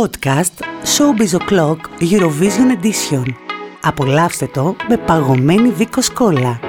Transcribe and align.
Podcast 0.00 0.64
Showbiz 0.94 1.38
O'Clock 1.38 1.76
Eurovision 2.00 2.80
Edition. 2.80 3.26
Απολαύστε 3.82 4.46
το 4.46 4.76
με 4.88 4.96
παγωμένη 4.96 5.70
Βίκο 5.70 6.00
Σκόλα. 6.00 6.60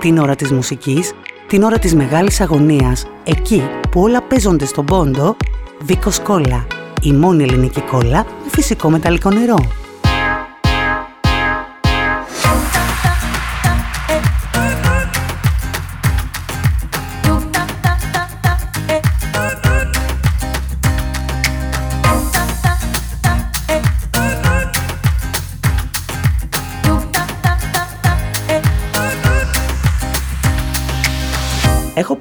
Την 0.00 0.18
ώρα 0.18 0.34
της 0.34 0.52
μουσικής, 0.52 1.12
την 1.46 1.62
ώρα 1.62 1.78
της 1.78 1.94
μεγάλης 1.94 2.40
αγωνίας, 2.40 3.06
εκεί 3.24 3.62
που 3.90 4.00
όλα 4.00 4.22
παίζονται 4.22 4.64
στον 4.64 4.84
πόντο, 4.84 5.36
Βίκο 5.80 6.10
Σκόλα. 6.10 6.66
Η 7.02 7.12
μόνη 7.12 7.42
ελληνική 7.42 7.80
κόλλα 7.80 8.26
με 8.44 8.50
φυσικό 8.50 8.90
μεταλλικό 8.90 9.30
νερό. 9.30 9.79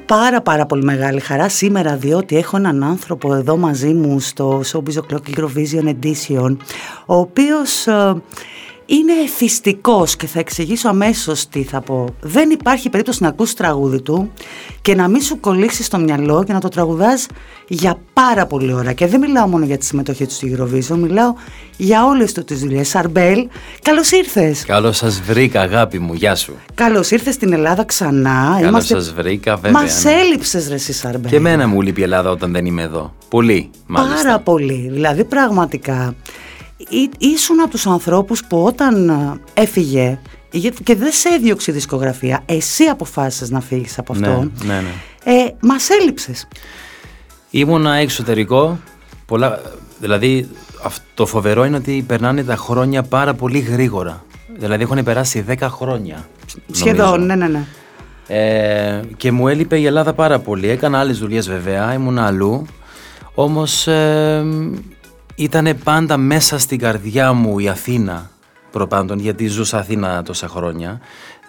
Πάρα 0.09 0.41
πάρα 0.41 0.65
πολύ 0.65 0.83
μεγάλη 0.83 1.19
χαρά 1.19 1.49
σήμερα 1.49 1.95
διότι 1.95 2.37
έχω 2.37 2.57
έναν 2.57 2.83
άνθρωπο 2.83 3.33
εδώ 3.33 3.57
μαζί 3.57 3.93
μου 3.93 4.19
στο 4.19 4.61
Showbiz 4.71 4.93
O'Clock 4.93 5.37
Eurovision 5.37 5.93
Edition 5.95 6.57
ο 7.05 7.15
οποίος 7.15 7.87
ε, 7.87 8.21
είναι 8.89 9.13
εθιστικός 9.23 10.15
και 10.15 10.27
θα 10.27 10.39
εξηγήσω 10.39 10.89
αμέσως 10.89 11.47
τι 11.47 11.63
θα 11.63 11.81
πω. 11.81 12.05
Δεν 12.21 12.49
υπάρχει 12.49 12.89
περίπτωση 12.89 13.23
να 13.23 13.29
ακούσει 13.29 13.55
τραγούδι 13.55 14.01
του 14.01 14.31
και 14.81 14.95
να 14.95 15.07
μην 15.07 15.21
σου 15.21 15.39
κολλήσει 15.39 15.83
στο 15.83 15.97
μυαλό 15.97 16.43
και 16.43 16.53
να 16.53 16.59
το 16.59 16.67
τραγουδάς 16.67 17.27
για 17.67 17.99
πάρα 18.13 18.45
πολύ 18.45 18.73
ώρα. 18.73 18.93
Και 18.93 19.07
δεν 19.07 19.19
μιλάω 19.19 19.47
μόνο 19.47 19.65
για 19.65 19.77
τη 19.77 19.85
συμμετοχή 19.85 20.25
του 20.25 20.33
στη 20.33 20.57
Eurovision, 20.57 20.97
μιλάω 20.97 21.33
για 21.77 22.05
όλες 22.05 22.33
του 22.33 22.43
τις 22.43 22.59
δουλειές. 22.59 22.87
Σαρμπέλ, 22.87 23.47
καλώς 23.81 24.11
ήρθες. 24.11 24.65
Καλώς 24.65 24.97
σας 24.97 25.21
βρήκα 25.21 25.61
αγάπη 25.61 25.99
μου, 25.99 26.13
γεια 26.13 26.35
σου. 26.35 26.55
Καλώς 26.73 27.11
ήρθες 27.11 27.33
στην 27.33 27.53
Ελλάδα 27.53 27.83
ξανά. 27.83 28.49
Καλώς 28.55 28.69
Είμαστε... 28.69 28.93
σας 28.93 29.13
βρήκα 29.13 29.55
βέβαια. 29.55 29.71
Μας 29.81 30.03
ναι. 30.03 30.11
έλειψες 30.11 30.67
ρε 30.67 30.73
εσύ 30.73 30.93
Σαρμπέλ. 30.93 31.31
Και 31.31 31.37
εμένα 31.37 31.67
μου 31.67 31.81
λείπει 31.81 31.99
η 31.99 32.03
Ελλάδα 32.03 32.29
όταν 32.29 32.51
δεν 32.51 32.65
είμαι 32.65 32.81
εδώ. 32.81 33.13
Πολύ 33.29 33.69
μάλιστα. 33.85 34.23
Πάρα 34.23 34.39
πολύ. 34.39 34.89
Δηλαδή 34.91 35.23
πραγματικά 35.23 36.15
ήσουν 37.17 37.59
από 37.59 37.69
τους 37.69 37.87
ανθρώπους 37.87 38.45
που 38.45 38.63
όταν 38.63 39.09
ε, 39.09 39.39
έφυγε 39.53 40.19
και 40.83 40.95
δεν 40.95 41.11
σε 41.11 41.29
έδιωξε 41.29 41.71
η 41.71 41.73
δισκογραφία, 41.73 42.43
εσύ 42.45 42.83
αποφάσισες 42.83 43.49
να 43.49 43.61
φύγεις 43.61 43.97
από 43.99 44.11
αυτό, 44.11 44.25
ναι, 44.27 44.73
ναι, 44.73 44.81
ναι. 44.81 45.33
Ε, 45.33 45.55
μας 45.61 45.89
έλειψες. 45.89 46.47
Ήμουνα 47.49 47.95
εξωτερικό, 47.95 48.79
πολλά, 49.25 49.61
δηλαδή 49.99 50.49
το 51.13 51.25
φοβερό 51.25 51.65
είναι 51.65 51.75
ότι 51.75 52.03
περνάνε 52.07 52.43
τα 52.43 52.55
χρόνια 52.55 53.03
πάρα 53.03 53.33
πολύ 53.33 53.59
γρήγορα. 53.59 54.23
Δηλαδή 54.57 54.83
έχουν 54.83 55.03
περάσει 55.03 55.45
10 55.47 55.55
χρόνια. 55.61 56.27
Σχεδόν, 56.71 57.25
ναι, 57.25 57.35
ναι, 57.35 57.47
ναι. 57.47 57.65
Ε, 58.27 59.01
και 59.17 59.31
μου 59.31 59.47
έλειπε 59.47 59.77
η 59.79 59.85
Ελλάδα 59.85 60.13
πάρα 60.13 60.39
πολύ. 60.39 60.69
Έκανα 60.69 60.99
άλλες 60.99 61.17
δουλειές 61.17 61.49
βέβαια, 61.49 61.93
ήμουν 61.93 62.19
αλλού. 62.19 62.65
Όμως 63.33 63.87
ε, 63.87 64.45
ήταν 65.39 65.77
πάντα 65.83 66.17
μέσα 66.17 66.59
στην 66.59 66.79
καρδιά 66.79 67.33
μου 67.33 67.59
η 67.59 67.69
Αθήνα 67.69 68.29
προπάντων, 68.71 69.19
γιατί 69.19 69.47
ζούσα 69.47 69.77
Αθήνα 69.77 70.23
τόσα 70.23 70.47
χρόνια. 70.47 70.99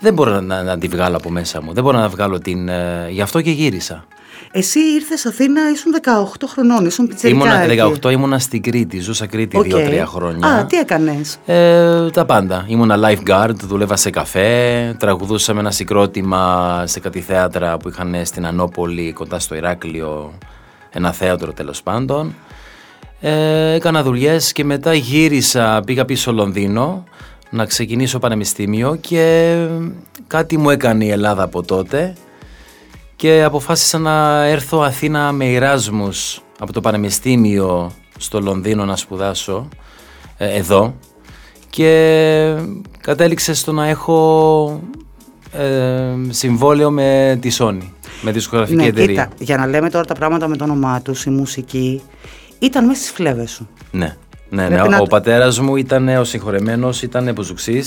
Δεν 0.01 0.15
μπορώ 0.15 0.41
να, 0.41 0.63
να, 0.63 0.79
τη 0.79 0.89
βγάλω 0.89 1.17
από 1.17 1.31
μέσα 1.31 1.63
μου. 1.63 1.73
Δεν 1.73 1.83
μπορώ 1.83 1.99
να 1.99 2.09
βγάλω 2.09 2.39
την. 2.39 2.69
Ε, 2.69 3.07
γι' 3.11 3.21
αυτό 3.21 3.41
και 3.41 3.51
γύρισα. 3.51 4.05
Εσύ 4.53 4.79
ήρθες 4.79 5.27
Αθήνα, 5.27 5.71
ήσουν 5.71 5.93
18 6.03 6.47
χρονών, 6.49 6.87
ήσουν 6.87 7.07
πιτσερικά. 7.07 7.67
Ήμουνα 7.67 7.91
18, 8.05 8.11
ήμουνα 8.11 8.39
στην 8.39 8.63
Κρήτη. 8.63 9.01
Ζούσα 9.01 9.27
Κρήτη 9.27 9.59
okay. 9.61 10.03
2-3 10.03 10.03
χρόνια. 10.07 10.49
Α, 10.49 10.67
τι 10.67 10.77
έκανες; 10.77 11.39
Ε, 11.47 12.11
τα 12.11 12.25
πάντα. 12.25 12.65
Ήμουνα 12.69 12.97
lifeguard, 12.99 13.55
δούλευα 13.55 13.97
σε 13.97 14.11
καφέ, 14.11 14.95
τραγουδούσα 14.99 15.55
με 15.55 15.61
ένα 15.61 15.71
συγκρότημα 15.71 16.83
σε 16.87 17.01
κάτι 17.01 17.21
θέατρα 17.21 17.77
που 17.77 17.89
είχαν 17.89 18.17
στην 18.25 18.47
Ανόπολη 18.47 19.13
κοντά 19.13 19.39
στο 19.39 19.55
Ηράκλειο. 19.55 20.33
Ένα 20.91 21.13
θέατρο 21.13 21.53
τέλος 21.53 21.83
πάντων. 21.83 22.35
Ε, 23.21 23.73
έκανα 23.73 24.03
δουλειές 24.03 24.53
και 24.53 24.65
μετά 24.65 24.95
γύρισα, 24.95 25.83
πήγα 25.87 26.05
πίσω 26.05 26.21
στο 26.21 26.33
Λονδίνο 26.33 27.05
να 27.51 27.65
ξεκινήσω 27.65 28.19
πανεπιστήμιο 28.19 28.97
και 29.01 29.57
κάτι 30.27 30.57
μου 30.57 30.71
έκανε 30.71 31.05
η 31.05 31.11
Ελλάδα 31.11 31.43
από 31.43 31.63
τότε 31.63 32.15
και 33.17 33.43
αποφάσισα 33.43 33.99
να 33.99 34.45
έρθω 34.45 34.81
Αθήνα 34.81 35.33
με 35.33 35.45
Εράσμους 35.45 36.43
από 36.59 36.73
το 36.73 36.81
πανεπιστήμιο 36.81 37.93
στο 38.19 38.41
Λονδίνο 38.41 38.85
να 38.85 38.97
σπουδάσω 38.97 39.69
ε, 40.37 40.57
εδώ 40.57 40.95
και 41.71 42.55
κατέληξε 43.01 43.55
στο 43.55 43.73
να 43.73 43.87
έχω 43.87 44.81
ε, 45.53 46.15
συμβόλαιο 46.29 46.91
με 46.91 47.39
τη 47.41 47.57
Sony, 47.59 47.83
με 48.23 48.31
τη 48.31 48.33
δισκογραφική 48.33 48.77
ναι, 48.77 48.87
εταιρεία. 48.87 49.25
Κοίτα, 49.25 49.45
για 49.45 49.57
να 49.57 49.67
λέμε 49.67 49.91
τώρα 49.91 50.05
τα 50.05 50.15
πράγματα 50.15 50.49
με 50.49 50.57
το 50.57 50.65
όνομά 50.65 51.03
τους, 51.03 51.25
η 51.25 51.31
μουσική 51.31 52.03
ήταν 52.61 52.87
μέσα 52.87 53.01
στις 53.01 53.11
φλέβες 53.11 53.51
σου. 53.51 53.69
Ναι. 53.91 54.17
Ναι, 54.51 54.69
ναι. 54.69 54.81
Ο, 54.81 54.87
ο 55.01 55.07
πατέρας 55.07 55.61
μου 55.61 55.77
ήταν 55.77 56.09
ο 56.09 56.25
συγχωρεμένος, 56.25 57.03
ήταν 57.03 57.33
ποζουξή, 57.35 57.85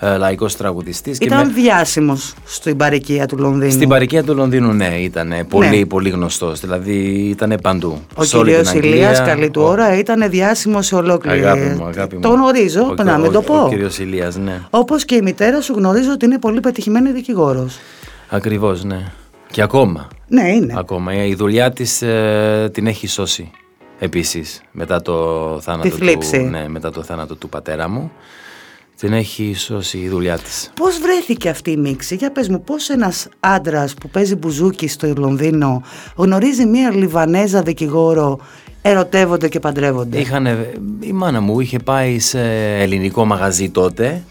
ε, 0.00 0.16
λαϊκός 0.16 0.56
τραγουδιστής. 0.56 1.18
Ήταν 1.18 1.46
με... 1.46 1.52
διάσημο 1.52 2.18
στην 2.44 2.76
παροικία 2.76 3.26
του 3.26 3.38
Λονδίνου. 3.38 3.70
Στην 3.70 3.88
παροικία 3.88 4.24
του 4.24 4.34
Λονδίνου, 4.34 4.72
ναι, 4.72 4.94
ήταν 5.00 5.32
πολύ, 5.48 5.78
ναι. 5.78 5.86
πολύ 5.86 6.08
γνωστός. 6.08 6.60
Δηλαδή 6.60 6.94
ήταν 7.28 7.58
παντού. 7.62 8.00
Ο 8.14 8.24
κύριος 8.24 8.72
Ηλίας, 8.72 9.18
καλή 9.22 9.50
του 9.50 9.62
ώρα, 9.62 9.98
ήταν 9.98 10.30
διάσημος 10.30 10.86
σε 10.86 10.94
ολόκληρη. 10.94 11.38
Αγάπη 11.38 11.74
μου, 11.78 11.84
αγάπη 11.84 12.14
μου. 12.14 12.20
Το 12.20 12.28
γνωρίζω, 12.28 12.94
ο, 12.98 13.02
να 13.02 13.18
μην 13.18 13.32
το 13.32 13.42
πω. 13.42 13.64
Ο 13.64 13.68
κύριος 13.68 13.98
Ηλίας, 13.98 14.36
ναι. 14.36 14.60
Όπως 14.70 15.04
και 15.04 15.14
η 15.14 15.22
μητέρα 15.22 15.60
σου 15.60 15.72
γνωρίζω 15.76 16.12
ότι 16.12 16.24
είναι 16.24 16.38
πολύ 16.38 16.60
πετυχημένη 16.60 17.12
δικηγόρος. 17.12 17.78
Ακριβώς, 18.28 18.84
ναι. 18.84 19.12
Και 19.50 19.62
ακόμα. 19.62 20.08
Ναι, 20.28 20.48
είναι. 20.48 20.74
Ακόμα. 20.76 21.24
Η 21.24 21.34
δουλειά 21.34 21.72
της 21.72 22.02
ε, 22.02 22.70
την 22.72 22.86
έχει 22.86 23.06
σώσει. 23.06 23.50
Επίσης, 23.98 24.62
μετά 24.72 25.02
το 25.02 25.14
θάνατο, 25.60 25.88
του, 25.88 26.36
ναι, 26.50 26.68
μετά 26.68 26.90
το 26.90 27.02
θάνατο 27.02 27.34
του 27.34 27.48
πατέρα 27.48 27.88
μου, 27.88 28.10
την 28.96 29.12
έχει 29.12 29.54
σώσει 29.54 29.98
η 29.98 30.08
δουλειά 30.08 30.38
της. 30.38 30.70
Πώς 30.74 30.98
βρέθηκε 30.98 31.48
αυτή 31.48 31.70
η 31.70 31.76
μίξη, 31.76 32.14
για 32.14 32.32
πες 32.32 32.48
μου, 32.48 32.62
πώς 32.62 32.88
ένας 32.88 33.28
άντρας 33.40 33.94
που 33.94 34.08
παίζει 34.08 34.34
μπουζούκι 34.34 34.88
στο 34.88 35.12
Λονδίνο 35.16 35.82
γνωρίζει 36.16 36.66
μία 36.66 36.90
Λιβανέζα 36.90 37.62
δικηγόρο 37.62 38.38
ερωτεύονται 38.82 39.48
και 39.48 39.60
παντρεύονται; 39.60 40.18
Είχανε, 40.18 40.72
η 41.00 41.12
μάνα 41.12 41.40
μου 41.40 41.60
είχε 41.60 41.78
πάει 41.78 42.18
σε 42.18 42.40
ελληνικό 42.78 43.24
μαγαζί 43.24 43.70
τότε 43.70 44.22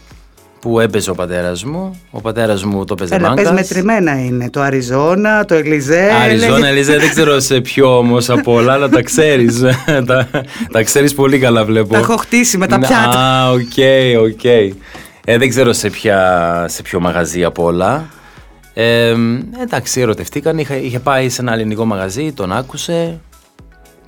που 0.60 0.80
έπαιζε 0.80 1.10
ο 1.10 1.14
πατέρας 1.14 1.64
μου. 1.64 2.00
Ο 2.10 2.20
πατέρας 2.20 2.64
μου 2.64 2.84
το 2.84 2.94
παίζει 2.94 3.14
Ένα 3.14 3.34
πες 3.34 3.50
μετρημένα 3.50 4.24
είναι. 4.24 4.50
Το 4.50 4.60
Αριζόνα, 4.60 5.44
το 5.44 5.54
Ελιζέ. 5.54 6.10
Αριζόνα, 6.22 6.66
Ελιζέ, 6.66 6.96
δεν 6.96 7.10
ξέρω 7.10 7.40
σε 7.48 7.60
ποιο 7.60 7.98
όμως 7.98 8.30
από 8.30 8.52
όλα, 8.52 8.72
αλλά 8.72 8.88
τα 8.88 9.02
ξέρεις. 9.02 9.60
τα, 10.06 10.28
τα 10.72 10.82
ξέρεις 10.82 11.14
πολύ 11.14 11.38
καλά, 11.38 11.64
βλέπω. 11.64 11.92
Τα 11.92 11.98
έχω 11.98 12.16
χτίσει 12.16 12.58
με 12.58 12.66
τα 12.66 12.78
πιάτα. 12.78 13.18
Α, 13.18 13.50
οκ, 13.50 13.76
οκ. 14.20 14.44
Ε, 15.24 15.38
δεν 15.38 15.48
ξέρω 15.48 15.72
σε, 15.72 15.90
ποια, 15.90 16.64
σε 16.68 16.82
ποιο 16.82 17.00
μαγαζί 17.00 17.44
από 17.44 17.64
όλα. 17.64 18.08
Ε, 18.74 19.14
εντάξει, 19.62 20.00
ερωτευτήκαν. 20.00 20.58
Είχε, 20.58 20.74
είχε 20.74 20.98
πάει 20.98 21.28
σε 21.28 21.40
ένα 21.40 21.52
ελληνικό 21.52 21.84
μαγαζί, 21.84 22.32
τον 22.32 22.52
άκουσε. 22.52 23.20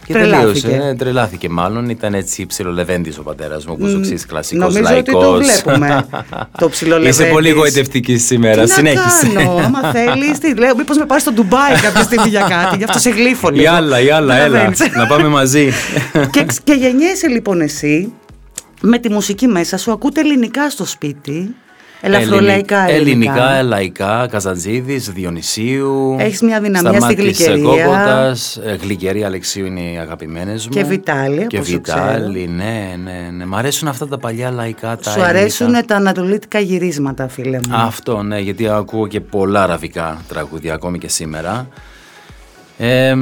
Και 0.09 0.15
τρελάθηκε. 0.15 0.61
Τελείωσε, 0.61 0.87
ναι, 0.87 0.97
τρελάθηκε 0.97 1.49
μάλλον. 1.49 1.89
Ήταν 1.89 2.15
έτσι 2.15 2.47
ψιλολεβέντης 2.47 3.19
ο 3.19 3.23
πατέρας 3.23 3.67
μου, 3.67 3.77
όπως 3.79 3.99
ξέρεις, 4.01 4.27
κλασικός 4.27 4.75
λαϊκό. 4.75 5.13
Νομίζω 5.13 5.35
ότι 5.35 5.45
το 5.45 5.73
βλέπουμε. 5.73 6.07
το 6.59 6.69
ψιλολεβέντης. 6.75 7.19
Είσαι 7.19 7.29
πολύ 7.29 7.51
γοητευτική 7.51 8.19
σήμερα. 8.19 8.63
Τι 8.63 8.71
Συνέχισε. 8.71 9.27
Να 9.27 9.43
κάνω, 9.43 9.57
άμα 9.57 9.81
θέλεις. 9.95 10.39
Τι 10.39 10.55
λέω, 10.55 10.77
μήπως 10.77 10.97
με 10.97 11.07
πάρεις 11.07 11.23
στο 11.23 11.33
Ντουμπάι 11.33 11.81
κάποια 11.83 12.03
στιγμή 12.03 12.29
για 12.29 12.47
κάτι. 12.49 12.77
Γι' 12.77 12.85
αυτό 12.85 12.99
σε 12.99 13.11
γλύφω 13.11 13.49
λίγο. 13.51 13.63
Η 13.63 13.67
άλλα, 13.67 14.01
η 14.01 14.11
άλλα, 14.11 14.37
έλα. 14.37 14.73
να 14.97 15.07
πάμε 15.07 15.29
μαζί. 15.29 15.73
και, 16.33 16.47
και 16.65 16.73
γεννιέσαι 16.73 17.29
λοιπόν 17.29 17.61
εσύ 17.61 18.13
με 18.81 18.99
τη 18.99 19.11
μουσική 19.11 19.47
μέσα 19.47 19.77
σου, 19.77 19.93
ακούτε 19.93 20.21
ελληνικά 20.21 20.71
στο 20.71 20.85
σπίτι. 20.87 21.55
Ελαφρολαϊκά 22.01 22.89
ελληνικά. 22.89 23.33
Ελληνικά, 23.33 23.63
λαϊκά, 23.63 24.27
Καζαντζίδης, 24.31 25.11
Διονυσίου. 25.11 26.17
Έχεις 26.19 26.43
μια 26.43 26.61
δυναμία 26.61 27.01
στη 27.01 27.15
γλυκερία. 27.15 28.37
Ε, 28.65 28.75
γλυκερία 28.75 29.27
Αλεξίου 29.27 29.67
είναι 29.67 29.81
οι 29.81 29.99
αγαπημένες 29.99 30.67
μου. 30.67 30.73
Και 30.73 30.85
Βιτάλη, 30.85 31.47
Και 31.47 31.61
Βιτάλη, 31.61 32.49
ναι, 32.49 32.95
ναι, 33.05 33.31
ναι. 33.37 33.45
Μ' 33.45 33.55
αρέσουν 33.55 33.89
αυτά 33.89 34.09
τα 34.09 34.19
παλιά 34.19 34.51
λαϊκά 34.51 34.97
τα 34.97 35.11
Σου 35.11 35.23
αρέσουν 35.23 35.87
τα 35.87 35.97
ανατολίτικα 35.97 36.59
γυρίσματα, 36.59 37.29
φίλε 37.29 37.59
μου. 37.69 37.77
Αυτό, 37.77 38.23
ναι, 38.23 38.39
γιατί 38.39 38.69
ακούω 38.69 39.07
και 39.07 39.21
πολλά 39.21 39.63
αραβικά 39.63 40.19
τραγούδια 40.29 40.75
ακόμη 40.75 40.99
και 40.99 41.09
σήμερα. 41.09 41.69
Ε, 42.79 43.15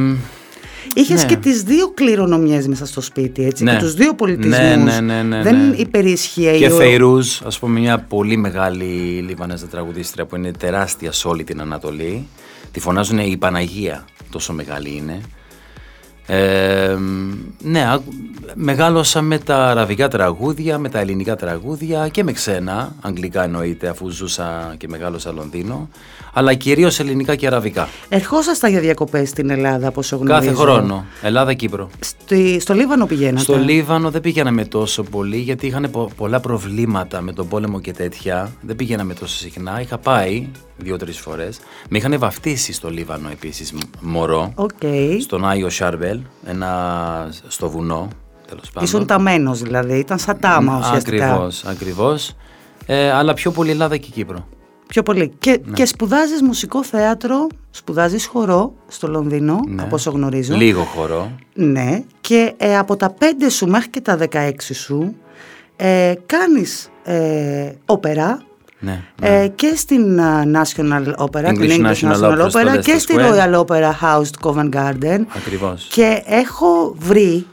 Είχες 0.95 1.23
ναι. 1.23 1.29
και 1.29 1.37
τις 1.37 1.63
δύο 1.63 1.91
κληρονομιές 1.95 2.67
μέσα 2.67 2.87
στο 2.87 3.01
σπίτι, 3.01 3.45
έτσι. 3.45 3.65
Ναι. 3.65 3.73
Και 3.73 3.79
τους 3.79 3.95
δύο 3.95 4.15
πολιτισμούς. 4.15 4.59
Ναι, 4.59 4.77
ναι, 4.77 5.01
ναι, 5.01 5.23
ναι, 5.23 5.43
Δεν 5.43 5.69
ναι. 5.69 5.77
υπερισχύει. 5.77 6.59
Και 6.59 6.71
Φεϊρούζ, 6.71 7.41
ας 7.45 7.59
πούμε, 7.59 7.81
μια 7.81 7.99
πολύ 7.99 8.37
μεγάλη 8.37 8.85
Λιβανέζα 9.27 9.67
τραγουδίστρια 9.67 10.27
που 10.27 10.37
είναι 10.37 10.53
τεράστια 10.53 11.13
σε 11.13 11.29
όλη 11.29 11.45
την 11.45 11.61
Ανατολή. 11.61 12.27
Τη 12.73 12.81
φωνάζουν 12.81 13.19
η 13.19 13.37
Παναγία, 13.37 14.05
τόσο 14.31 14.53
μεγάλη 14.53 14.97
είναι. 14.97 15.21
Ε, 16.27 16.97
ναι, 17.63 17.85
μεγάλωσα 18.55 19.21
με 19.23 19.39
τα 19.39 19.67
αραβικά 19.71 20.09
τραγούδια, 20.09 20.79
με 20.79 20.89
τα 20.89 20.99
ελληνικά 20.99 21.37
τραγούδια 21.37 22.09
και 22.09 22.25
με 22.25 22.33
ξένα, 22.33 22.95
αγγλικά 23.01 23.45
εννοείται 23.45 23.89
αφού 23.89 24.09
ζούσα 24.11 24.75
και 24.79 24.89
μεγάλωσα 24.89 25.33
Λονδίνο, 25.33 25.89
αλλά 26.33 26.55
κυρίως 26.55 27.01
ελληνικά 27.01 27.35
και 27.35 27.47
αραβικά. 27.47 27.89
Ερχόσασταν 28.09 28.71
για 28.71 28.81
διακοπές 28.81 29.29
στην 29.29 29.51
Ελλάδα, 29.51 29.89
όπως 29.89 30.11
γνωρίζω. 30.13 30.51
Κάθε 30.51 30.53
χρόνο, 30.53 31.05
Ελλάδα-Κύπρο. 31.23 31.91
Στη, 32.01 32.61
στο 32.61 32.75
Λίβανο 32.75 33.07
πηγαίνατε; 33.07 33.41
Στο 33.41 33.57
Λίβανο 33.57 34.11
δεν 34.11 34.21
πήγαμε 34.21 34.65
τόσο 34.65 35.03
πολύ 35.03 35.37
γιατί 35.39 35.67
είχαν 35.67 35.89
πο- 35.91 36.11
πολλά 36.17 36.41
προβλήματα 36.41 37.21
με 37.21 37.33
τον 37.33 37.49
πόλεμο 37.49 37.81
και 37.81 37.93
τέτοια. 37.93 38.53
Δεν 38.61 38.77
πήγαμε 38.77 39.15
τόσο 39.15 39.37
συχνά. 39.37 39.81
Είχα 39.81 39.99
πάει 39.99 40.47
δύο-τρεις 40.77 41.19
φορές. 41.19 41.59
Με 41.89 41.99
είχαν 41.99 42.19
βαφτίσει 42.19 42.73
στο 42.73 42.91
Λίβανο 42.91 43.29
επίσης 43.33 43.73
μωρό. 44.01 44.53
Οκ. 44.55 44.71
Στον 45.23 45.49
Άγιο 45.49 45.71
Σάρμπελ, 45.71 46.16
ένα 46.45 47.29
στο 47.49 47.71
βουνό. 47.71 48.09
Τέλος 48.47 48.71
πάντων. 48.71 48.83
Ήσουν 48.85 49.07
ταμένος 49.07 49.63
δηλαδή, 49.63 49.99
ήταν 49.99 50.19
σαν 50.19 50.39
τάμα 50.41 50.79
ουσιαστικά. 50.79 51.27
Ακριβώς, 51.27 51.65
ακριβώς. 51.65 52.37
Ε, 52.87 53.11
αλλά 53.13 53.35
πιο 53.35 53.51
πολύ 53.51 53.71
Ελλάδα 53.71 53.97
και 53.97 54.09
Κύπρο. 54.11 54.47
Πιο 54.87 55.03
πολύ. 55.03 55.33
Και, 55.39 55.61
και 55.73 55.85
σπουδάζεις 55.85 56.43
μουσικό 56.43 56.85
θέατρο, 56.85 57.47
σπουδάζεις 57.71 58.27
χορό 58.27 58.73
στο 58.87 59.09
Λονδίνο, 59.09 59.61
Ναι. 59.69 59.83
από 59.83 59.95
όσο 59.95 60.11
γνωρίζω. 60.11 60.55
Λίγο 60.55 60.83
χορό. 60.83 61.31
Ναι, 61.55 62.03
και 62.21 62.55
ε, 62.57 62.79
από 62.79 62.97
τα 62.97 63.15
5 63.19 63.25
σου 63.51 63.67
μέχρι 63.67 63.91
και 63.91 64.01
τα 64.01 64.19
16 64.33 64.51
σου 64.73 65.17
ε, 65.77 66.15
κάνεις 66.27 66.91
ε, 67.05 67.73
όπερα 67.87 68.46
Ναι. 68.79 69.03
ε, 69.21 69.49
και 69.55 69.73
στην 69.77 70.21
α, 70.21 70.43
National 70.45 71.13
Opera, 71.17 71.45
την 71.45 71.61
English 71.61 71.81
English 71.81 71.93
National 71.93 72.15
National 72.21 72.41
Opera 72.45 72.49
στο 72.51 72.61
Opera 72.61 72.81
και 72.83 72.93
Leicester 72.95 73.01
στη 73.01 73.15
Square. 73.17 73.33
Royal 73.33 73.65
Opera 73.67 73.91
House 74.03 74.27
του 74.41 74.55
Covent 74.55 74.75
Garden 74.77 75.21
Ακριβώς. 75.37 75.87
και 75.91 76.23
έχω 76.27 76.95
βρει 76.99 77.47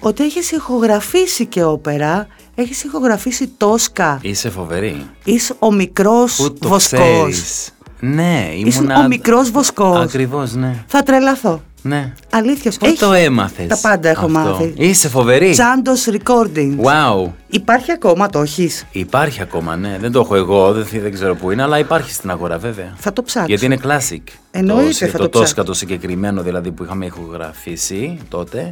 ότι 0.00 0.24
έχεις 0.24 0.50
ηχογραφήσει 0.52 1.46
και 1.46 1.64
όπερα, 1.64 2.26
έχεις 2.54 2.84
ηχογραφήσει 2.84 3.48
Τόσκα, 3.56 4.18
Είσαι 4.22 4.50
φοβερή. 4.50 5.06
είσαι 5.24 5.54
ο 5.58 5.72
μικρός 5.72 6.36
Πού 6.36 6.52
το 6.52 6.68
βοσκός. 6.68 7.00
ξέρεις; 7.00 7.70
Ναι, 8.00 8.48
Ήσουν 8.64 8.84
ήμουνα... 8.84 9.04
ο 9.04 9.06
μικρός 9.08 9.50
βοσκός. 9.50 9.98
Ακριβώς, 10.00 10.54
ναι. 10.54 10.84
Θα 10.86 11.02
τρελαθώ. 11.02 11.62
Ναι. 11.86 12.12
Αλήθειας 12.30 12.74
σου. 12.74 12.80
Πού 12.80 12.86
Έχεις- 12.86 12.98
το 12.98 13.12
έμαθες 13.12 13.66
Τα 13.66 13.78
πάντα 13.82 14.08
έχω 14.08 14.26
αυτό; 14.26 14.38
μάθει. 14.38 14.72
Είσαι 14.76 15.08
φοβερή. 15.08 15.50
Τσάντος 15.50 16.06
Recordings. 16.10 16.76
Wow. 16.82 17.30
Υπάρχει 17.48 17.92
ακόμα, 17.92 18.28
το 18.28 18.40
έχεις; 18.40 18.86
Υπάρχει 18.92 19.42
ακόμα, 19.42 19.76
ναι. 19.76 19.96
Δεν 20.00 20.12
το 20.12 20.20
έχω 20.20 20.36
εγώ, 20.36 20.72
δεν, 20.72 20.86
δεν 21.02 21.12
ξέρω 21.12 21.34
πού 21.34 21.50
είναι, 21.50 21.62
αλλά 21.62 21.78
υπάρχει 21.78 22.12
στην 22.12 22.30
αγορά 22.30 22.58
βέβαια. 22.58 22.92
Θα 22.96 23.12
το 23.12 23.22
ψάξω. 23.22 23.48
Γιατί 23.48 23.64
είναι 23.64 23.78
classic. 23.82 24.22
Εννοείται, 24.50 25.04
το, 25.06 25.10
θα 25.10 25.18
το, 25.18 25.28
το 25.28 25.38
Tosca 25.38 25.42
ψάξω. 25.44 25.64
το 25.64 25.72
συγκεκριμένο 25.74 26.42
δηλαδή 26.42 26.70
που 26.72 26.84
είχαμε 26.84 27.06
ηχογραφήσει 27.06 28.18
τότε. 28.28 28.70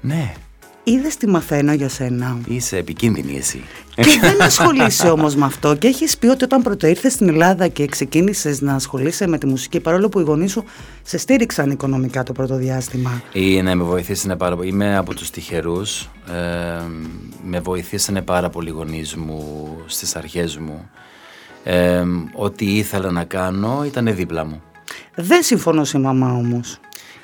Ναι, 0.00 0.32
Είδες 0.84 1.16
τι 1.16 1.28
μαθαίνω 1.28 1.72
για 1.72 1.88
σένα; 1.88 2.38
είσαι 2.46 2.76
επικίνδυνη 2.76 3.36
εσύ. 3.36 3.62
Και 3.94 4.18
δεν 4.20 4.42
ασχολείσαι 4.42 5.10
όμως 5.10 5.34
με 5.34 5.44
αυτό 5.44 5.74
και 5.74 5.86
έχεις 5.86 6.18
πει 6.18 6.26
ότι 6.26 6.44
όταν 6.44 6.62
πρώτο 6.62 6.86
ήρθες 6.86 7.12
στην 7.12 7.28
Ελλάδα 7.28 7.68
και 7.68 7.86
ξεκίνησες 7.86 8.60
να 8.60 8.74
ασχολείσαι 8.74 9.26
με 9.26 9.38
τη 9.38 9.46
μουσική 9.46 9.80
παρόλο 9.80 10.08
που 10.08 10.20
οι 10.20 10.22
γονείς 10.22 10.52
σου 10.52 10.64
σε 11.02 11.18
στήριξαν 11.18 11.70
οικονομικά 11.70 12.22
το 12.22 12.32
πρώτο 12.32 12.56
διάστημα. 12.56 13.22
Ή 13.32 13.62
ναι, 13.62 13.74
με 13.74 13.84
βοηθήσανε 13.84 14.36
πάρα 14.36 14.56
πολύ. 14.56 14.68
Είμαι 14.68 14.96
από 14.96 15.14
τους 15.14 15.30
τυχερούς. 15.30 16.10
Ε, 16.28 16.82
με 17.44 17.60
βοηθήσανε 17.60 18.22
πάρα 18.22 18.50
πολύ 18.50 18.68
οι 18.68 18.72
γονείς 18.72 19.14
μου 19.14 19.68
στις 19.86 20.16
αρχές 20.16 20.56
μου. 20.58 20.90
Ε, 21.64 22.04
ό,τι 22.34 22.76
ήθελα 22.76 23.10
να 23.10 23.24
κάνω 23.24 23.82
ήταν 23.86 24.14
δίπλα 24.14 24.44
μου. 24.44 24.62
Δεν 25.14 25.42
συμφωνώ 25.42 25.84
σε 25.84 25.98
μαμά 25.98 26.32
όμως. 26.32 26.80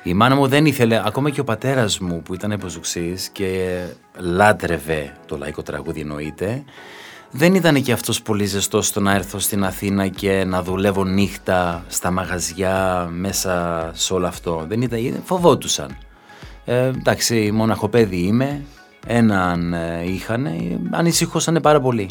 Η 0.06 0.14
μάνα 0.14 0.34
μου 0.34 0.46
δεν 0.46 0.66
ήθελε, 0.66 1.02
ακόμα 1.04 1.30
και 1.30 1.40
ο 1.40 1.44
πατέρας 1.44 1.98
μου 1.98 2.22
που 2.22 2.34
ήταν 2.34 2.50
υποζουξής 2.50 3.28
και 3.28 3.80
λάτρευε 4.18 5.12
το 5.26 5.36
λαϊκό 5.36 5.62
τραγούδι 5.62 6.00
εννοείται, 6.00 6.64
δεν 7.30 7.54
ήταν 7.54 7.82
και 7.82 7.92
αυτός 7.92 8.22
πολύ 8.22 8.44
ζεστός 8.44 8.86
στο 8.86 9.00
να 9.00 9.14
έρθω 9.14 9.38
στην 9.38 9.64
Αθήνα 9.64 10.08
και 10.08 10.44
να 10.46 10.62
δουλεύω 10.62 11.04
νύχτα 11.04 11.84
στα 11.88 12.10
μαγαζιά 12.10 13.08
μέσα 13.12 13.90
σε 13.94 14.14
όλο 14.14 14.26
αυτό. 14.26 14.64
Δεν 14.68 14.82
ήταν, 14.82 15.22
φοβότουσαν. 15.24 15.96
Ε, 16.64 16.86
εντάξει, 16.86 17.50
μόναχο 17.52 17.88
παιδί 17.88 18.20
είμαι, 18.20 18.62
έναν 19.06 19.74
ε, 19.74 20.02
είχανε, 20.04 20.80
ανησυχούσανε 20.90 21.60
πάρα 21.60 21.80
πολύ. 21.80 22.10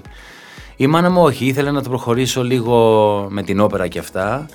Η 0.76 0.88
μάνα 0.88 1.10
μου 1.10 1.22
όχι, 1.22 1.46
ήθελε 1.46 1.72
να 1.72 1.84
το 1.84 1.90
προχωρήσω 1.90 2.44
λίγο 2.44 3.28
με 3.30 3.44
την 3.44 3.60
όπερα 3.60 3.88
και 3.88 4.00
αυτά, 4.00 4.46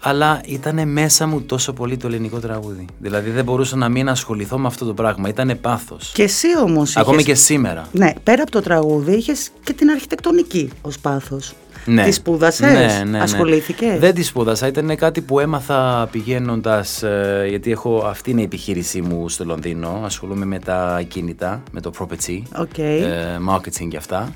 αλλά 0.00 0.40
ήταν 0.46 0.88
μέσα 0.88 1.26
μου 1.26 1.40
τόσο 1.42 1.72
πολύ 1.72 1.96
το 1.96 2.06
ελληνικό 2.06 2.38
τραγούδι. 2.38 2.84
Δηλαδή 2.98 3.30
δεν 3.30 3.44
μπορούσα 3.44 3.76
να 3.76 3.88
μην 3.88 4.08
ασχοληθώ 4.08 4.58
με 4.58 4.66
αυτό 4.66 4.84
το 4.84 4.94
πράγμα, 4.94 5.28
ήταν 5.28 5.58
πάθος. 5.60 6.10
Και 6.14 6.22
εσύ 6.22 6.46
όμως 6.62 6.96
Ακόμη 6.96 7.16
είχες- 7.20 7.26
και 7.26 7.34
σήμερα. 7.44 7.86
Ναι, 7.92 8.12
πέρα 8.22 8.42
από 8.42 8.50
το 8.50 8.60
τραγούδι 8.60 9.12
είχες 9.16 9.50
και 9.64 9.72
την 9.72 9.90
αρχιτεκτονική 9.90 10.70
ως 10.82 10.98
πάθος. 10.98 11.54
Ναι. 11.88 12.04
Τη 12.04 12.12
σπούδασες, 12.12 12.72
Ναι, 12.72 12.86
ναι, 12.86 13.10
ναι. 13.10 13.20
ασχολήθηκες; 13.20 13.98
Δεν 13.98 14.14
τη 14.14 14.22
σπούδασα. 14.22 14.66
Ήταν 14.66 14.96
κάτι 14.96 15.20
που 15.20 15.40
έμαθα 15.40 16.08
πηγαίνοντας. 16.10 17.02
γιατί 17.48 17.70
έχω, 17.70 17.98
αυτή 18.06 18.30
είναι 18.30 18.40
η 18.40 18.44
επιχείρησή 18.44 19.00
μου 19.00 19.28
στο 19.28 19.44
Λονδίνο. 19.44 20.00
Ασχολούμαι 20.04 20.44
με 20.44 20.58
τα 20.58 21.02
ακίνητα, 21.08 21.62
με 21.72 21.80
το 21.80 21.90
property, 21.98 22.42
Οκ. 22.58 22.78
ε, 22.78 23.04
marketing 23.50 23.88
και 23.88 23.96
αυτά. 23.96 24.32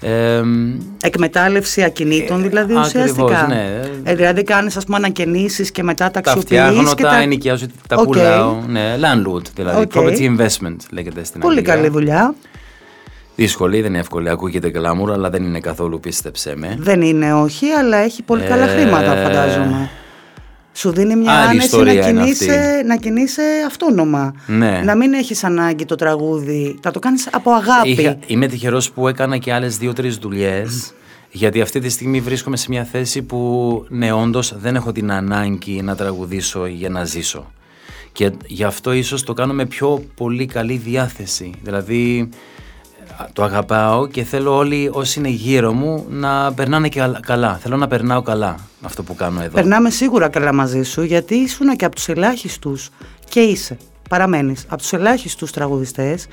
Ε, 0.00 0.42
Εκμετάλλευση 1.02 1.82
ακινήτων 1.82 2.42
δηλαδή 2.42 2.74
Ε, 2.74 2.78
ουσιαστικά. 2.78 3.24
ακριβώς, 3.24 3.48
ναι. 3.48 3.80
Ε, 4.04 4.14
δηλαδή 4.14 4.42
κάνεις 4.42 4.76
ας 4.76 4.84
πούμε 4.84 4.96
ανακαινήσεις 4.96 5.70
και 5.70 5.82
μετά 5.82 6.04
τα 6.04 6.10
τα 6.10 6.18
αξιοποιείς 6.30 6.44
φτιάχνω, 6.60 6.94
και 6.94 7.02
τα 7.02 7.08
τα... 7.08 7.16
ενοικιάζω, 7.20 7.66
τα 7.88 7.96
Οκ. 7.96 8.04
πουλάω. 8.04 8.56
Ναι, 8.68 8.94
landlord 9.00 9.42
δηλαδή. 9.54 9.80
Οκ. 9.82 9.90
Property 9.94 10.20
investment 10.36 10.76
λέγεται 10.90 11.24
στην 11.24 11.40
Πολύ 11.40 11.58
Αγγλία. 11.58 11.74
καλή 11.74 11.88
δουλειά. 11.88 12.34
Δύσκολη, 13.36 13.80
δεν 13.80 13.90
είναι 13.90 13.98
εύκολη. 13.98 14.30
Ακούγεται 14.30 14.70
glamour, 14.74 15.10
αλλά 15.12 15.30
δεν 15.30 15.44
είναι 15.44 15.60
καθόλου, 15.60 16.00
πίστεψέ 16.00 16.52
με. 16.56 16.76
Δεν 16.78 17.02
είναι 17.02 17.34
όχι, 17.34 17.66
αλλά 17.70 17.96
έχει 17.96 18.22
πολύ 18.22 18.42
καλά 18.42 18.64
Ε, 18.70 18.76
χρήματα 18.76 19.14
φαντάζομαι. 19.22 19.90
Σου 20.76 20.90
δίνει 20.92 21.16
μια 21.16 21.32
άλλη 21.32 21.48
άνεση 21.48 21.66
ιστορία 21.66 22.00
να 22.00 22.08
είναι 22.08 22.22
κινείσαι, 22.22 22.82
να 22.86 22.96
κινείσαι 22.96 23.42
αυτόνομα. 23.66 24.34
Ναι. 24.46 24.82
Να 24.84 24.96
μην 24.96 25.12
έχεις 25.12 25.44
ανάγκη 25.44 25.84
το 25.84 25.94
τραγούδι, 25.94 26.78
θα 26.82 26.90
το 26.90 26.98
κάνεις 26.98 27.28
από 27.32 27.50
αγάπη. 27.50 27.90
Είχα, 27.90 28.18
είμαι 28.26 28.46
τυχερός 28.46 28.90
που 28.90 29.08
έκανα 29.08 29.38
και 29.38 29.52
άλλες 29.52 29.78
δύο-τρεις 29.78 30.16
δουλειές. 30.16 30.92
Γιατί 31.30 31.60
αυτή 31.60 31.80
τη 31.80 31.88
στιγμή 31.88 32.20
βρίσκομαι 32.20 32.56
σε 32.56 32.66
μια 32.68 32.84
θέση 32.84 33.22
που 33.22 33.84
ναι, 33.88 34.12
όντως 34.12 34.54
δεν 34.58 34.76
έχω 34.76 34.92
την 34.92 35.10
ανάγκη 35.10 35.82
να 35.82 35.96
τραγουδήσω 35.96 36.66
για 36.66 36.88
να 36.88 37.04
ζήσω. 37.04 37.52
Και 38.12 38.32
γι' 38.46 38.64
αυτό 38.64 38.92
ίσως 38.92 39.22
το 39.22 39.32
κάνω 39.32 39.52
με 39.52 39.66
πιο 39.66 40.04
πολύ 40.14 40.46
καλή 40.46 40.76
διάθεση. 40.76 41.50
Δηλαδή 41.62 42.20
α, 42.20 42.26
το 43.32 43.42
αγαπάω 43.42 44.06
και 44.06 44.22
θέλω 44.24 44.56
όλοι 44.56 44.90
όσοι 44.92 45.18
είναι 45.18 45.28
γύρω 45.28 45.72
μου 45.72 46.06
να 46.08 46.52
περνάνε 46.52 46.88
και 46.88 46.98
καλα- 47.00 47.20
καλά. 47.26 47.58
Θέλω 47.62 47.76
να 47.76 47.86
περνάω 47.88 48.22
καλά 48.22 48.56
αυτό 48.82 49.02
που 49.02 49.14
κάνω 49.14 49.40
εδώ. 49.40 49.50
Περνάμε 49.54 49.90
σίγουρα 49.90 50.28
καλά 50.28 50.54
μαζί 50.54 50.82
σου 50.82 51.02
γιατί 51.02 51.34
ήσουν 51.34 51.76
και 51.76 51.84
από 51.84 51.94
τους 51.94 52.08
ελάχιστους 52.08 52.88
και 53.28 53.40
είσαι, 53.40 53.76
παραμένεις, 54.08 54.64
από 54.68 54.76
τους 54.82 54.92
ελάχιστους 54.92 55.50
τραγουδιστές 55.50 56.26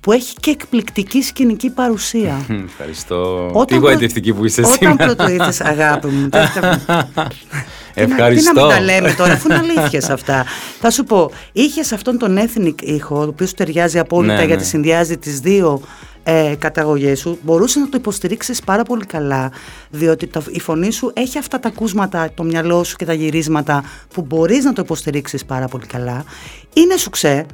που 0.00 0.12
έχει 0.12 0.34
και 0.40 0.50
εκπληκτική 0.50 1.22
σκηνική 1.22 1.70
παρουσία. 1.70 2.46
Ευχαριστώ. 2.68 3.46
Όταν 3.52 3.66
Τι 3.66 3.78
προ- 3.78 3.90
γοητευτική 3.92 4.32
που 4.32 4.44
είσαι 4.44 4.60
Όταν 4.60 4.72
σήμερα. 4.72 4.96
πρώτο 5.04 5.28
ήρθες 5.30 5.60
αγάπη 5.60 6.06
μου. 6.06 6.28
δεν 6.30 6.46
θα- 6.48 6.76
Τι 7.94 8.00
να- 8.06 8.14
Ευχαριστώ. 8.14 8.52
Τι 8.52 8.56
να 8.58 8.64
μην 8.66 8.74
τα 8.74 8.80
λέμε 8.80 9.12
τώρα, 9.12 9.32
αφού 9.32 9.48
είναι 9.52 9.58
αλήθειες 9.78 10.08
αυτά. 10.10 10.44
Θα 10.80 10.90
σου 10.90 11.04
πω, 11.04 11.30
είχες 11.52 11.92
αυτόν 11.92 12.18
τον 12.18 12.38
ethnic 12.38 12.82
ήχο, 12.82 13.16
ο 13.18 13.22
οποίος 13.22 13.54
ταιριάζει 13.54 13.98
απόλυτα 13.98 14.34
Ναι, 14.34 14.44
γιατί 14.44 14.62
ναι. 14.62 14.68
συνδυάζει 14.68 15.18
τις 15.18 15.40
δύο 15.40 15.80
ε, 16.26 16.54
καταγωγές 16.58 17.18
σου. 17.20 17.38
Μπορούσες 17.42 17.82
να 17.82 17.88
το 17.88 17.96
υποστηρίξεις 17.96 18.60
πάρα 18.60 18.82
πολύ 18.82 19.04
καλά, 19.06 19.50
διότι 19.90 20.26
το, 20.26 20.42
η 20.48 20.60
φωνή 20.60 20.90
σου 20.92 21.10
έχει 21.14 21.38
αυτά 21.38 21.58
τα 21.60 21.68
ακούσματα, 21.68 22.30
το 22.34 22.42
μυαλό 22.42 22.84
σου 22.84 22.96
και 22.96 23.04
τα 23.04 23.12
γυρίσματα 23.12 23.84
που 24.14 24.22
μπορείς 24.22 24.64
να 24.64 24.72
το 24.72 24.82
υποστηρίξεις 24.84 25.44
πάρα 25.44 25.68
πολύ 25.68 25.86
καλά. 25.86 26.24
Είναι 26.72 26.96
σου 26.96 27.10
ξέ 27.10 27.46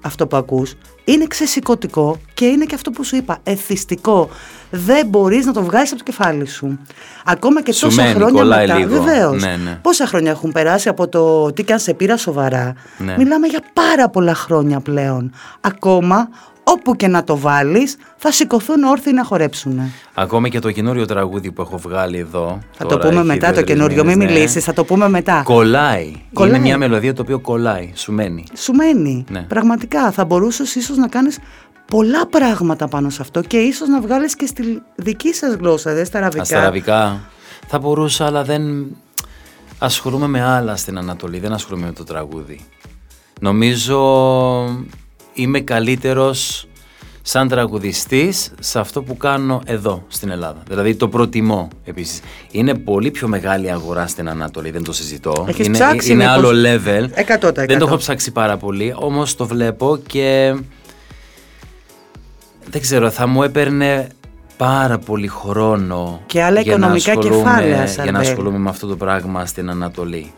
αυτό 0.00 0.26
που 0.26 0.36
ακούς, 0.36 0.74
είναι 1.04 1.26
ξεσηκωτικό 1.26 2.20
και 2.34 2.44
είναι 2.44 2.64
και 2.64 2.74
αυτό 2.74 2.90
που 2.90 3.04
σου 3.04 3.16
είπα, 3.16 3.38
εθιστικό. 3.42 4.28
Δεν 4.70 5.06
μπορείς 5.06 5.46
να 5.46 5.52
το 5.52 5.62
βγάλεις 5.62 5.92
από 5.92 6.04
το 6.04 6.10
κεφάλι 6.10 6.46
σου. 6.46 6.78
Ακόμα 7.24 7.62
και 7.62 7.72
Σου 7.72 7.80
τόσα 7.84 8.02
μένει, 8.02 8.14
χρόνια 8.14 8.40
κολλάει 8.40 8.66
μετά. 8.66 8.78
λίγο. 8.78 9.02
Βεβαίως. 9.02 9.42
Ναι, 9.42 9.56
ναι. 9.56 9.78
Πόσα 9.82 10.06
χρόνια 10.06 10.30
έχουν 10.30 10.52
περάσει 10.52 10.88
από 10.88 11.08
το 11.08 11.52
τι 11.52 11.64
και 11.64 11.72
αν 11.72 11.78
σε 11.78 11.94
πήρα 11.94 12.16
σοβαρά. 12.16 12.74
Ναι. 12.98 13.14
Μιλάμε 13.18 13.46
για 13.46 13.60
πάρα 13.72 14.08
πολλά 14.08 14.34
χρόνια 14.34 14.80
πλέον. 14.80 15.32
Ακόμα, 15.60 16.28
όπου 16.72 16.96
και 16.96 17.08
να 17.08 17.24
το 17.24 17.38
βάλεις, 17.38 17.96
θα 18.16 18.32
σηκωθούν 18.32 18.82
όρθιοι 18.82 19.12
να 19.14 19.24
χορέψουν. 19.24 19.80
Ακόμα 20.14 20.48
και 20.48 20.58
το 20.58 20.72
καινούριο 20.72 21.06
τραγούδι 21.06 21.52
που 21.52 21.62
έχω 21.62 21.78
βγάλει 21.78 22.18
εδώ. 22.18 22.58
Θα 22.72 22.86
τώρα 22.86 23.00
το 23.00 23.08
πούμε 23.08 23.18
έχει 23.18 23.26
μετά 23.26 23.46
το 23.46 23.52
δύο-τρεις 23.52 23.76
καινούριο, 23.76 24.04
μην 24.04 24.18
μήνες, 24.18 24.32
ναι. 24.32 24.38
μιλήσεις, 24.38 24.64
θα 24.64 24.72
το 24.72 24.84
πούμε 24.84 25.08
μετά. 25.08 25.42
Κολλάει. 25.44 26.12
Κολλάει. 26.32 26.54
Είναι 26.54 26.64
μια 26.64 26.78
μελωδία 26.78 27.14
το 27.14 27.22
οποίο 27.22 27.38
κολλάει. 27.38 27.92
Σου 27.94 28.12
μένει. 28.12 28.44
Σου 28.56 28.72
μένει. 28.72 29.24
Ναι. 29.30 29.42
Πραγματικά 29.42 30.10
θα 30.10 30.24
μπορούσες 30.24 30.74
ίσως 30.74 30.96
να 30.96 31.08
κάνεις 31.08 31.38
πολλά 31.84 32.26
πράγματα 32.26 32.88
πάνω 32.88 33.10
σε 33.10 33.22
αυτό 33.22 33.40
και 33.40 33.56
ίσως 33.56 33.88
να 33.88 34.00
βγάλεις 34.00 34.36
και 34.36 34.46
στη 34.46 34.82
δική 34.94 35.34
σας 35.34 35.54
γλώσσα, 35.54 35.94
δε 35.94 36.04
στα 36.04 36.18
αραβικά. 36.18 36.44
Στα 36.44 36.58
αραβικά 36.58 37.20
θα 37.66 37.78
μπορούσα, 37.78 38.26
αλλά 38.26 38.44
δεν 38.44 38.86
ασχολούμαι 39.78 40.26
με 40.26 40.42
άλλα 40.42 40.76
στην 40.76 40.98
Ανατολή. 40.98 41.38
Δεν 41.38 41.52
ασχολούμαι 41.52 41.86
με 41.86 41.92
το 41.92 42.04
τραγούδι. 42.04 42.60
Νομίζω 43.40 43.98
είμαι 45.38 45.60
καλύτερος 45.60 46.66
σαν 47.22 47.48
τραγουδιστής 47.48 48.50
σε 48.60 48.78
αυτό 48.78 49.02
που 49.02 49.16
κάνω 49.16 49.60
εδώ 49.64 50.04
στην 50.08 50.30
Ελλάδα. 50.30 50.62
Δηλαδή 50.68 50.94
το 50.94 51.08
προτιμώ 51.08 51.68
επίσης. 51.84 52.20
Είναι 52.50 52.74
πολύ 52.74 53.10
πιο 53.10 53.28
μεγάλη 53.28 53.70
αγορά 53.70 54.06
στην 54.06 54.28
Ανατολή, 54.28 54.70
δεν 54.70 54.84
το 54.84 54.92
συζητώ. 54.92 55.44
Έχεις 55.48 55.66
είναι 55.66 55.78
ψάξει 55.78 56.12
είναι 56.12 56.24
μήπως; 56.24 56.50
άλλο 56.50 56.50
level. 56.50 57.08
100%. 57.40 57.52
Δεν 57.66 57.78
το 57.78 57.86
έχω 57.86 57.96
ψάξει 57.96 58.30
πάρα 58.32 58.56
πολύ, 58.56 58.94
όμως 58.98 59.34
το 59.36 59.46
βλέπω 59.46 59.98
και 60.06 60.54
δεν 62.70 62.80
ξέρω, 62.80 63.10
θα 63.10 63.26
μου 63.26 63.42
έπαιρνε 63.42 64.08
πάρα 64.56 64.98
πολύ 64.98 65.28
χρόνο 65.28 66.20
Και 66.26 66.42
άλλα 66.42 66.60
για 66.60 66.72
να 66.72 66.78
οικονομικά 66.86 67.10
ασχολούμαι- 67.12 67.44
κεφάλαια, 67.44 67.68
για 67.68 67.80
να 67.84 67.86
Σαρμπέλ. 67.86 68.16
ασχολούμαι 68.20 68.58
με 68.58 68.68
αυτό 68.68 68.86
το 68.86 68.96
πράγμα 68.96 69.46
στην 69.46 69.70
Ανατολή. 69.70 70.32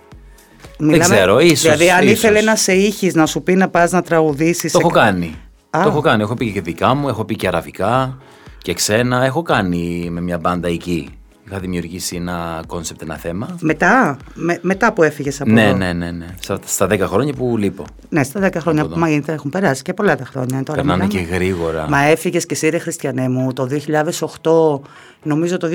Μιλάμε- 0.80 1.14
ξέρω, 1.14 1.38
ίσως, 1.40 1.60
Δηλαδή, 1.60 1.90
αν 1.90 2.02
ίσως. 2.06 2.12
ήθελε 2.18 2.40
να 2.40 2.56
σε 2.56 2.72
ήχεις 2.72 3.14
να 3.14 3.26
σου 3.26 3.42
πει 3.42 3.54
να 3.54 3.68
πας 3.68 3.90
να 3.92 4.02
τραγουδήσεις. 4.02 4.72
Το 4.72 4.78
έχω 4.82 4.90
κάνει. 4.90 5.34
Α. 5.70 5.80
Το 5.82 5.88
έχω 5.88 6.00
κάνει. 6.00 6.22
Έχω 6.22 6.34
πει 6.34 6.52
και 6.52 6.60
δικά 6.60 6.94
μου, 6.94 7.08
έχω 7.08 7.25
πει 7.25 7.37
και 7.37 7.46
αραβικά 7.46 8.18
και 8.62 8.75
ξένα. 8.75 9.25
Έχω 9.25 9.42
κάνει 9.42 10.08
με 10.10 10.20
μια 10.20 10.38
μπάντα 10.38 10.68
εκεί. 10.68 11.08
Είχα 11.50 11.59
δημιουργήσει 11.59 12.16
ένα 12.16 12.62
κόνσεπτ, 12.66 13.02
ένα 13.02 13.16
θέμα. 13.16 13.57
Μετά, 13.61 14.16
με- 14.35 14.59
μετά 14.62 14.92
που 14.92 15.02
έφυγες 15.02 15.40
από 15.40 15.50
Ναι, 15.50 15.62
εδώ. 15.66 15.76
ναι, 15.76 15.92
ναι, 15.92 16.11
ναι. 16.11 16.26
Στα, 16.40 16.59
στα 16.64 16.87
10 16.90 16.99
χρόνια 17.00 17.33
που 17.33 17.57
λείπω. 17.57 17.85
Ναι, 18.09 18.23
στα 18.25 18.40
10 18.40 18.54
χρόνια 18.61 18.83
Από 18.83 18.90
που 18.95 19.04
εδώ. 19.04 19.19
μα 19.26 19.33
έχουν 19.33 19.50
περάσει 19.50 19.83
και 19.83 19.95
πολλά 19.95 20.16
τα 20.16 20.25
χρόνια. 20.25 20.62
Τώρα 20.62 20.78
Περνάνε 20.83 21.04
μιλάμε. 21.07 21.26
και 21.28 21.35
γρήγορα. 21.35 21.87
Μα 21.88 22.02
έφυγες 22.02 22.47
και 22.47 22.54
εσύ, 22.54 22.69
ρε 22.69 22.78
Χριστιανέ 22.78 23.28
μου, 23.28 23.52
το 23.52 23.66
2008, 23.66 24.80
νομίζω 25.23 25.57
το 25.57 25.69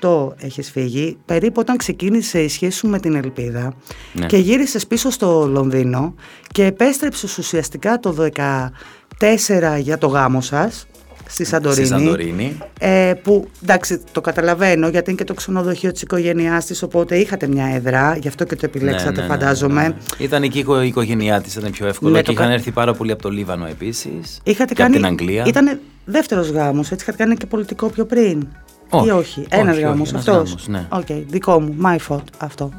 2008 0.00 0.34
έχεις 0.44 0.70
φύγει, 0.70 1.16
περίπου 1.24 1.60
όταν 1.60 1.76
ξεκίνησε 1.76 2.40
η 2.42 2.48
σχέση 2.48 2.76
σου 2.78 2.88
με 2.88 2.98
την 3.00 3.14
Ελπίδα 3.14 3.74
Ναι. 4.12 4.26
και 4.26 4.36
γύρισες 4.36 4.86
πίσω 4.86 5.10
στο 5.10 5.46
Λονδίνο 5.46 6.14
και 6.52 6.64
επέστρεψες 6.64 7.38
ουσιαστικά 7.38 7.98
το 7.98 8.12
2014 8.12 9.78
για 9.78 9.98
το 9.98 10.06
γάμο 10.06 10.40
σας 10.40 10.86
στη 11.26 11.44
Σαντορίνη. 11.44 11.86
Στη 11.86 11.94
Σαντορίνη. 11.94 12.58
Ε, 12.78 13.12
που 13.22 13.48
εντάξει 13.62 14.00
το 14.12 14.20
καταλαβαίνω 14.20 14.88
γιατί 14.88 15.10
είναι 15.10 15.18
και 15.18 15.24
το 15.24 15.34
ξενοδοχείο 15.34 15.92
της 15.92 16.02
οικογένειάς 16.02 16.64
της 16.66 16.82
οπότε 16.82 17.16
είχατε 17.16 17.46
μια 17.46 17.66
έδρα 17.74 18.16
γι' 18.20 18.28
αυτό 18.28 18.44
και 18.44 18.56
το 18.56 18.62
επιλέξατε 18.64 19.10
Ναι, 19.10 19.16
ναι, 19.16 19.22
ναι, 19.22 19.28
φαντάζομαι 19.28 19.82
ναι, 19.82 19.88
ναι. 19.88 19.94
Ήταν 20.18 20.42
εκεί 20.42 20.56
η 20.56 20.60
οικο- 20.60 20.82
η 20.82 20.86
οικογένειά 20.86 21.40
της, 21.40 21.54
ήταν 21.54 21.70
πιο 21.70 21.86
εύκολο. 21.86 22.12
Ναι, 22.12 22.18
και 22.18 22.24
το 22.24 22.32
είχαν 22.32 22.46
κα- 22.46 22.52
έρθει 22.52 22.70
πάρα 22.70 22.94
πολύ 22.94 23.12
από 23.12 23.22
το 23.22 23.28
Λίβανο 23.30 23.66
επίσης. 23.66 24.40
Είχατε 24.42 24.74
και 24.74 24.82
κάνει. 24.82 24.96
από 24.96 25.04
την 25.06 25.12
Αγγλία. 25.20 25.44
Ήταν 25.46 25.80
δεύτερος 26.04 26.48
γάμος, 26.50 26.90
έτσι 26.90 27.04
είχατε 27.08 27.22
κάνει 27.22 27.36
και 27.36 27.46
πολιτικό 27.46 27.88
πιο 27.88 28.04
πριν; 28.04 28.46
Όχι, 28.88 29.06
Ή 29.06 29.10
όχι. 29.10 29.18
όχι, 29.40 29.46
Ένας 29.48 29.74
όχι, 29.74 29.82
γάμος 29.84 30.08
ένας 30.10 30.28
αυτός; 30.28 30.48
γάμος, 30.48 30.68
ναι. 30.68 30.86
Οκ, 30.88 31.06
δικό 31.28 31.60
μου. 31.60 31.76
My 31.84 31.96
fault 32.08 32.24
αυτό. 32.38 32.72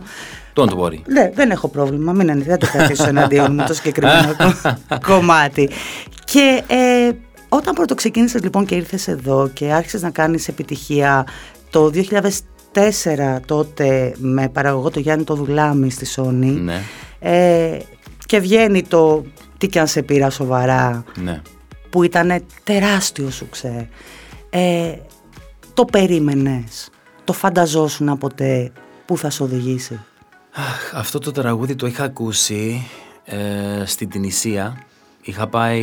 Don't 0.56 0.70
worry. 0.80 1.00
Ναι, 1.06 1.32
δεν 1.34 1.52
έχω 1.52 1.68
πρόβλημα. 1.68 2.12
Μην 2.12 2.30
ανησυχείτε, 2.32 2.58
δεν 2.58 2.60
το 2.70 2.78
κρατήσω 2.78 3.08
εναντίον 3.08 3.54
μου 3.54 3.64
το 3.68 3.74
συγκεκριμένο 3.74 4.36
κο- 4.38 4.78
κομμάτι. 5.14 5.70
Και 6.26 6.64
ε, 6.68 7.10
όταν 7.56 7.74
πρώτο 7.74 7.96
ξεκίνησες 7.96 8.44
λοιπόν 8.44 8.66
και 8.66 8.76
ήρθες 8.76 9.08
εδώ 9.08 9.50
και 9.54 9.72
άρχισες 9.72 10.02
να 10.02 10.10
κάνεις 10.10 10.48
επιτυχία 10.48 11.28
το 11.70 11.92
2004 12.74 13.40
τότε 13.46 14.16
με 14.18 14.50
παραγωγό 14.50 14.90
το 14.90 15.00
Γιάννη 15.00 15.24
το 15.24 15.36
Δολαμή 15.36 15.92
στη 15.92 16.06
Sony. 16.16 16.60
Ναι, 16.62 16.82
Ε, 17.20 17.78
και 18.26 18.40
βγαίνει 18.40 18.84
το 18.84 19.26
τι 19.58 19.68
και 19.68 19.80
αν 19.80 19.88
σε 19.88 20.02
πήρα 20.02 20.30
σοβαρά 20.30 21.04
ναι. 21.18 21.42
που 21.90 22.04
ήταν 22.04 22.46
τεράστιο 22.64 23.30
σου 23.30 23.50
ξέ. 23.50 23.90
Ε, 24.50 24.94
το 25.74 25.86
περίμενες, 25.86 26.90
το 27.24 27.34
φανταζόσουν 27.34 28.18
ποτέ 28.18 28.72
που 29.06 29.18
θα 29.18 29.30
σε 29.30 29.44
οδηγήσει; 29.44 30.00
Αχ, 30.52 30.94
αυτό 30.96 31.20
το 31.20 31.32
τραγούδι 31.32 31.76
το 31.76 31.88
είχα 31.88 32.04
ακούσει 32.04 32.88
ε, 33.24 33.84
στην 33.86 34.10
Τινησία. 34.10 34.78
Είχα 35.26 35.48
πάει, 35.48 35.82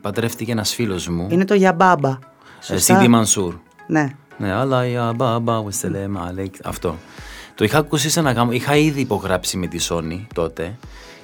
παντρεύτηκε 0.00 0.52
ένας 0.52 0.74
φίλος 0.74 1.08
μου, 1.08 1.26
Είναι 1.30 1.44
το 1.44 1.54
για 1.54 1.72
μπάμπα. 1.72 2.08
ε, 2.08 2.18
Σωστά; 2.60 2.94
Σίδη 2.94 3.08
Μανσούρ. 3.08 3.54
Ναι. 3.86 4.08
Ναι, 4.38 4.52
αλλά 4.52 4.86
για 4.86 5.12
μπαμπα, 5.16 5.58
ουστελέμ, 5.58 6.18
αλεκ, 6.18 6.54
αυτό. 6.64 6.96
Το 7.54 7.64
είχα 7.64 7.78
ακούσει 7.78 8.10
σε 8.10 8.20
ένα 8.20 8.32
γάμο, 8.32 8.52
είχα 8.52 8.76
ήδη 8.76 9.00
υπογράψει 9.00 9.56
με 9.56 9.66
τη 9.66 9.86
Sony 9.88 10.26
τότε 10.34 10.78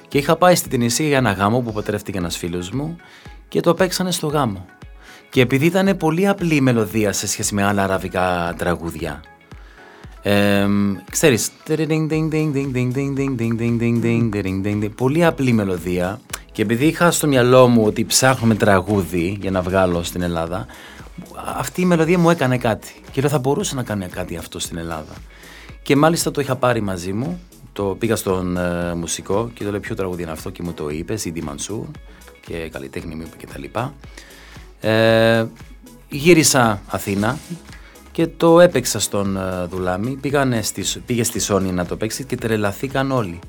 και 0.07 0.17
είχα 0.17 0.35
πάει 0.35 0.55
στην 0.55 0.69
Τινησία 0.71 1.07
για 1.07 1.17
ένα 1.17 1.31
γάμο 1.31 1.59
που 1.59 1.73
παντρεύτηκε 1.73 2.17
ένας 2.17 2.37
φίλος 2.37 2.71
μου 2.71 2.95
και 3.47 3.59
το 3.59 3.73
παίξανε 3.73 4.11
στο 4.11 4.27
γάμο. 4.27 4.65
Και 5.29 5.41
επειδή 5.41 5.65
ήταν 5.65 5.97
πολύ 5.97 6.27
απλή 6.27 6.55
η 6.55 6.61
μελωδία 6.61 7.13
σε 7.13 7.27
σχέση 7.27 7.53
με 7.53 7.63
άλλα 7.63 7.83
αραβικά 7.83 8.53
τραγούδια, 8.57 9.21
ε, 10.21 10.67
ξέρεις, 11.11 11.51
πολύ 14.95 15.25
απλή 15.25 15.53
μελωδία 15.53 16.19
και 16.53 16.61
επειδή 16.61 16.85
είχα 16.85 17.11
στο 17.11 17.27
μυαλό 17.27 17.67
μου 17.67 17.83
ότι 17.85 18.05
ψάχνουμε 18.05 18.55
τραγούδι 18.55 19.37
για 19.41 19.51
να 19.51 19.61
βγάλω 19.61 20.03
στην 20.03 20.21
Ελλάδα, 20.21 20.65
αυτή 21.57 21.81
η 21.81 21.85
μελωδία 21.85 22.19
μου 22.19 22.29
έκανε 22.29 22.57
κάτι 22.57 22.93
και 23.11 23.21
λέω 23.21 23.29
θα 23.29 23.39
μπορούσε 23.39 23.75
να 23.75 23.83
κάνει 23.83 24.07
κάτι 24.07 24.37
αυτό 24.37 24.59
στην 24.59 24.77
Ελλάδα. 24.77 25.13
Και 25.81 25.95
μάλιστα 25.95 26.31
το 26.31 26.41
είχα 26.41 26.55
πάρει 26.55 26.81
μαζί 26.81 27.13
μου, 27.13 27.39
το 27.73 27.83
πήγα 27.83 28.15
στον 28.15 28.57
ε, 28.57 28.93
μουσικό 28.93 29.51
και 29.53 29.63
το 29.63 29.71
λέω 29.71 29.79
ποιο 29.79 29.95
τραγούδι 29.95 30.21
είναι 30.21 30.31
αυτό 30.31 30.49
και 30.49 30.63
μου 30.63 30.73
το 30.73 30.89
είπε, 30.89 31.15
Σίντι 31.15 31.41
Μανσούρ 31.41 31.85
και 32.45 32.69
καλλιτέχνη 32.71 33.15
μου 33.15 33.21
είπε 33.21 33.35
και 33.37 33.47
τα 33.47 33.59
λοιπά. 33.59 33.93
Ε, 34.79 35.45
γύρισα 36.09 36.81
Αθήνα 36.87 37.37
και 38.11 38.27
το 38.27 38.59
έπαιξα 38.59 38.99
στον 38.99 39.37
ε, 39.37 39.65
Δουλάμι. 39.69 40.17
Πήγανε 40.21 40.61
στη, 40.61 40.83
πήγε 41.05 41.23
στη 41.23 41.41
Sony 41.47 41.71
να 41.73 41.85
το 41.85 41.95
παίξει 41.95 42.23
και 42.23 42.35
τρελαθήκαν 42.35 43.11
όλοι 43.11 43.39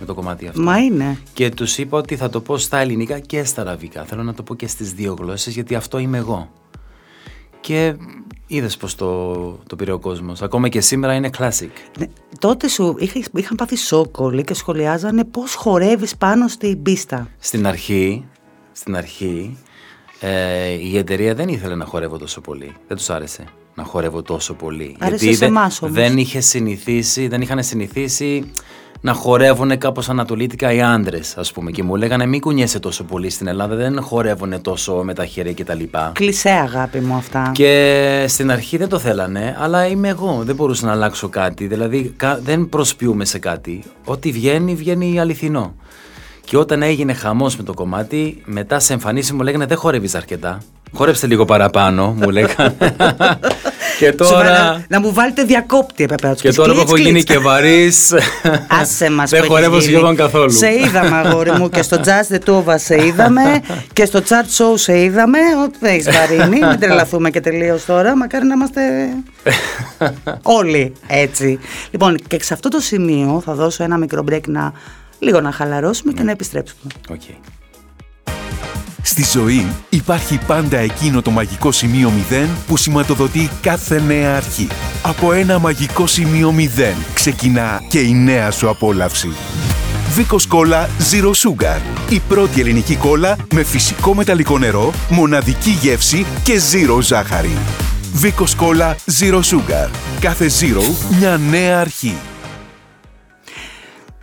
με 0.00 0.06
το 0.06 0.14
κομμάτι 0.14 0.46
αυτό. 0.46 0.62
Μα 0.62 0.78
είναι. 0.78 1.18
Και 1.32 1.50
τους 1.50 1.78
είπα 1.78 1.98
ότι 1.98 2.16
θα 2.16 2.30
το 2.30 2.40
πω 2.40 2.58
στα 2.58 2.78
ελληνικά 2.78 3.18
και 3.18 3.44
στα 3.44 3.60
αραβικά. 3.60 4.04
Θέλω 4.04 4.22
να 4.22 4.34
το 4.34 4.42
πω 4.42 4.54
και 4.54 4.66
στις 4.66 4.92
δύο 4.92 5.16
γλώσσες 5.18 5.54
γιατί 5.54 5.74
αυτό 5.74 5.98
είμαι 5.98 6.18
εγώ. 6.18 6.50
Και 7.60 7.94
είδες 8.46 8.76
πώς 8.76 8.94
το, 8.94 9.32
το 9.66 9.76
πήρε 9.76 9.92
ο 9.92 9.98
κόσμος. 9.98 10.42
Ακόμα 10.42 10.68
και 10.68 10.80
σήμερα 10.80 11.14
είναι 11.14 11.30
classic. 11.38 11.70
Ναι, 11.98 12.06
τότε 12.38 12.68
σου 12.68 12.96
είχα, 12.98 13.20
είχαν 13.34 13.56
πάθει 13.56 13.76
σοκ 13.76 14.18
όλοι 14.18 14.44
και 14.44 14.54
σχολιάζανε 14.54 15.24
πώς 15.24 15.54
χορεύεις 15.54 16.16
πάνω 16.16 16.48
στην 16.48 16.82
πίστα. 16.82 17.28
Στην 17.38 17.66
αρχή, 17.66 18.24
στην 18.72 18.96
αρχή 18.96 19.56
ε, 20.20 20.70
η 20.70 20.96
εταιρεία 20.96 21.34
δεν 21.34 21.48
ήθελε 21.48 21.74
να 21.74 21.84
χορεύω 21.84 22.18
τόσο 22.18 22.40
πολύ. 22.40 22.72
Δεν 22.88 22.96
τους 22.96 23.10
άρεσε 23.10 23.44
να 23.74 23.84
χορεύω 23.84 24.22
τόσο 24.22 24.54
πολύ. 24.54 24.96
Άρεσε 24.98 25.24
γιατί 25.24 25.38
σε 25.38 25.46
δεν, 25.46 25.56
εμάς 25.56 25.82
όμως. 25.82 25.94
δεν, 25.94 26.18
είχε 26.18 26.40
συνηθίσει, 26.40 27.28
δεν 27.28 27.40
είχαν 27.40 27.62
συνηθίσει 27.62 28.50
να 29.04 29.12
χορεύουν 29.12 29.78
κάπως 29.78 30.08
ανατολίτικα 30.08 30.72
οι 30.72 30.82
άντρες, 30.82 31.36
ας 31.36 31.52
πούμε. 31.52 31.70
Και 31.70 31.82
μου 31.82 31.96
λέγανε 31.96 32.26
μην 32.26 32.40
κουνιέσαι 32.40 32.78
τόσο 32.78 33.04
πολύ 33.04 33.30
στην 33.30 33.46
Ελλάδα, 33.46 33.74
δεν 33.74 34.00
χορεύουν 34.02 34.60
τόσο 34.62 34.94
με 34.94 35.14
τα 35.14 35.26
χέρια 35.26 35.54
κτλ. 35.54 35.82
Κλεισέ 36.12 36.50
αγάπη 36.50 36.98
μου 37.00 37.14
αυτά. 37.14 37.50
Και 37.54 38.24
στην 38.28 38.50
αρχή 38.50 38.76
δεν 38.76 38.88
το 38.88 38.98
θέλανε, 38.98 39.56
αλλά 39.60 39.86
είμαι 39.86 40.08
εγώ. 40.08 40.40
Δεν 40.44 40.54
μπορούσα 40.54 40.86
να 40.86 40.92
αλλάξω 40.92 41.28
κάτι. 41.28 41.66
Δηλαδή 41.66 42.14
κα- 42.16 42.38
δεν 42.42 42.68
προσποιούμε 42.68 43.24
σε 43.24 43.38
κάτι. 43.38 43.82
Ό,τι 44.04 44.30
βγαίνει, 44.32 44.74
βγαίνει 44.74 45.20
αληθινό. 45.20 45.74
Και 46.44 46.56
όταν 46.56 46.82
έγινε 46.82 47.12
χαμός 47.12 47.56
με 47.56 47.62
το 47.62 47.74
κομμάτι, 47.74 48.42
μετά 48.44 48.78
σε 48.78 48.92
εμφανίσει 48.92 49.32
μου 49.32 49.42
λέγανε 49.42 49.66
Δεν 49.66 49.76
χορεύεις 49.76 50.14
αρκετά. 50.14 50.58
Χόρεψε 50.92 51.26
λίγο 51.26 51.44
παραπάνω, 51.44 52.14
μου 52.18 52.30
λέγανε. 52.30 52.76
και 53.98 54.06
Σου 54.06 54.16
βάλα- 54.32 54.42
τώρα. 54.44 54.84
να 54.88 55.00
μου 55.00 55.12
βάλετε 55.12 55.42
διακόπτη 55.44 56.04
έπρεπε 56.04 56.26
να 56.26 56.32
τους 56.32 56.42
Και 56.42 56.48
πεις, 56.48 56.56
τώρα 56.56 56.68
που 56.72 56.74
κλίτς, 56.76 56.90
έχω 56.92 57.00
γίνει 57.00 57.12
κλίτς. 57.12 57.24
και 57.32 57.38
βαρύς. 57.38 58.12
Άσε 58.80 59.10
μας 59.10 59.30
Δεν 59.30 59.40
που 59.42 59.46
χορεύω 59.46 59.74
έχεις 59.74 59.86
γίνει. 59.86 59.96
σχεδόν 59.96 60.16
καθόλου. 60.16 60.50
Σε 60.50 60.72
είδαμε 60.74 61.16
αγόρι 61.16 61.50
μου 61.52 61.68
και 61.68 61.82
στο 61.82 62.00
Jazz 62.04 62.34
the 62.36 62.38
Tuva 62.48 62.74
σε 62.76 63.06
είδαμε 63.06 63.42
και 63.92 64.04
στο 64.04 64.20
Chart 64.28 64.62
Show 64.62 64.72
σε 64.74 65.02
είδαμε. 65.02 65.38
Ότι 65.64 65.76
δεν 65.80 65.92
έχεις 65.92 66.08
βαρύνει, 66.10 66.58
μην 66.66 66.78
τρελαθούμε 66.80 67.30
και 67.30 67.40
τελείως 67.40 67.84
τώρα. 67.84 68.16
Μακάρι 68.16 68.46
να 68.46 68.54
είμαστε 68.54 68.80
όλοι 70.42 70.92
έτσι. 71.06 71.58
Λοιπόν 71.90 72.16
και 72.28 72.38
σε 72.42 72.54
αυτό 72.54 72.68
το 72.68 72.80
σημείο 72.80 73.42
θα 73.44 73.54
δώσω 73.54 73.82
ένα 73.84 73.96
μικρό 73.96 74.24
break 74.30 74.46
να 74.46 74.72
λίγο 75.18 75.40
να 75.40 75.52
χαλαρώσουμε 75.52 76.12
και 76.12 76.22
να 76.22 76.30
επιστρέψουμε. 76.30 76.92
Οκ. 77.10 77.20
Στη 79.06 79.24
ζωή 79.32 79.66
υπάρχει 79.88 80.38
πάντα 80.46 80.78
εκείνο 80.78 81.22
το 81.22 81.30
μαγικό 81.30 81.72
σημείο 81.72 82.12
0 82.30 82.48
που 82.66 82.76
σηματοδοτεί 82.76 83.50
κάθε 83.60 84.00
νέα 84.00 84.36
αρχή. 84.36 84.68
Από 85.02 85.32
ένα 85.32 85.58
μαγικό 85.58 86.06
σημείο 86.06 86.54
0 86.78 86.94
ξεκινά 87.14 87.82
και 87.88 87.98
η 88.00 88.12
νέα 88.14 88.50
σου 88.50 88.68
απόλαυση. 88.68 89.32
Βίκος 90.10 90.46
Κόλλα 90.46 90.88
Zero 91.10 91.30
Sugar. 91.30 91.80
Η 92.08 92.20
πρώτη 92.28 92.60
ελληνική 92.60 92.96
κόλλα 92.96 93.36
με 93.54 93.62
φυσικό 93.62 94.14
μεταλλικό 94.14 94.58
νερό, 94.58 94.92
μοναδική 95.08 95.70
γεύση 95.70 96.26
και 96.42 96.60
zero 96.72 97.00
ζάχαρη. 97.00 97.56
Βίκος 98.12 98.54
Κόλλα 98.54 98.96
Zero 99.20 99.40
Sugar. 99.40 99.88
Κάθε 100.20 100.50
zero 100.60 100.82
μια 101.18 101.40
νέα 101.50 101.80
αρχή. 101.80 102.14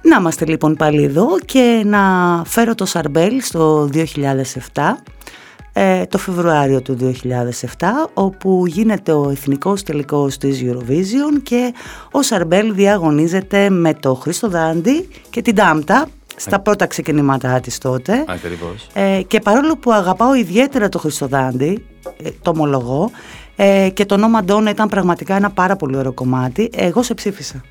Να 0.02 0.16
είμαστε 0.16 0.46
λοιπόν 0.46 0.76
πάλι 0.76 1.04
εδώ 1.04 1.28
και 1.46 1.82
να 1.86 2.02
φέρω 2.46 2.76
το 2.76 2.86
Σαρμπέλ 2.86 3.42
στο 3.42 3.90
2007, 3.94 4.04
ε, 5.74 6.06
το 6.06 6.18
Φεβρουάριο 6.18 6.82
του 6.82 6.98
2007, 6.98 8.10
όπου 8.14 8.64
γίνεται 8.68 9.12
ο 9.12 9.30
εθνικός 9.30 9.84
τελικός 9.84 10.38
της 10.38 10.64
Eurovision 10.66 11.42
και 11.44 11.74
ο 12.12 12.22
Σαρμπέλ 12.22 12.74
διαγωνίζεται 12.74 13.70
με 13.70 13.94
το 13.94 14.14
Χρήστο 14.14 14.50
Δάντη 14.50 15.08
και 15.30 15.42
την 15.42 15.56
Τάμπτα 15.56 16.08
στα 16.36 16.60
πρώτα 16.60 16.86
ξεκινήματά 16.86 17.60
της 17.60 17.78
τότε. 17.78 18.24
Ακριβώς. 18.28 18.88
Ε, 18.94 19.22
και 19.28 19.40
παρόλο 19.40 19.78
που 19.78 19.92
αγαπάω 19.92 20.36
ιδιαίτερα 20.36 20.90
το 20.90 21.00
Χριστοδάντη, 21.00 21.86
ε, 22.24 22.30
το 22.42 22.50
ομολογώ, 22.50 23.12
ε, 23.56 23.90
και 23.94 24.06
το 24.06 24.16
όνομα 24.16 24.44
Ντόνα 24.44 24.70
ήταν 24.70 24.88
πραγματικά 24.88 25.36
ένα 25.36 25.50
πάρα 25.50 25.76
πολύ 25.76 25.98
ωραίο 25.98 26.14
κομμάτι, 26.14 26.70
εγώ 26.76 27.04
σε 27.04 27.14
ψήφισα. 27.14 27.62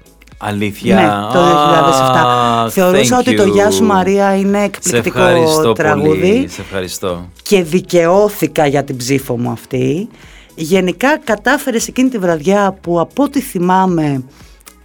Αλήθεια. 0.43 0.95
Ναι, 0.95 1.09
το 1.33 1.41
2007. 1.41 2.67
Ah, 2.67 2.69
Θεωρούσα 2.71 3.17
thank 3.17 3.21
ότι 3.21 3.35
το 3.35 3.43
you. 3.43 3.53
Γεια 3.53 3.71
σου 3.71 3.85
Μαρία 3.85 4.37
είναι 4.37 4.63
εκπληκτικό 4.65 5.19
Σε 5.19 5.25
ευχαριστώ 5.25 5.73
τραγούδι 5.73 6.09
πολύ. 6.09 6.49
Σε 6.49 6.61
ευχαριστώ. 6.61 7.29
και 7.43 7.63
δικαιώθηκα 7.63 8.67
για 8.67 8.85
την 8.85 8.97
ψήφο 8.97 9.39
μου 9.39 9.51
αυτή. 9.51 10.09
Γενικά 10.55 11.19
κατάφερες 11.19 11.89
εκείνη 11.89 12.09
τη 12.09 12.19
βραδιά 12.19 12.77
που 12.81 13.01
από 13.01 13.23
ό,τι 13.23 13.41
θυμάμαι 13.41 14.25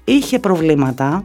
είχε 0.03 0.39
προβλήματα. 0.39 1.23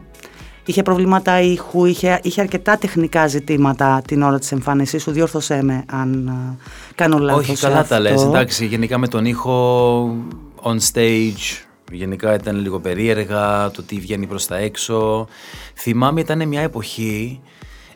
Είχε 0.65 0.83
προβλήματα 0.83 1.41
ήχου, 1.41 1.85
είχε, 1.85 2.19
είχε 2.23 2.41
αρκετά 2.41 2.77
τεχνικά 2.77 3.27
ζητήματα 3.27 4.01
την 4.07 4.21
ώρα 4.21 4.39
της 4.39 4.51
εμφάνισής 4.51 5.01
σου. 5.01 5.11
Διόρθωσέ 5.11 5.63
με 5.63 5.83
αν 5.91 6.27
α, 6.27 6.55
κάνω 6.95 7.17
λάθος 7.17 7.41
Όχι, 7.41 7.55
σε 7.55 7.65
καλά 7.67 7.79
αυτό. 7.79 7.93
τα 7.93 7.99
λες. 7.99 8.21
Εντάξει, 8.23 8.65
γενικά 8.65 8.97
με 8.97 9.07
τον 9.07 9.25
ήχο 9.25 10.15
on 10.63 10.75
stage, 10.93 11.65
γενικά 11.91 12.33
ήταν 12.33 12.55
λίγο 12.55 12.79
περίεργα, 12.79 13.71
το 13.71 13.83
τι 13.83 13.99
βγαίνει 13.99 14.27
προς 14.27 14.47
τα 14.47 14.57
έξω. 14.57 15.27
Θυμάμαι 15.75 16.21
ήταν 16.21 16.47
μια 16.47 16.61
εποχή, 16.61 17.41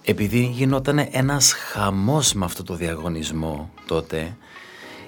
επειδή 0.02 0.40
γινόταν 0.40 1.08
ένας 1.12 1.54
χαμός 1.54 2.34
με 2.34 2.46
αυτό 2.46 2.64
το 2.64 2.76
διαγωνισμό 2.76 3.70
τότε, 3.88 4.38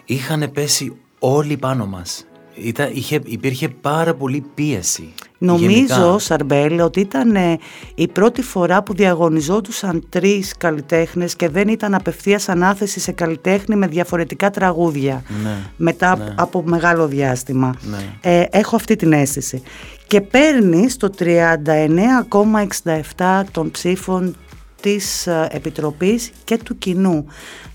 είχαν 0.05 0.51
πέσει 0.51 0.95
όλοι 1.19 1.57
πάνω 1.57 1.85
μας. 1.85 2.26
Ήταν, 2.61 2.89
είχε, 2.93 3.19
υπήρχε 3.25 3.69
πάρα 3.69 4.13
πολύ 4.13 4.43
πίεση. 4.53 5.13
Νομίζω, 5.37 5.69
γενικά. 5.69 6.19
Σαρμπέλ, 6.19 6.79
ότι 6.79 6.99
ήταν 6.99 7.35
ε, 7.35 7.57
η 7.95 8.07
πρώτη 8.07 8.41
φορά 8.41 8.83
που 8.83 8.93
διαγωνιζόντουσαν 8.93 10.03
τρεις 10.09 10.53
καλλιτέχνες 10.57 11.35
και 11.35 11.49
δεν 11.49 11.67
ήταν 11.67 11.93
απευθείας 11.93 12.49
ανάθεση 12.49 12.99
σε 12.99 13.11
καλλιτέχνη 13.11 13.75
με 13.75 13.87
διαφορετικά 13.87 14.49
τραγούδια 14.49 15.23
Ναι, 15.43 15.55
μετά 15.77 16.11
απ- 16.11 16.39
από 16.39 16.63
μεγάλο 16.65 17.07
διάστημα. 17.07 17.75
Ναι. 17.89 17.97
Ε, 18.21 18.43
έχω 18.51 18.75
αυτή 18.75 18.95
την 18.95 19.13
αίσθηση. 19.13 19.61
Και 20.07 20.21
παίρνει 20.21 20.87
το 20.97 21.09
39,67 21.19 23.43
των 23.51 23.71
ψήφων 23.71 24.35
της 24.81 25.27
ε, 25.27 25.47
Επιτροπής 25.51 26.31
και 26.43 26.57
του 26.57 26.77
κοινού. 26.77 27.25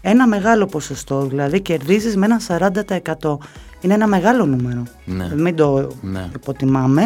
Ένα 0.01 0.27
μεγάλο 0.27 0.67
ποσοστό, 0.67 1.27
δηλαδή 1.27 1.61
κερδίζεις 1.61 2.17
με 2.17 2.27
ένα 2.27 2.41
40%. 3.23 3.37
Είναι 3.83 3.95
ένα 3.95 4.07
μεγάλο 4.07 4.47
νούμερο. 4.47 4.83
Ναι. 5.05 5.29
Μην 5.37 5.57
το 5.57 5.89
Ναι. 6.01 6.29
υποτιμάμε. 6.35 7.03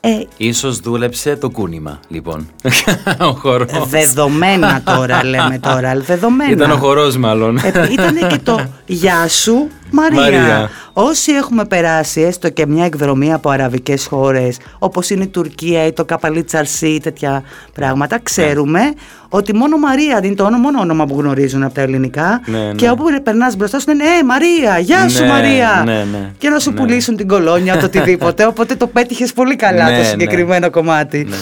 Ε, 0.00 0.08
Ίσως 0.36 0.78
δούλεψε 0.80 1.36
το 1.36 1.50
κούνημα, 1.50 2.00
λοιπόν. 2.08 2.48
ο 3.30 3.30
χορός. 3.32 3.88
δεδομένα 3.88 4.82
τώρα 4.84 5.24
λέμε 5.24 5.58
τώρα. 5.58 5.96
Δεδομένα. 6.06 6.50
Ήταν 6.50 6.70
ο 6.70 6.76
χορός 6.76 7.16
μάλλον. 7.16 7.56
Ε, 7.56 7.88
ήταν 7.92 8.28
και 8.28 8.38
το 8.42 8.60
«Γεια 8.86 9.28
σου 9.28 9.68
Μαρία». 9.94 10.20
Μαρία. 10.20 10.70
Όσοι 10.92 11.32
έχουμε 11.32 11.64
περάσει 11.64 12.20
έστω 12.20 12.48
και 12.50 12.66
μια 12.66 12.84
εκδρομή 12.84 13.32
από 13.32 13.50
αραβικές 13.50 14.06
χώρες 14.06 14.56
όπως 14.78 15.10
είναι 15.10 15.22
η 15.24 15.26
Τουρκία 15.28 15.86
ή 15.86 15.92
το 15.92 16.04
Καπαλίτσαρσί 16.04 16.88
ή 16.88 17.00
τέτοια 17.00 17.42
πράγματα 17.74 18.18
ξέρουμε 18.22 18.80
ότι 19.28 19.54
μόνο 19.54 19.76
Μαρία 19.76 20.20
είναι 20.22 20.34
το 20.34 20.44
όνομα, 20.44 20.58
μόνο 20.58 20.80
όνομα 20.80 21.06
που 21.06 21.20
γνωρίζουν 21.20 21.62
από 21.62 21.74
τα 21.74 21.80
ελληνικά 21.80 22.40
Ναι, 22.46 22.58
ναι. 22.58 22.72
και 22.72 22.90
όπου 22.90 23.04
περνάς 23.22 23.56
μπροστά 23.56 23.80
σου 23.80 23.90
είναι 23.90 24.04
«Ε 24.04 24.24
Μαρία, 24.24 24.78
γεια 24.78 25.08
σου 25.08 25.22
Ναι, 25.22 25.28
Μαρία» 25.28 25.82
ναι, 25.84 26.06
ναι. 26.12 26.30
και 26.38 26.48
να 26.48 26.58
σου 26.58 26.70
Ναι. 26.70 26.76
πουλήσουν 26.76 27.16
την 27.16 27.28
κολόνια 27.28 27.76
το 27.78 27.84
οτιδήποτε 27.94 28.46
οπότε 28.46 28.74
το 28.74 28.86
πέτυχες 28.86 29.32
πολύ 29.32 29.56
καλά 29.56 29.84
Ναι, 29.84 29.96
το 29.96 30.02
ναι. 30.02 30.04
συγκεκριμένο 30.08 30.70
κομμάτι 30.70 31.24
Ναι. 31.28 31.36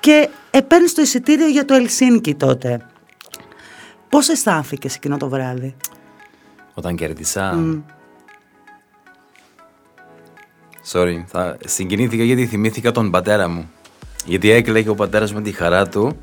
και 0.00 0.28
επέρνεις 0.50 0.94
το 0.94 1.02
εισιτήριο 1.02 1.46
για 1.46 1.64
το 1.64 1.74
Ελσίνκι 1.74 2.34
τότε 2.34 2.80
Πώς 4.08 4.28
αισθάνθηκες 4.28 4.94
εκείνο 4.94 5.16
το 5.16 5.28
βράδυ; 5.28 5.74
Όταν 6.80 6.96
κέρδισα. 6.96 7.58
Sorry, 10.92 11.22
θα 11.26 11.56
συγκινήθηκα 11.66 12.24
γιατί 12.24 12.46
θυμήθηκα 12.46 12.92
τον 12.92 13.10
πατέρα 13.10 13.48
μου. 13.48 13.70
Γιατί 14.24 14.50
έκλαιγε 14.50 14.88
ο 14.88 14.94
πατέρας 14.94 15.34
με 15.34 15.40
τη 15.40 15.52
χαρά 15.52 15.88
του. 15.88 16.16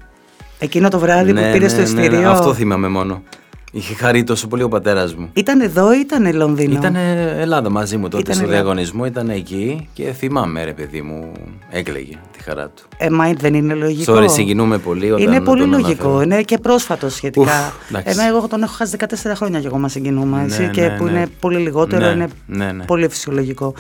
Εκείνο 0.60 0.90
το 0.90 1.00
βράδυ 1.00 1.34
που 1.34 1.50
πήρε 1.52 1.68
το 1.68 1.82
εισιτήριο. 1.82 2.30
Αυτό 2.30 2.54
θυμάμαι 2.54 2.88
μόνο. 2.88 3.24
Είχε 3.72 3.94
χαρεί 3.94 4.24
τόσο 4.24 4.48
πολύ 4.48 4.64
ο 4.64 4.68
πατέρας 4.70 5.16
μου. 5.16 5.30
Ήταν 5.34 5.62
εδώ 5.62 5.94
ή 5.94 6.00
ήταν 6.00 6.36
Λονδίνο; 6.36 6.74
Ήταν 6.78 6.96
Ελλάδα 6.96 7.70
μαζί 7.70 7.98
μου 7.98 8.04
τότε 8.08 8.18
Ήταν 8.22 8.36
στο 8.36 8.44
Ελλάδα. 8.44 8.62
διαγωνισμό, 8.62 9.06
ήταν 9.06 9.30
εκεί 9.30 9.90
και 9.94 10.12
θυμάμαι 10.12 10.64
ρε 10.64 10.74
παιδί 10.74 11.02
μου, 11.02 11.32
έκλαιγε 11.70 12.16
τη 12.38 12.44
χαρά 12.44 12.70
του. 12.76 12.84
Ε, 12.98 13.10
μα 13.10 13.34
δεν 13.38 13.54
είναι 13.54 13.74
λογικό. 13.74 14.14
Sorry, 14.18 14.30
συγκινούμε 14.30 14.78
πολύ 14.78 15.12
όταν 15.12 15.26
Είναι 15.26 15.42
πολύ 15.42 15.62
τον 15.62 15.70
λογικό. 15.70 16.04
αναφέρω. 16.08 16.22
Είναι 16.22 16.42
και 16.42 16.58
πρόσφατο 16.58 17.10
σχετικά. 17.10 17.42
Ουφ, 17.44 17.90
εντάξει. 17.90 18.10
Εμένα 18.12 18.28
εγώ 18.38 18.48
τον 18.48 18.64
έχω 18.64 18.74
χάσει 18.74 18.96
14 19.00 19.06
χρόνια 19.36 19.60
και 19.60 19.68
εγώ 19.68 19.78
μας 19.78 19.92
συγκινούμε. 19.92 20.44
Έτσι, 20.44 20.62
Ναι, 20.62 20.68
και 20.70 20.82
ναι, 20.82 20.96
που 20.98 21.04
ναι. 21.04 21.10
είναι 21.12 21.28
πολύ 21.40 21.58
λιγότερο, 21.58 22.06
Ναι, 22.06 22.12
είναι 22.12 22.28
ναι, 22.46 22.72
ναι. 22.72 22.84
πολύ 22.86 23.08
φυσιολογικό. 23.10 23.74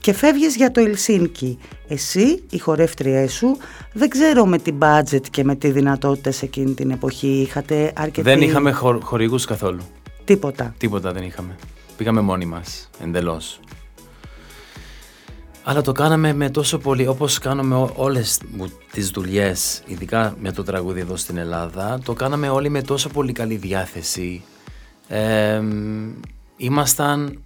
Και 0.00 0.12
φεύγεις 0.12 0.56
για 0.56 0.70
το 0.70 0.80
Ελσίνκι. 0.80 1.58
Εσύ, 1.88 2.42
οι 2.50 2.58
χορεύτριέ 2.58 3.26
σου, 3.28 3.56
δεν 3.92 4.08
ξέρω 4.08 4.46
με 4.46 4.58
τι 4.58 4.72
budget 4.78 5.20
και 5.30 5.44
με 5.44 5.54
τι 5.54 5.70
δυνατότητε 5.70 6.32
εκείνη 6.42 6.74
την 6.74 6.90
εποχή 6.90 7.26
είχατε 7.26 7.92
αρκετή. 7.96 8.22
Δεν 8.22 8.40
είχαμε 8.40 8.72
χορ, 8.72 8.98
χορηγούς 9.32 9.44
καθόλου. 9.44 9.82
Τίποτα. 10.24 10.74
Τίποτα 10.78 11.12
δεν 11.12 11.22
είχαμε. 11.22 11.56
Πήγαμε 11.96 12.20
μόνοι 12.20 12.44
μας, 12.44 12.90
εντελώς. 13.02 13.60
Αλλά 15.64 15.80
το 15.82 15.92
κάναμε 15.92 16.32
με 16.32 16.50
τόσο 16.50 16.78
πολύ, 16.78 17.06
όπως 17.06 17.38
κάνουμε 17.38 17.74
ό- 17.74 17.92
όλες 17.96 18.40
μου 18.56 18.66
τις 18.92 19.10
δουλειές, 19.10 19.82
ειδικά 19.86 20.36
με 20.40 20.52
το 20.52 20.62
τραγούδι 20.62 21.00
εδώ 21.00 21.16
στην 21.16 21.36
Ελλάδα, 21.36 21.98
το 22.04 22.12
κάναμε 22.12 22.48
όλοι 22.48 22.68
με 22.68 22.82
τόσο 22.82 23.08
πολύ 23.08 23.32
καλή 23.32 23.56
διάθεση. 23.56 24.42
Ε, 25.08 25.60
μ, 25.60 26.10
ήμασταν, 26.56 27.42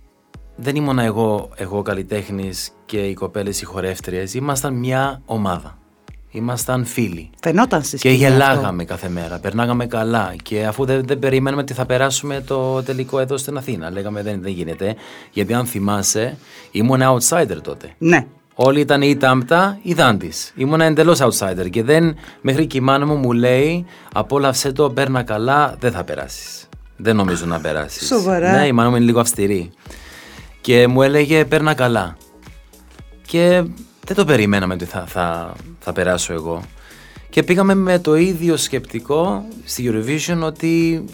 δεν 0.56 0.76
ήμουνα 0.76 1.02
εγώ, 1.02 1.50
εγώ 1.56 1.82
καλλιτέχνης 1.82 2.70
και 2.86 2.98
οι 3.08 3.14
κοπέλες 3.14 3.60
οι 3.60 3.64
χορεύτριες, 3.64 4.34
ήμασταν 4.34 4.74
μια 4.74 5.22
ομάδα. 5.26 5.78
Ήμασταν 6.36 6.84
φίλοι. 6.84 7.30
Φαινόταν 7.42 7.82
στη 7.82 7.96
Και 7.96 8.08
σκηνή 8.08 8.26
αυτό. 8.26 8.36
γελάγαμε 8.36 8.84
κάθε 8.84 9.08
μέρα, 9.08 9.38
περνάγαμε 9.38 9.86
καλά. 9.86 10.34
Και 10.42 10.66
αφού 10.66 10.84
δεν, 10.84 11.06
δεν 11.06 11.18
περιμέναμε 11.18 11.62
ότι 11.62 11.72
θα 11.72 11.86
περάσουμε 11.86 12.42
το 12.46 12.82
τελικό 12.82 13.18
εδώ 13.18 13.36
στην 13.36 13.56
Αθήνα, 13.56 13.90
λέγαμε 13.90 14.22
δεν, 14.22 14.42
δεν 14.42 14.52
γίνεται. 14.52 14.94
Γιατί 15.32 15.54
αν 15.54 15.66
θυμάσαι, 15.66 16.36
ήμουν 16.70 17.00
outsider 17.02 17.56
τότε. 17.62 17.94
Ναι. 17.98 18.26
Όλοι 18.54 18.80
ήταν 18.80 19.02
ή 19.02 19.16
τάμπτα 19.16 19.78
ή 19.82 19.94
δάντης. 19.94 20.52
Ήμουν 20.56 20.80
εντελώς 20.80 21.18
outsider. 21.20 21.70
Και 21.70 21.82
δεν, 21.82 22.16
μέχρι 22.40 22.66
και 22.66 22.76
η 22.76 22.80
μάνα 22.80 23.06
μου 23.06 23.16
μου 23.16 23.32
λέει, 23.32 23.86
απόλαυσέ 24.12 24.72
το, 24.72 24.90
παίρνα 24.90 25.22
καλά, 25.22 25.76
δεν 25.78 25.92
θα 25.92 26.04
περάσεις. 26.04 26.68
Δεν 26.96 27.16
νομίζω 27.16 27.46
να 27.46 27.60
περάσεις. 27.60 28.06
Σοβαρά. 28.06 28.50
Ναι, 28.58 28.66
η 28.66 28.72
μάνα 28.72 28.90
μου 28.90 28.96
είναι 28.96 29.04
λίγο 29.04 29.20
αυστηρή. 29.20 29.70
Και 30.60 30.86
μου 30.86 31.02
έλεγε, 31.02 31.44
παίρνα 31.44 31.74
καλά. 31.74 32.16
Και 33.26 33.62
δεν 34.06 34.16
το 34.16 34.24
περιμέναμε 34.24 34.74
ότι 34.74 34.84
θα, 34.84 35.04
θα, 35.06 35.52
θα 35.86 35.92
περάσω 35.92 36.32
εγώ. 36.32 36.62
Και 37.30 37.42
πήγαμε 37.42 37.74
με 37.74 37.98
το 37.98 38.14
ίδιο 38.14 38.56
σκεπτικό 38.56 39.44
στη 39.64 39.90
Eurovision 39.92 40.38
ότι 40.42 41.04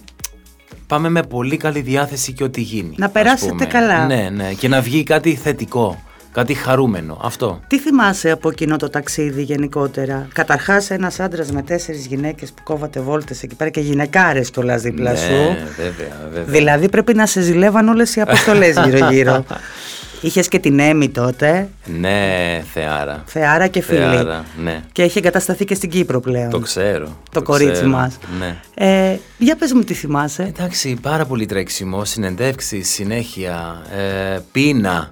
πάμε 0.87 1.09
με 1.09 1.23
πολύ 1.23 1.57
καλή 1.57 1.81
διάθεση 1.81 2.33
και 2.33 2.45
ό,τι 2.45 2.61
γίνει. 2.61 2.95
Να 2.99 3.07
ας 3.07 3.13
περάσετε 3.13 3.51
πούμε. 3.51 3.65
καλά. 3.65 4.07
Ναι, 4.07 4.29
ναι. 4.33 4.53
Και 4.53 4.69
να 4.69 4.81
βγει 4.81 5.03
κάτι 5.03 5.35
θετικό. 5.35 6.03
Κάτι 6.33 6.55
χαρούμενο. 6.55 7.19
Αυτό. 7.23 7.61
Τι 7.67 7.79
θυμάσαι 7.79 8.31
από 8.31 8.49
εκείνο 8.49 8.77
το 8.77 8.89
ταξίδι 8.91 9.43
γενικότερα; 9.43 10.29
Καταρχάς, 10.33 10.91
ένας 10.91 11.21
άντρας 11.21 11.51
με 11.51 11.63
τέσσερις 11.63 12.07
γυναίκες 12.07 12.53
που 12.53 12.63
κόβατε 12.63 13.01
βόλτες 13.01 13.43
εκεί 13.43 13.55
πέρα 13.55 13.71
και 13.71 13.81
γυναικάρες 13.81 14.51
κιόλας 14.51 14.83
δίπλα 14.83 15.11
ναι, 15.11 15.17
σου. 15.17 15.57
βέβαια, 15.77 16.29
βέβαια. 16.33 16.45
Δηλαδή 16.45 16.89
πρέπει 16.89 17.15
να 17.15 17.27
σε 17.27 17.41
ζηλεύαν 17.41 17.89
όλες 17.89 18.17
οι 18.17 18.21
αποστολές 18.21 18.77
γύρω-γύρω. 18.85 19.45
Είχες 20.25 20.49
και 20.49 20.59
την 20.59 20.79
Έμι 20.79 21.09
τότε, 21.09 21.69
Ναι, 22.01 22.63
θεάρα. 22.73 23.23
θεάρα 23.27 23.67
και 23.67 23.81
φίλη. 23.83 23.99
Θεάρα, 23.99 24.45
ναι. 24.63 24.81
Και 24.93 25.03
έχει 25.03 25.19
εγκατασταθεί 25.19 25.65
και 25.65 25.75
στην 25.75 25.91
Κύπρο 25.91 26.21
πλέον. 26.21 26.51
Το 26.51 26.59
ξέρω. 26.59 27.17
Το, 27.31 27.43
κορίτσι 27.43 27.73
ξέρω. 27.73 27.89
μας. 27.89 28.19
Ναι. 28.39 28.57
Ε, 28.75 29.17
για 29.39 29.57
πες 29.57 29.73
μου 29.73 29.81
τι 29.83 29.95
θυμάσαι. 29.95 30.43
Εντάξει, 30.43 30.99
πάρα 31.03 31.25
πολύ 31.25 31.47
τρέξιμο, 31.47 32.05
συνεντεύξεις, 32.05 32.89
συνέχεια, 32.91 33.83
ε, 33.97 34.39
πείνα. 34.53 35.09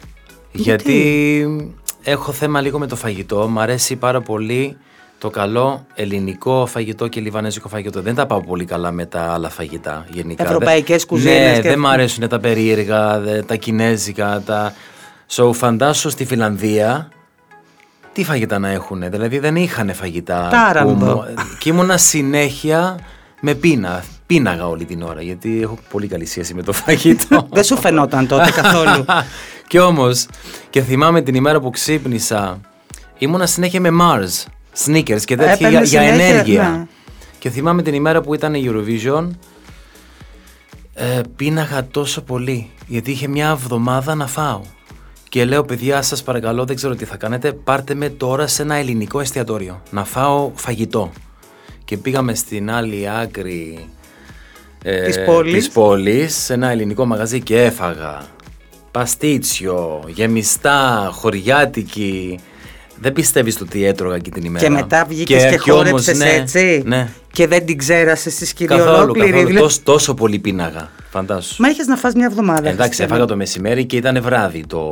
Γιατί; 0.53 1.46
Έχω 2.03 2.33
θέμα 2.33 2.61
λίγο 2.61 2.79
με 2.79 2.87
το 2.87 2.96
φαγητό. 2.96 3.49
Μ' 3.49 3.59
αρέσει 3.59 3.96
πάρα 3.96 4.20
πολύ 4.20 4.77
το 5.18 5.31
καλό 5.31 5.87
ελληνικό 5.94 6.66
φαγητό 6.66 7.09
και 7.09 7.20
λιβανέζικο 7.20 7.68
φαγητό. 7.68 8.03
Δεν 8.03 8.14
τα 8.14 8.27
πάω 8.27 8.40
πολύ 8.40 8.64
καλά 8.64 8.90
με 8.90 9.07
τα 9.07 9.20
άλλα 9.33 9.49
φαγητά 9.49 10.05
γενικά. 10.11 10.44
Ευρωπαϊκές 10.44 10.96
Δεν- 10.99 11.07
κουζίνες 11.07 11.57
Ναι, 11.57 11.61
και- 11.62 11.68
δεν 11.68 11.79
μ' 11.79 11.87
αρέσουν 11.87 12.29
τα 12.29 12.38
περίεργα, 12.40 13.18
δε- 13.20 13.42
τα 13.42 13.55
κινέζικα, 13.57 14.42
τα... 14.46 14.73
So, 15.31 15.53
φαντάσου 15.55 16.11
στη 16.11 16.25
Φιλανδία 16.25 17.09
τι 18.12 18.25
φαγητά 18.25 18.59
να 18.59 18.69
έχουν. 18.69 19.11
Δηλαδή 19.11 19.38
δεν 19.38 19.57
είχαν 19.57 19.95
φαγητά. 19.95 20.49
Τάραντο. 20.51 20.93
που 20.95 21.05
μου- 21.05 21.25
Και 21.59 21.69
ήμουνα 21.69 21.97
συνέχεια 21.97 22.99
με 23.40 23.55
πείνα. 23.55 24.05
Πίναγα 24.27 24.69
όλη 24.69 24.85
την 24.85 25.03
ώρα 25.03 25.23
γιατί 25.23 25.61
έχω 25.62 25.79
πολύ 25.90 26.07
καλή 26.07 26.27
σχέση 26.27 26.55
με 26.55 26.62
το 26.62 26.73
φαγητό. 26.73 27.47
Δεν 27.53 27.64
σου 27.64 27.77
φαινόταν 27.77 28.27
τότε 28.27 28.51
καθόλου. 28.51 29.05
και 29.69 29.81
όμως, 29.81 30.27
και 30.71 30.83
θυμάμαι 30.83 31.21
την 31.23 31.35
ημέρα 31.35 31.61
που 31.61 31.71
ξύπνησα, 31.71 32.61
ήμουνα 33.19 33.47
συνέχεια 33.47 33.81
με 33.81 33.88
Mars, 34.01 34.45
sneakers 34.87 35.21
και 35.25 35.37
τέτοια 35.37 35.55
για, 35.55 35.69
Έπαιρνες 35.69 35.90
για 35.90 36.01
συνέχεια, 36.03 36.25
ενέργεια. 36.33 36.69
ναι. 36.69 36.87
Και 37.38 37.51
θυμάμαι 37.51 37.83
την 37.83 37.95
ημέρα 37.95 38.21
που 38.21 38.35
ήταν 38.35 38.55
η 38.55 38.71
Eurovision, 38.71 39.29
ε, 40.95 41.21
πίναγα 41.37 41.87
τόσο 41.87 42.21
πολύ, 42.23 42.71
γιατί 42.87 43.11
είχε 43.11 43.29
μια 43.29 43.49
εβδομάδα 43.49 44.14
να 44.14 44.27
φάω. 44.27 44.61
Και 45.31 45.45
λέω, 45.45 45.64
παιδιά, 45.64 46.03
σας 46.03 46.23
παρακαλώ, 46.23 46.64
δεν 46.64 46.77
ξέρω 46.77 46.95
τι 46.95 47.05
θα 47.05 47.16
κάνετε, 47.16 47.53
πάρτε 47.53 47.95
με 47.95 48.09
τώρα 48.09 48.47
σε 48.47 48.62
ένα 48.62 48.75
ελληνικό 48.75 49.21
εστιατόριο, 49.21 49.83
να 49.90 50.05
φάω 50.05 50.51
φαγητό. 50.55 51.12
Και 51.85 51.97
πήγαμε 51.97 52.35
στην 52.35 52.71
άλλη 52.71 53.09
άκρη 53.23 53.88
ε, 54.83 55.03
Της 55.07 55.25
πόλης. 55.25 55.55
της 55.55 55.71
πόλης, 55.71 56.37
σε 56.37 56.53
ένα 56.55 56.69
ελληνικό 56.69 57.07
μαγαζί 57.07 57.40
και 57.40 57.62
έφαγα 57.62 58.23
παστίτσιο, 58.90 60.03
γεμιστά, 60.07 61.11
χωριάτικη. 61.12 62.38
Δεν 63.01 63.12
πιστεύεις 63.12 63.57
το 63.57 63.64
τι 63.64 63.85
έτρωγα 63.85 64.14
εκεί 64.14 64.31
την 64.31 64.45
ημέρα. 64.45 64.64
Και 64.64 64.71
μετά 64.71 65.05
βγήκες 65.09 65.43
και, 65.43 65.57
κι 65.62 65.71
όμως, 65.71 65.85
χόρεψες 65.87 66.19
ναι, 66.19 66.31
έτσι. 66.31 66.83
Ναι, 66.87 67.09
Και 67.33 67.47
δεν 67.47 67.66
την 67.66 67.79
ξέρασες 67.79 68.33
στη 68.35 68.47
σκηνή 68.47 68.69
καθόλου, 68.69 68.97
ολόκληρη. 69.03 69.29
καθόλου. 69.31 69.47
Δηλαδή- 69.47 69.62
Τόσο, 69.64 69.81
τόσο 69.83 70.14
πολύ 70.14 70.38
πίναγα, 70.38 70.90
φαντάσου. 71.11 71.62
Μα 71.62 71.68
είχες 71.68 71.87
να 71.87 71.96
φας 71.96 72.14
μια 72.14 72.27
εβδομάδα. 72.27 72.61
Εντάξει, 72.68 72.83
Χριστιανέ. 72.83 73.11
έφαγα 73.12 73.27
το 73.27 73.37
μεσημέρι 73.37 73.85
και 73.85 73.96
ήταν 73.96 74.23
βράδυ 74.23 74.66
το. 74.66 74.83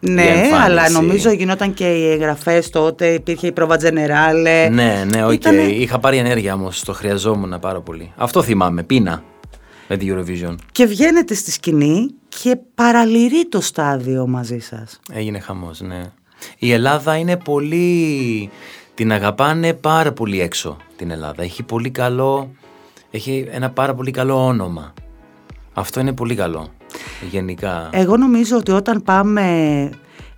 η 0.00 0.10
Ναι, 0.10 0.22
εμφάνιση. 0.22 0.52
αλλά 0.54 0.90
νομίζω 0.90 1.30
γινόταν 1.30 1.74
και 1.74 1.84
οι 1.84 2.10
εγγραφές 2.10 2.70
τότε. 2.70 3.06
Υπήρχε 3.06 3.46
η 3.46 3.52
πρόβα 3.52 3.76
Τζενεράλε. 3.76 4.68
Ναι, 4.68 5.04
ναι, 5.14 5.24
οκ. 5.24 5.32
Ήτανε- 5.32 5.70
Είχα 5.72 5.98
πάρει 5.98 6.16
ενέργεια 6.16 6.54
όμως. 6.54 6.80
Το 6.84 6.92
χρειαζόμουν 6.92 7.58
πάρα 7.60 7.80
πολύ. 7.80 8.12
Αυτό 8.16 8.42
θυμάμαι. 8.42 8.82
Πίνα 8.82 9.22
με 9.88 9.96
την 9.96 10.14
Eurovision. 10.18 10.54
Και 10.72 10.84
βγαίνετε 10.86 11.34
στη 11.34 11.50
σκηνή 11.50 12.10
και 12.28 12.56
παραλυρεί 12.74 13.48
το 13.48 13.60
στάδιο 13.60 14.26
μαζί 14.26 14.58
σας. 14.58 15.00
Έγινε 15.12 15.38
χαμός, 15.38 15.80
ναι. 15.80 16.00
Η 16.58 16.72
Ελλάδα 16.72 17.16
είναι 17.16 17.36
πολύ... 17.36 18.50
Την 18.94 19.12
αγαπάνε 19.12 19.72
πάρα 19.72 20.12
πολύ 20.12 20.40
έξω 20.40 20.76
την 20.96 21.10
Ελλάδα. 21.10 21.42
Έχει 21.42 21.62
πολύ 21.62 21.90
καλό... 21.90 22.50
Έχει 23.10 23.48
ένα 23.50 23.70
πάρα 23.70 23.94
πολύ 23.94 24.10
καλό 24.10 24.46
όνομα. 24.46 24.94
Αυτό 25.78 26.00
είναι 26.00 26.12
πολύ 26.12 26.34
καλό. 26.34 26.68
Γενικά. 27.30 27.88
Εγώ 27.92 28.16
νομίζω 28.16 28.56
ότι 28.56 28.70
όταν 28.70 29.02
πάμε 29.02 29.42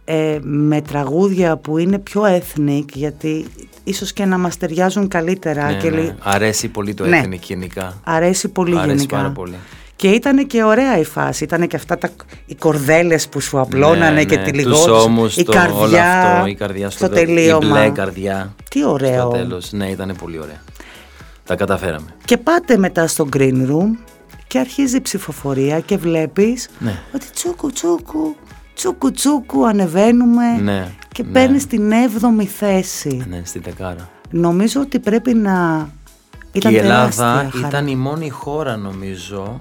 ε, 0.05 0.39
με 0.43 0.81
τραγούδια 0.81 1.57
που 1.57 1.79
είναι 1.79 1.99
πιο 1.99 2.23
ethnic, 2.23 2.85
γιατί 2.95 3.47
ίσως 3.85 4.13
και 4.13 4.25
να 4.25 4.39
μας 4.39 4.57
ταιριάζουν 4.57 5.09
καλύτερα 5.09 5.67
ναι, 5.67 5.75
και 5.77 5.91
ναι. 5.91 6.01
λι- 6.01 6.13
Αρέσει 6.23 6.69
πολύ 6.69 6.95
το 6.95 7.07
Ναι. 7.07 7.23
ethnic 7.25 7.39
γενικά. 7.41 8.01
αρέσει 8.05 8.49
πολύ 8.49 8.79
Αρέσει 8.79 8.95
γενικά. 8.95 9.17
πάρα 9.17 9.31
πολύ. 9.31 9.55
Και 9.97 10.09
ήταν 10.09 10.47
και 10.47 10.63
ωραία 10.65 10.99
η 10.99 11.05
φάση. 11.05 11.45
Ήταν 11.45 11.67
και 11.67 11.77
αυτά 11.77 11.99
τα, 11.99 12.09
οι 12.47 12.55
κορδέλες 12.55 13.29
που 13.29 13.41
σου 13.41 13.61
απλώνανε 13.61 14.11
Ναι, 14.15 14.25
και 14.25 14.37
ναι. 14.37 14.43
τη 14.43 14.51
Τους 14.51 14.59
λιγότους. 14.65 15.05
ώμους, 15.05 15.37
η 15.37 15.43
το- 15.43 15.53
καρδιά, 15.53 15.79
όλο 15.81 15.97
αυτό, 15.99 16.47
η 16.49 16.55
καρδιά 16.55 16.91
στο, 16.91 17.05
στο 17.07 17.15
τέλος, 17.15 17.35
τελείωμα. 17.35 17.67
Η 17.67 17.71
μπλε 17.71 17.91
καρδιά. 17.91 18.55
Τι 18.71 18.85
ωραίο. 18.87 19.21
Στο 19.21 19.29
τέλος. 19.31 19.73
Ναι, 19.73 19.87
ήταν 19.91 20.15
πολύ 20.23 20.39
ωραία. 20.39 20.61
Τα 21.45 21.55
καταφέραμε. 21.57 22.07
Και 22.25 22.37
πάτε 22.37 22.77
μετά 22.77 23.07
στο 23.07 23.29
green 23.37 23.67
room 23.71 23.97
και 24.49 24.59
αρχίζει 24.59 24.97
η 24.97 25.01
ψηφοφορία 25.01 25.81
και 25.81 25.97
βλέπεις 25.97 26.69
Ναι. 26.79 26.99
ότι 27.15 27.27
τσούκου 27.35 27.71
τσούκου, 27.71 28.37
τσούκου 28.75 29.11
τσούκου 29.11 29.67
ανεβαίνουμε 29.67 30.45
Ναι, 30.61 30.89
και 31.13 31.23
ναι. 31.23 31.31
παίρνεις 31.33 31.67
την 31.67 31.93
7η 31.93 32.45
θέση. 32.45 33.25
Ναι, 33.29 33.43
στην 33.45 33.63
δεκάρα. 33.65 34.09
Νομίζω 34.31 34.81
ότι 34.81 34.99
πρέπει 34.99 35.35
να 35.35 35.89
ήταν 36.53 36.73
και 36.73 36.79
η 36.79 36.81
τεράστια 36.81 37.25
Ελλάδα 37.27 37.51
χαρά. 37.51 37.69
ήταν 37.69 37.87
η 37.87 37.97
μόνη 37.97 38.29
χώρα 38.29 38.77
νομίζω, 38.77 39.61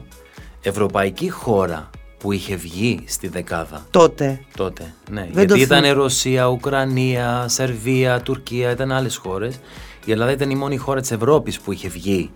ευρωπαϊκή 0.61 1.29
χώρα 1.29 1.89
που 2.17 2.31
είχε 2.31 2.55
βγει 2.55 2.99
στη 3.05 3.27
δεκάδα 3.27 3.85
τότε. 3.91 4.39
τότε. 4.55 4.93
Ναι, 5.11 5.21
Δεν 5.21 5.29
γιατί 5.33 5.47
το 5.47 5.55
ήταν 5.55 5.83
θυμ- 5.83 5.95
Ρωσία, 5.95 6.45
Ουκρανία, 6.47 7.45
Σερβία, 7.47 8.21
Τουρκία, 8.21 8.71
ήταν 8.71 8.91
άλλες 8.91 9.15
χώρες. 9.15 9.59
Η 10.05 10.11
Ελλάδα 10.11 10.31
ήταν 10.31 10.49
η 10.49 10.55
μόνη 10.55 10.77
χώρα 10.77 11.01
της 11.01 11.11
Ευρώπης 11.11 11.59
που 11.59 11.71
είχε 11.71 11.87
βγει 11.89 12.31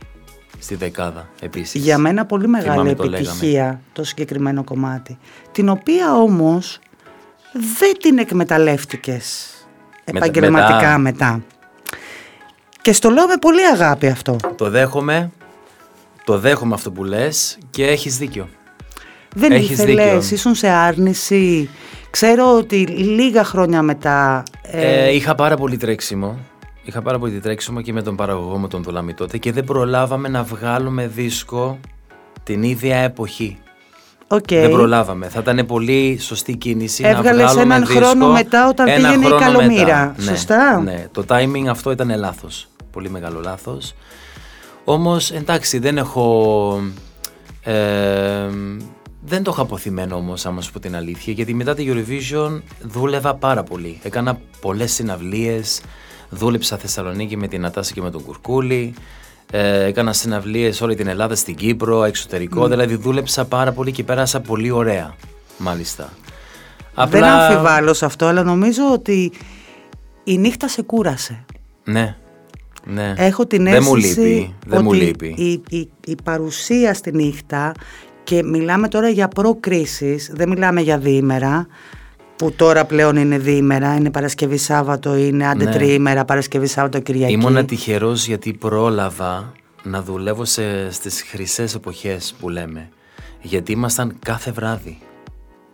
στη 0.62 0.76
δεκάδα 0.76 1.30
επίσης. 1.42 1.82
Για 1.82 1.98
μένα 1.98 2.26
πολύ 2.26 2.48
μεγάλη 2.48 2.70
Θυμάμαι 2.72 2.94
το 2.94 3.04
επιτυχία 3.04 3.82
το 3.94 4.04
συγκεκριμένο 4.04 4.64
κομμάτι. 4.64 5.18
Την 5.52 5.70
οποία 5.70 6.14
όμως 6.16 6.80
δεν 7.78 7.98
την 8.00 8.18
εκμεταλλεύτηκες 8.18 9.46
Μετα- 10.06 10.26
επαγγελματικά 10.26 10.98
μετά. 10.98 11.42
Και 12.82 12.94
στο 12.94 13.10
λέω 13.10 13.28
με 13.28 13.36
πολύ 13.42 13.66
αγάπη 13.66 14.08
αυτό. 14.08 14.36
Το 14.56 14.70
δέχομαι, 14.70 15.32
το 16.24 16.40
δέχομαι 16.40 16.74
αυτό 16.74 16.92
που 16.92 17.04
λες 17.04 17.58
και 17.70 17.88
έχεις 17.88 18.18
δίκιο. 18.18 18.48
Δεν 19.36 19.52
Έχεις 19.52 19.70
ήθελες, 19.70 19.96
δίκιο. 20.22 20.36
ήσουν 20.36 20.56
σε 20.56 20.68
άρνηση. 20.68 21.70
Ξέρω 22.10 22.56
ότι 22.58 22.76
λίγα 22.88 23.44
χρόνια 23.44 23.82
μετά... 23.82 24.44
ε, 24.62 25.06
Ε, 25.06 25.14
είχα 25.16 25.36
πάρα 25.36 25.56
πολύ 25.56 25.78
τρέξιμο. 25.78 26.40
Είχα 26.84 27.02
πάρα 27.02 27.20
πολύ 27.20 27.40
τρέξιμο 27.40 27.82
και 27.82 27.94
με 27.94 28.02
τον 28.02 28.16
παραγωγό 28.16 28.58
μου 28.58 28.68
τον 28.68 28.84
Δολαμή 28.84 29.14
τότε 29.14 29.38
και 29.38 29.52
δεν 29.52 29.64
προλάβαμε 29.64 30.28
να 30.28 30.44
βγάλουμε 30.44 31.08
δίσκο 31.08 31.80
την 32.44 32.64
ίδια 32.64 32.98
εποχή. 32.98 33.58
οκ. 34.28 34.48
Δεν 34.48 34.70
προλάβαμε. 34.72 35.28
Θα 35.30 35.40
ήταν 35.40 35.66
πολύ 35.66 36.18
σωστή 36.22 36.56
κίνηση 36.58 37.04
Έβγαλες 37.06 37.46
να 37.46 37.52
βγάλουμε 37.52 37.76
έναν 37.76 37.86
δίσκο 37.88 38.06
χρόνο 38.06 38.32
μετά 38.32 38.68
όταν 38.68 38.88
ένα 38.88 39.08
πήγαινε 39.08 39.26
η 39.26 39.28
χρόνο 39.28 39.46
Καλομήρα. 39.46 39.84
μετά. 39.84 40.16
Ναι, 40.18 40.24
Σωστά; 40.30 40.82
Ναι, 40.82 41.06
το 41.12 41.24
timing 41.28 41.66
αυτό 41.70 41.92
ήταν 41.92 42.18
λάθος. 42.18 42.68
Πολύ 42.92 43.10
μεγάλο 43.10 43.40
λάθος. 43.40 43.94
Όμως 44.84 45.32
εντάξει 45.32 45.80
δεν 45.80 45.98
έχω... 45.98 46.82
ε, 47.64 47.74
δεν 49.26 49.44
το 49.44 49.52
είχα 49.54 49.62
απωθημένο 49.62 50.16
όμως 50.16 50.46
άμα 50.46 50.62
σου 50.62 50.72
πω 50.72 50.80
την 50.80 50.96
αλήθεια 50.96 51.34
γιατί 51.34 51.54
μετά 51.54 51.74
τη 51.74 51.86
Eurovision 51.90 52.62
δούλευα 52.82 53.36
πάρα 53.36 53.64
πολύ. 53.64 54.00
Έκανα 54.04 54.40
πολλές 54.62 54.94
συναυλίες, 54.94 55.82
δούλεψα 56.32 56.78
Θεσσαλονίκη 56.78 57.38
με 57.38 57.48
την 57.48 57.62
Νατάσα 57.62 57.94
και 57.94 58.02
με 58.02 58.12
τον 58.12 58.24
Κουρκούλη, 58.24 58.94
ε, 59.52 59.84
έκανα 59.84 60.14
συναυλίες 60.14 60.82
όλη 60.82 60.96
την 60.96 61.08
Ελλάδα, 61.08 61.36
στην 61.36 61.56
Κύπρο, 61.56 62.04
εξωτερικό, 62.04 62.68
δηλαδή 62.68 62.96
δούλεψα 62.96 63.46
πάρα 63.46 63.72
πολύ 63.72 63.92
και 63.92 64.04
πέρασα 64.04 64.42
πολύ 64.42 64.72
ωραία 64.72 65.16
μάλιστα. 65.58 66.10
Δεν 67.08 67.24
αμφιβάλλω 67.24 67.94
σε 67.94 68.06
αυτό, 68.06 68.26
αλλά 68.26 68.44
νομίζω 68.44 68.84
ότι 68.94 69.32
η 70.24 70.38
νύχτα 70.38 70.68
σε 70.68 70.82
κούρασε. 70.82 71.46
Ναι, 71.84 72.16
ναι. 72.86 73.14
Έχω 73.18 73.46
την 73.46 73.64
Δεν 73.64 73.84
μου 73.84 73.96
αίσθηση 73.96 74.20
λείπει, 74.20 74.56
δεν 74.66 74.78
ότι 74.78 74.88
μου 74.88 74.94
λείπει. 74.94 75.36
Η, 75.38 75.78
η, 75.78 75.90
η 76.06 76.16
παρουσία 76.24 76.94
στη 76.94 77.12
νύχτα 77.12 77.72
και 78.24 78.44
μιλάμε 78.44 78.88
τώρα 78.88 79.10
για 79.10 79.28
προκρίσεις, 79.28 80.32
δεν 80.34 80.50
μιλάμε 80.50 80.82
για 80.82 80.98
διήμερα, 80.98 81.68
που 82.42 82.52
τώρα 82.52 82.86
πλέον 82.86 83.16
είναι 83.16 83.38
διήμερα, 83.38 83.96
είναι 83.96 84.12
Παρασκευή 84.12 84.58
Σάββατο, 84.58 85.16
είναι 85.16 85.48
άντε 85.48 85.64
Ναι. 85.64 85.72
τριήμερα, 85.72 86.26
Παρασκευή 86.26 86.68
Σάββατο 86.68 87.00
Κυριακή. 87.00 87.34
Ήμουνα 87.34 87.66
τυχερός 87.66 88.28
γιατί 88.28 88.54
πρόλαβα 88.54 89.52
να 89.84 90.02
δουλεύω 90.02 90.46
σε, 90.46 90.92
στις 90.92 91.24
χρυσές 91.24 91.76
εποχές 91.76 92.36
που 92.40 92.50
λέμε. 92.50 92.90
Γιατί 93.42 93.72
ήμασταν 93.72 94.16
κάθε 94.20 94.52
βράδυ. 94.52 94.98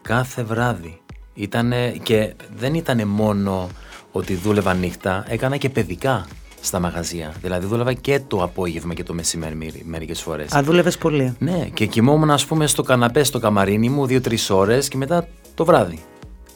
Κάθε 0.02 0.44
βράδυ. 0.44 1.02
Ήτανε, 1.34 1.96
και 2.04 2.34
δεν 2.58 2.74
ήταν 2.74 3.08
μόνο 3.08 3.70
ότι 4.12 4.34
δούλευα 4.36 4.74
νύχτα, 4.74 5.26
έκανα 5.28 5.58
και 5.58 5.70
παιδικά 5.70 6.26
στα 6.62 6.80
μαγαζιά. 6.80 7.34
Δηλαδή 7.42 7.66
δούλευα 7.66 7.94
και 7.94 8.22
το 8.28 8.44
απόγευμα 8.44 8.94
και 8.94 9.04
το 9.04 9.14
μεσημέρι 9.14 9.84
μερικές 9.86 10.22
φορές. 10.22 10.52
Α, 10.56 10.64
δούλευες 10.64 10.98
πολύ. 10.98 11.36
Ναι, 11.40 11.68
και 11.74 11.86
κοιμόμουν 11.86 12.32
ας 12.32 12.46
πούμε 12.46 12.68
στο 12.68 12.84
καναπέ 12.84 13.24
στο 13.24 13.40
καμαρίνι 13.40 13.90
μου 13.90 14.06
δύο-τρεις 14.06 14.50
ώρες 14.50 14.88
και 14.88 14.98
μετά 14.98 15.28
το 15.54 15.66
βράδυ 15.66 16.00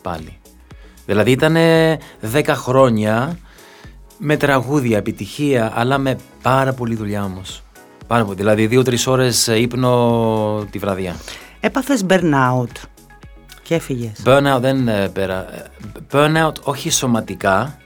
πάλι. 0.02 0.38
Δηλαδή 1.06 1.32
ήταν 1.32 1.56
10 2.34 2.44
χρόνια 2.48 3.38
με 4.18 4.38
τραγούδια, 4.38 4.98
επιτυχία, 4.98 5.72
αλλά 5.76 5.98
με 5.98 6.18
πάρα 6.42 6.74
πολλή 6.74 6.96
δουλειά 6.96 7.24
όμως. 7.24 7.64
Πάρα 8.08 8.24
πολύ. 8.24 8.36
Δηλαδή 8.36 8.68
δύο-τρεις 8.68 9.08
ώρες 9.08 9.48
ύπνο 9.48 10.66
τη 10.72 10.78
βραδιά. 10.80 11.16
Έπαθες 11.60 12.06
burnout 12.10 12.72
και 13.64 13.76
έφυγες. 13.76 14.12
Burnout 14.26 14.58
δεν 14.60 14.88
ε, 14.88 15.08
πέρα. 15.10 15.48
ε, 15.56 15.66
Burnout 16.12 16.62
όχι 16.64 16.90
σωματικά, 16.90 17.78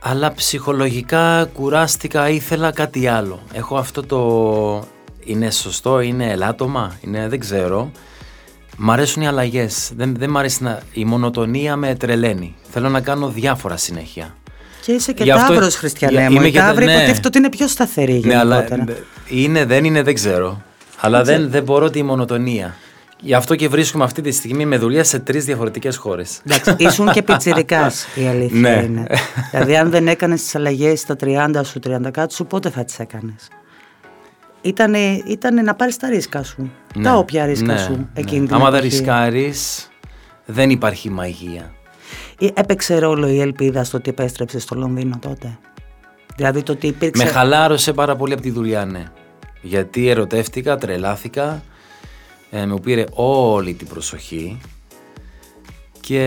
αλλά 0.00 0.32
ψυχολογικά 0.34 1.44
κουράστηκα, 1.44 2.28
ήθελα 2.28 2.70
κάτι 2.70 3.06
άλλο. 3.06 3.40
Έχω 3.52 3.76
αυτό 3.76 4.02
το... 4.02 4.84
Είναι 5.24 5.50
σωστό, 5.50 6.00
είναι 6.00 6.30
ελάττωμα, 6.30 6.96
είναι, 7.00 7.28
δεν 7.28 7.38
ξέρω. 7.40 7.90
Μ' 8.80 8.90
αρέσουν 8.90 9.22
οι 9.22 9.26
αλλαγές. 9.28 9.90
Δεν, 9.96 10.14
δεν 10.18 10.30
μ' 10.30 10.38
αρέσει 10.38 10.62
να... 10.62 10.80
Η 10.92 11.04
μονοτονία 11.04 11.76
με 11.76 11.94
τρελαίνει. 11.94 12.54
Θέλω 12.70 12.88
να 12.88 13.00
κάνω 13.00 13.28
διάφορα 13.28 13.76
συνέχεια. 13.76 14.34
Και 14.84 14.92
είσαι 14.92 15.12
και 15.12 15.22
Γι' 15.24 15.30
αυτό- 15.30 15.52
ταύρος, 15.54 15.74
Χριστιανέ 15.74 16.14
Για- 16.20 16.30
μου. 16.30 16.36
είμαι 16.36 16.46
Η 16.46 16.50
και 16.50 16.58
τα- 16.58 16.64
ταύρη 16.64 16.84
ναι. 16.84 16.92
υποτίθεται 16.92 17.28
ότι 17.28 17.38
είναι 17.38 17.48
πιο 17.48 17.68
σταθερή 17.68 18.20
Ναι, 18.24 18.36
αλλά 18.36 18.54
γενικότερα. 18.56 18.98
είναι, 19.28 19.64
δεν 19.64 19.84
είναι, 19.84 20.02
δεν 20.02 20.14
ξέρω. 20.14 20.62
Αλλά 21.00 21.22
δεν, 21.22 21.50
δεν 21.50 21.62
μπορώ 21.62 21.90
τη 21.90 22.02
μονοτονία. 22.02 22.74
Γι' 23.20 23.34
αυτό 23.34 23.54
και 23.56 23.68
βρίσκομαι 23.68 24.04
αυτή 24.04 24.20
τη 24.22 24.30
στιγμή 24.30 24.66
με 24.66 24.78
δουλειά 24.78 25.04
σε 25.04 25.18
τρεις 25.18 25.44
διαφορετικές 25.44 25.96
χώρες. 25.96 26.40
Εντάξει, 26.46 26.74
ήσουν 26.78 27.10
και 27.12 27.22
πιτσιρικάς 27.22 28.06
η 28.14 28.26
αλήθεια 28.26 28.60
Ναι. 28.60 28.82
είναι. 28.84 29.06
δηλαδή 29.50 29.76
αν 29.76 29.90
δεν 29.90 30.08
έκανες 30.08 30.42
τις 30.42 30.54
αλλαγές 30.54 31.00
στα 31.00 31.16
30 31.16 31.60
σου, 31.64 31.80
30 31.80 32.10
κάτι 32.10 32.34
σου, 32.34 32.46
πότε 32.46 32.70
θα 32.70 32.84
τις 32.84 32.98
έκανες; 32.98 33.48
Ήτανε, 34.62 35.22
ήτανε 35.26 35.62
να 35.62 35.74
πάρεις 35.74 35.96
τα 35.96 36.08
ρίσκα 36.08 36.42
σου. 36.42 36.70
Τα 37.02 37.16
όποια 37.16 37.46
ρίσκα 37.46 37.72
ναι, 37.72 37.78
σου 37.78 37.92
ναι. 37.92 38.06
εκείνη 38.14 38.46
την 38.46 38.54
Άμα 38.54 38.70
δεν 38.70 38.80
εποχή. 38.80 38.96
ρισκάρεις, 38.96 39.90
δεν 40.46 40.70
υπάρχει 40.70 41.10
μαγεία. 41.10 41.72
Ε, 42.40 42.46
Έπαιξε 42.54 42.98
ρόλο 42.98 43.28
η 43.28 43.40
ελπίδα 43.40 43.84
στο 43.84 43.96
ότι 43.96 44.10
επέστρεψε 44.10 44.58
στο 44.58 44.74
Λονδίνο 44.74 45.18
τότε; 45.20 45.58
Δηλαδή 46.36 46.62
το 46.62 46.72
ότι 46.72 46.86
υπήρξε. 46.86 47.24
Με 47.24 47.30
χαλάρωσε 47.30 47.92
πάρα 47.92 48.16
πολύ 48.16 48.32
από 48.32 48.42
τη 48.42 48.50
δουλειά, 48.50 48.84
ναι. 48.84 49.04
Γιατί 49.62 50.08
ερωτεύτηκα, 50.08 50.76
τρελάθηκα, 50.76 51.62
ε, 52.50 52.66
μου 52.66 52.80
πήρε 52.80 53.04
όλη 53.12 53.74
την 53.74 53.86
προσοχή 53.86 54.58
και 56.00 56.20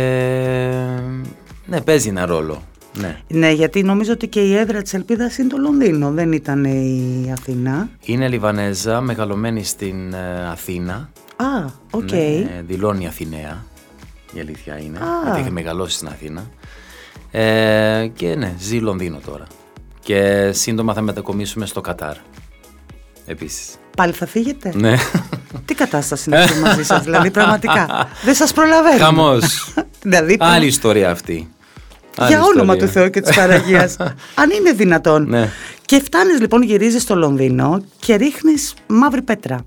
ναι, 1.65 1.82
παίζει 1.82 2.10
ένα 2.10 2.26
ρόλο. 2.26 2.63
Ναι. 2.93 3.17
Ναι, 3.27 3.51
γιατί 3.51 3.84
νομίζω 3.84 4.12
ότι 4.12 4.27
και 4.27 4.41
η 4.41 4.56
έδρα 4.56 4.82
της 4.82 4.93
Ελπίδας 4.93 5.38
είναι 5.38 5.49
το 5.49 5.58
Λονδίνο, 5.58 6.12
δεν 6.12 6.32
ήταν 6.32 6.63
η 6.65 7.34
Αθήνα. 7.38 7.89
Είναι 8.06 8.27
Λιβανέζα, 8.27 9.01
μεγαλωμένη 9.01 9.63
στην 9.63 10.13
ε, 10.13 10.47
Αθήνα. 10.49 11.10
Α, 11.36 11.65
οκ. 11.91 12.12
Ναι, 12.12 12.63
δηλώνει 12.67 13.08
Αθηναία, 13.08 13.65
η 14.34 14.39
αλήθεια 14.39 14.77
είναι, 14.80 14.97
Α. 14.97 15.04
γιατί 15.23 15.39
έχει 15.39 15.51
μεγαλώσει 15.51 15.95
στην 15.95 16.08
Αθήνα. 16.08 16.49
Ε, 17.32 18.08
και 18.13 18.36
ναι, 18.36 18.54
ζει 18.60 18.80
Λονδίνο 18.80 19.19
τώρα. 19.25 19.47
Και 19.99 20.51
σύντομα 20.51 20.93
θα 20.93 21.01
μετακομίσουμε 21.01 21.65
στο 21.65 21.82
Κατάρ. 21.82 22.15
Επίσης. 23.25 23.75
Πάλι 23.97 24.13
θα 24.13 24.25
φύγετε; 24.25 24.71
Ναι. 24.75 24.95
Τι 25.65 25.73
κατάσταση 25.73 26.30
είναι 26.30 26.39
αυτή 26.39 26.60
μαζί 26.60 26.84
σας, 26.84 27.04
δηλαδή 27.04 27.32
πραγματικά; 27.32 28.08
Δεν 28.23 28.36
σας 28.36 28.54
προλαβαίνω. 28.54 28.97
Χαμός. 28.97 29.73
δηλαδή, 30.04 30.38
Άλλη 30.39 30.65
ιστορία 30.65 31.12
αυτή. 31.12 31.49
Άλλη 32.17 32.30
για 32.30 32.43
όνομα 32.43 32.74
ιστορία. 32.74 32.86
του 32.86 32.91
Θεού 32.91 33.10
και 33.10 33.21
της 33.21 33.36
Παναγίας. 33.36 33.97
αν 34.41 34.50
είναι 34.60 34.71
δυνατόν. 34.71 35.30
Ναι. 35.30 35.50
Και 35.86 36.00
φτάνεις 36.00 36.39
λοιπόν, 36.39 36.62
γυρίζεις 36.62 37.02
στο 37.02 37.15
Λονδίνο 37.15 37.84
και 38.00 38.15
ρίχνεις 38.15 38.74
μαύρη 38.88 39.21
πέτρα. 39.21 39.60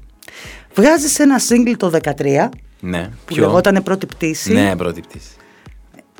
Βγάζεις 0.74 1.18
ένα 1.18 1.38
σύγκλι 1.38 1.76
το 1.76 1.90
13, 2.02 2.48
Ναι. 2.80 3.10
που 3.24 3.34
λεγόταν 3.36 3.82
πρώτη 3.82 4.06
πτήση. 4.06 4.52
Ναι, 4.52 4.76
πρώτη 4.76 5.00
πτήση. 5.00 5.28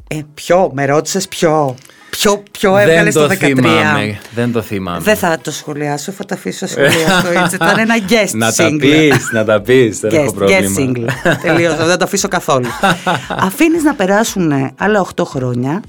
Ε, 0.09 0.21
ποιο, 0.35 0.71
με 0.75 0.85
ρώτησες 0.87 1.29
ποιο; 1.29 1.75
Ποιο, 2.17 2.43
ποιο 2.51 2.73
Δεν 2.73 2.89
έβγαλες 2.89 3.15
το 3.15 3.21
το 3.21 3.35
13. 3.35 3.37
θυμάμαι. 3.39 4.19
Δεν 4.35 4.53
το 4.53 4.63
θυμάμαι. 4.63 5.01
Δεν 5.01 5.17
θα 5.17 5.39
το 5.43 5.51
σχολιάσω, 5.51 6.13
θα 6.13 6.25
το 6.25 6.35
αφήσω 6.35 6.67
σχολιαστό 6.67 7.29
έτσι. 7.43 7.55
Ήταν 7.55 7.79
ένα 7.79 7.95
guest 8.09 8.31
να 8.33 8.53
τα 8.53 8.69
single. 8.69 8.79
πεις, 8.81 9.31
να 9.33 9.45
τα 9.45 9.61
πεις, 9.61 9.99
δεν 10.01 10.13
έχω 10.15 10.25
Guest, 10.31 10.35
πρόβλημα. 10.35 10.61
guest 10.61 10.81
single. 10.81 11.37
Τελείωσα, 11.43 11.85
δεν 11.87 11.99
το 11.99 12.05
αφήσω 12.05 12.29
καθόλου. 12.29 12.67
Αφήνεις 13.49 13.83
να 13.83 13.95
περάσουν 13.95 14.53
άλλα 14.77 15.07
8 15.17 15.25
χρόνια 15.25 15.83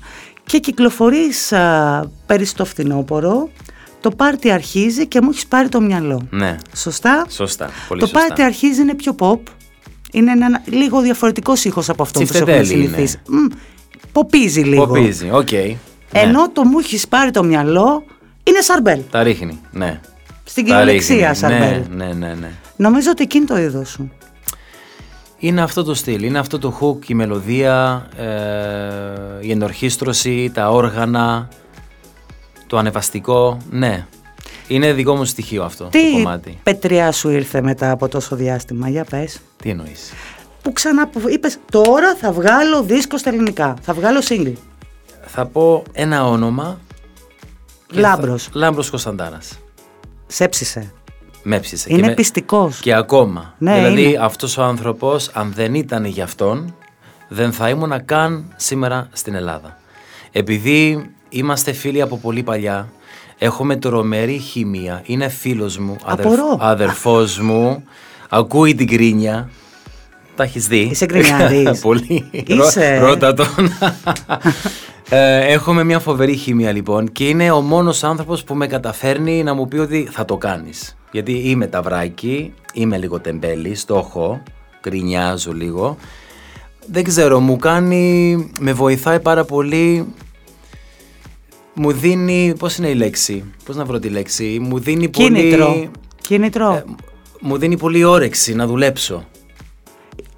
και 0.45 0.59
κυκλοφορείς 0.59 1.51
α, 1.53 2.03
πέρυσι 2.25 2.49
στο 2.51 2.65
φθινόπωρο. 2.65 3.49
Το 4.01 4.11
πάρτι 4.11 4.51
αρχίζει 4.51 5.07
και 5.07 5.21
μου 5.21 5.29
έχεις 5.31 5.45
πάρει 5.47 5.69
το 5.69 5.81
μυαλό. 5.81 6.27
Ναι, 6.29 6.57
Σωστά; 6.75 7.25
σωστά, 7.29 7.69
πολύ 7.87 7.99
το 8.01 8.07
σωστά. 8.07 8.19
πάρτι 8.27 8.41
αρχίζει 8.43 8.81
είναι 8.81 8.93
πιο 8.95 9.15
pop. 9.19 9.39
Είναι 10.11 10.31
ένα 10.31 10.61
λίγο 10.65 11.01
διαφορετικός 11.01 11.63
ήχος 11.65 11.89
από 11.89 12.03
αυτό 12.03 12.19
που 12.19 12.25
σε 12.25 12.37
έχουμε 12.37 12.51
Τσιφτετέλι 12.51 12.83
είναι. 12.83 12.95
συνηθίσει. 12.95 13.17
Μμ, 13.27 13.45
Ποπίζει 14.11 14.61
λίγο. 14.61 14.87
Ποπίζει, 14.87 15.29
οκ. 15.31 15.51
Ναι, 15.51 15.75
Ενώ 16.19 16.49
το 16.51 16.63
μου 16.63 16.79
έχεις 16.79 17.07
πάρει 17.07 17.31
το 17.31 17.43
μυαλό 17.43 18.03
είναι 18.43 18.61
σαρμπέλ. 18.61 19.01
Τα 19.11 19.23
ρίχνει, 19.23 19.59
ναι. 19.71 19.99
Στην 20.43 20.65
Τα 20.67 20.69
κυριολεξία 20.69 21.15
ρίχνει, 21.17 21.35
σαρμπέλ. 21.35 21.81
Ναι, 21.89 22.05
ναι, 22.05 22.13
ναι, 22.13 22.33
ναι. 22.33 22.51
Νομίζω 22.75 23.09
ότι 23.11 23.23
εκείνη 23.23 23.45
το 23.45 23.57
είδος 23.57 23.89
σου. 23.89 24.11
Είναι 25.37 25.61
αυτό 25.61 25.83
το 25.83 25.93
στυλ, 25.93 26.23
είναι 26.23 26.39
αυτό 26.39 26.59
το 26.59 26.77
hook, 26.81 27.09
η 27.09 27.13
μελωδία, 27.13 28.07
ε, 28.17 28.25
η 29.39 29.51
ενορχίστρωση, 29.51 30.51
τα 30.53 30.69
όργανα, 30.69 31.47
το 32.67 32.77
ανεβαστικό, 32.77 33.57
ναι. 33.69 34.05
Είναι 34.67 34.93
δικό 34.93 35.15
μου 35.15 35.25
στοιχείο 35.25 35.63
αυτό 35.63 35.83
το 35.83 35.89
Τι 35.89 36.11
κομμάτι. 36.11 36.59
πετριά 36.63 37.11
σου 37.11 37.29
ήρθε 37.29 37.61
μετά 37.61 37.91
από 37.91 38.07
τόσο 38.07 38.35
διάστημα, 38.35 38.89
για 38.89 39.03
πες. 39.03 39.39
Τι 39.63 39.69
εννοείς; 39.69 40.13
Που 40.61 40.73
ξανά 40.73 41.07
που 41.07 41.21
είπες 41.29 41.57
τώρα 41.71 42.15
θα 42.15 42.31
βγάλω 42.31 42.83
δίσκο 42.83 43.17
στα 43.17 43.29
ελληνικά, 43.29 43.73
θα 43.81 43.93
βγάλω 43.93 44.21
single. 44.29 44.53
Θα 45.37 45.45
πω 45.45 45.83
ένα 45.91 46.25
όνομα. 46.27 46.79
και 47.87 47.99
Λάμπρος. 47.99 48.43
θα- 48.43 48.49
Λάμπρος 48.53 48.89
Κωνσταντάρας. 48.89 49.59
Σέψισε. 50.27 50.91
Με 51.43 51.55
έψησε. 51.55 51.87
Είναι 51.89 52.01
και 52.01 52.07
με- 52.07 52.13
πιστικός. 52.13 52.79
Και 52.79 52.93
ακόμα. 52.93 53.53
Ναι, 53.57 53.73
δηλαδή 53.75 54.03
είναι. 54.09 54.17
αυτός 54.21 54.57
ο 54.57 54.63
άνθρωπος 54.63 55.29
αν 55.33 55.51
δεν 55.55 55.73
ήταν 55.73 56.05
για 56.05 56.23
αυτόν 56.23 56.75
δεν 57.29 57.51
θα 57.53 57.69
ήμουνα 57.69 57.99
καν 57.99 58.53
σήμερα 58.55 59.07
στην 59.13 59.35
Ελλάδα. 59.35 59.77
Επειδή 60.31 61.09
είμαστε 61.29 61.71
φίλοι 61.71 62.01
από 62.01 62.17
πολύ 62.17 62.43
παλιά, 62.43 62.89
έχουμε 63.37 63.75
τρομερή 63.75 64.37
χημεία, 64.37 65.01
είναι 65.05 65.27
φίλος 65.29 65.77
μου, 65.77 65.95
Απορώ. 66.03 66.57
αδερφός 66.59 67.39
μου, 67.39 67.83
ακούει 68.29 68.75
την 68.75 68.87
κρίνια. 68.87 69.49
Τα 70.35 70.43
έχεις 70.43 70.67
δει; 70.67 70.79
Είσαι 70.91 71.05
γκρινιάρης. 71.05 71.79
Πολύ. 71.87 72.29
Είσαι. 72.31 72.97
Ρω- 72.99 73.07
Ρώτα 73.07 73.33
τον. 73.33 73.47
ε, 75.09 75.53
έχουμε 75.53 75.83
μια 75.83 75.99
φοβερή 75.99 76.35
χημεία 76.35 76.71
λοιπόν 76.71 77.11
και 77.11 77.27
είναι 77.27 77.51
ο 77.51 77.61
μόνος 77.61 78.03
άνθρωπος 78.03 78.43
που 78.43 78.55
με 78.55 78.67
καταφέρνει 78.67 79.43
να 79.43 79.53
μου 79.53 79.67
πει 79.67 79.77
ότι 79.77 80.07
θα 80.11 80.25
το 80.25 80.37
κάνεις. 80.37 80.97
Γιατί 81.11 81.31
είμαι 81.31 81.67
ταυράκι, 81.67 82.53
είμαι 82.73 82.97
λίγο 82.97 83.19
τεμπέλης, 83.19 83.85
το 83.85 83.97
έχω, 83.97 84.43
γκρινιάζω 84.81 85.51
λίγο. 85.53 85.97
Δεν 86.91 87.03
ξέρω, 87.03 87.39
μου 87.39 87.57
κάνει, 87.57 88.35
με 88.59 88.73
βοηθάει 88.73 89.19
πάρα 89.19 89.43
πολύ 89.45 90.05
μου 91.75 91.91
δίνει, 91.91 92.53
πώς 92.59 92.77
είναι 92.77 92.87
η 92.87 92.95
λέξη, 92.95 93.43
πώς 93.65 93.75
να 93.75 93.85
βρω 93.85 93.99
τη 93.99 94.09
λέξη, 94.09 94.57
μου 94.61 94.79
δίνει 94.79 95.09
Κίνητρο. 95.09 95.65
πολύ... 95.65 95.89
Κίνητρο. 96.21 96.73
ε, 96.73 96.83
μου 97.39 97.57
δίνει 97.57 97.77
πολύ 97.77 98.03
όρεξη 98.03 98.55
να 98.55 98.67
δουλέψω. 98.67 99.25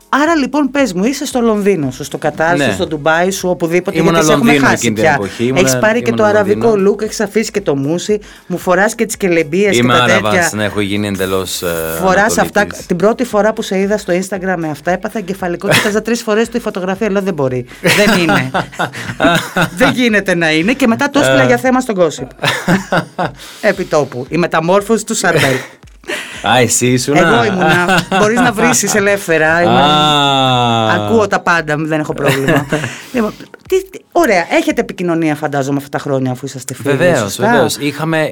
Άρα 0.10 0.36
λοιπόν 0.36 0.72
πες 0.72 0.93
μου, 0.93 1.04
είσαι 1.04 1.26
στο 1.26 1.41
Λονδίνο 1.41 1.91
σου, 1.91 2.04
στο 2.04 2.17
Κατάρ 2.17 2.58
Ναι. 2.58 2.63
σου, 2.63 2.72
στο 2.74 2.88
Ντουμπάι 2.88 3.32
σου, 3.32 3.50
οπουδήποτε. 3.50 3.98
Ήμουνα 3.98 4.12
γιατί 4.12 4.26
σε 4.26 4.32
έχουμε 4.34 4.46
Λονδίνο 4.52 4.70
χάσει 4.70 4.80
εκείνη 4.88 4.93
την 4.96 5.04
πια. 5.04 5.13
εποχή, 5.13 5.43
ήμουνα- 5.43 5.60
Έχεις 5.60 5.78
πάρει 5.80 6.02
και 6.02 6.12
το 6.12 6.15
ήμουνα 6.24 6.28
αραβικό 6.28 6.67
Λονδίνο. 6.67 6.91
look, 6.91 7.02
έχεις 7.02 7.20
αφήσει 7.20 7.52
και 7.52 7.62
το 7.62 7.76
μουσι, 7.76 8.20
μου 8.48 8.58
φοράς 8.58 8.96
και 8.96 9.06
τις 9.06 9.17
κελεμπίες 9.17 9.72
και 9.72 9.78
Είμαι 9.78 9.93
τα 9.93 10.04
Άραβας, 10.04 10.34
τέτοια. 10.34 10.50
ναι, 10.54 10.63
έχω 10.63 10.80
γίνει 10.82 11.08
εντελώς 11.08 11.62
ε, 11.62 11.67
Φοράς 12.02 12.38
αυτά. 12.38 12.60
Ανατολίτης. 12.60 12.86
Την 12.86 12.96
πρώτη 12.96 13.24
φορά 13.24 13.54
που 13.54 13.62
σε 13.62 13.80
είδα 13.80 13.98
στο 13.98 14.13
Instagram 14.13 14.56
με 14.58 14.70
αυτά, 14.70 14.91
έπαθα 14.91 15.20
εγκεφαλικό. 15.20 15.67
Κοίταζα 15.70 16.02
τρεις 16.02 16.22
φορές 16.22 16.50
τη 16.50 16.60
φωτογραφία. 16.60 17.10
Λέω 17.12 17.22
δεν 17.22 17.34
μπορεί. 17.34 17.65
δεν 17.82 18.20
είναι. 18.22 18.52
δεν 19.80 19.91
γίνεται 19.93 20.36
να 20.36 20.52
είναι. 20.52 20.74
Και 20.74 20.88
μετά 20.88 21.10
το 21.10 21.20
έστειλα 21.20 21.43
για 21.43 21.58
θέμα 21.58 21.80
στον 21.82 21.96
Gossip. 22.00 22.28
Επί 23.62 23.84
τόπου. 23.84 24.26
Η 24.30 24.38
μεταμόρφωση 24.38 25.06
του 25.06 25.15
Σαρμπέλ. 25.15 25.56
Α, 26.48 26.60
εσύ 26.60 26.88
ήσουν. 26.88 27.16
Εγώ 27.16 27.44
ήμουνα. 27.44 28.00
Μπορείς 28.20 28.40
να 28.40 28.52
βρει 28.52 28.70
ελεύθερα. 28.96 29.62
Ήμουν- 29.62 29.76
Α. 29.78 30.94
Ακούω 30.94 31.28
τα 31.28 31.40
πάντα, 31.40 31.76
δεν 31.78 32.00
έχω 32.00 32.14
πρόβλημα. 32.14 32.66
Λοιπόν, 33.14 33.34
τι- 33.68 33.90
τι- 33.90 34.00
ωραία, 34.12 34.46
έχετε 34.52 34.82
επικοινωνία 34.82 35.36
φαντάζομαι 35.36 35.78
αυτά 35.78 35.90
τα 35.90 36.00
χρόνια 36.00 36.32
αφού 36.32 36.46
είσαστε 36.46 36.74
φίλοι. 36.74 36.90
Βεβαίως, 36.96 37.20
σωστά; 37.20 37.52
βεβαίως. 37.52 37.78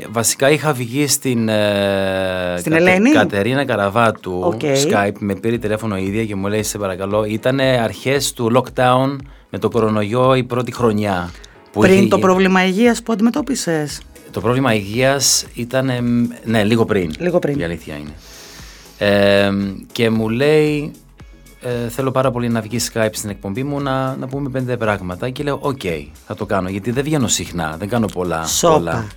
Βασικά 0.10 0.50
είχα 0.50 0.74
βγει 0.74 1.08
στην. 1.08 1.50
ε, 1.50 2.56
Στην 2.58 2.74
Ελένη; 2.74 3.10
Κατερίνα 3.12 3.66
Καραβάτου. 3.66 4.40
Οκ. 4.44 4.60
Skype, 4.62 5.16
με 5.20 5.36
πήρε 5.36 5.58
τηλέφωνο 5.58 5.98
η 5.98 6.06
ίδια 6.06 6.26
και 6.26 6.36
μου 6.36 6.48
λέει: 6.48 6.64
Σε 6.64 6.78
παρακαλώ, 6.78 7.26
ήταν 7.28 7.60
αρχές 7.60 8.34
του 8.34 8.52
lockdown 8.56 9.16
με 9.50 9.58
το 9.60 9.70
κορονοϊό 9.70 10.36
η 10.36 10.44
πρώτη 10.44 10.72
χρονιά. 10.72 11.32
που 11.72 11.80
Πριν 11.82 11.98
είχε- 11.98 12.08
το 12.08 12.20
πρόβλημα 12.20 12.66
υγείας 12.66 13.02
που 13.04 13.14
αντιμετώπισες; 13.14 14.00
Το 14.36 14.42
πρόβλημα 14.42 14.74
υγείας 14.74 15.46
ήταν. 15.54 15.90
ε, 15.90 16.02
Ναι, 16.44 16.64
λίγο 16.64 16.86
πριν. 16.86 17.14
Λίγο 17.18 17.40
πριν. 17.40 17.60
Η 17.60 17.64
αλήθεια 17.64 17.96
είναι. 17.96 18.14
Ε, 18.98 19.50
και 19.92 20.10
μου 20.10 20.30
λέει. 20.30 20.92
Ε, 21.62 21.90
θέλω 21.90 22.12
πάρα 22.12 22.32
πολύ 22.32 22.50
να 22.50 22.62
βγει 22.62 22.80
Skype 22.94 23.10
στην 23.12 23.30
εκπομπή 23.30 23.64
μου 23.64 23.82
να, 23.82 24.16
να 24.16 24.28
πούμε 24.28 24.50
πέντε 24.50 24.78
πράγματα. 24.78 25.30
Και 25.30 25.44
λέω: 25.44 25.58
Οκ, 25.62 25.82
θα 26.28 26.36
το 26.36 26.46
κάνω. 26.46 26.70
Γιατί 26.70 26.92
δεν 26.92 27.04
βγαίνω 27.04 27.28
συχνά, 27.28 27.76
δεν 27.80 27.90
κάνω 27.90 28.06
πολλά. 28.08 28.46
Σόπα. 28.46 28.74
πολλά. 28.76 29.08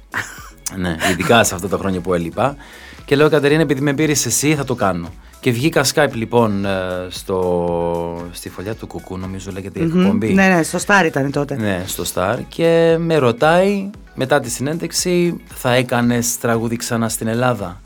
ναι, 0.76 0.96
ειδικά 1.10 1.44
σε 1.44 1.54
αυτά 1.54 1.68
τα 1.68 1.76
χρόνια 1.76 2.00
που 2.00 2.14
έλειπα. 2.14 2.56
Και 3.04 3.16
λέω: 3.16 3.28
Κατερίνα, 3.28 3.62
επειδή 3.62 3.80
με 3.80 3.94
πήρες 3.94 4.26
εσύ, 4.26 4.54
θα 4.54 4.64
το 4.64 4.74
κάνω. 4.74 5.08
Και 5.40 5.50
βγήκα 5.50 5.84
Skype 5.94 6.12
λοιπόν 6.12 6.64
ε, 6.64 6.70
στο, 7.08 8.28
στη 8.32 8.48
φωλιά 8.48 8.74
του 8.74 8.86
Κουκού, 8.86 9.18
νομίζω 9.18 9.50
λέγεται 9.50 9.80
η 9.80 9.82
εκπομπή. 9.82 10.32
Ναι, 10.32 10.46
ναι, 10.46 10.62
στο 10.62 10.78
Στάρ 10.78 11.06
ήταν 11.06 11.30
τότε. 11.30 11.56
Ναι, 11.56 11.82
στο 11.86 12.04
Star 12.14 12.36
και 12.48 12.96
με 12.98 13.16
ρωτάει 13.16 13.90
μετά 14.20 14.40
τη 14.40 14.50
συνέντευξη 14.50 15.40
θα 15.46 15.72
έκανες 15.72 16.38
τραγούδι 16.38 16.76
ξανά 16.76 17.08
στην 17.08 17.26
Ελλάδα. 17.26 17.80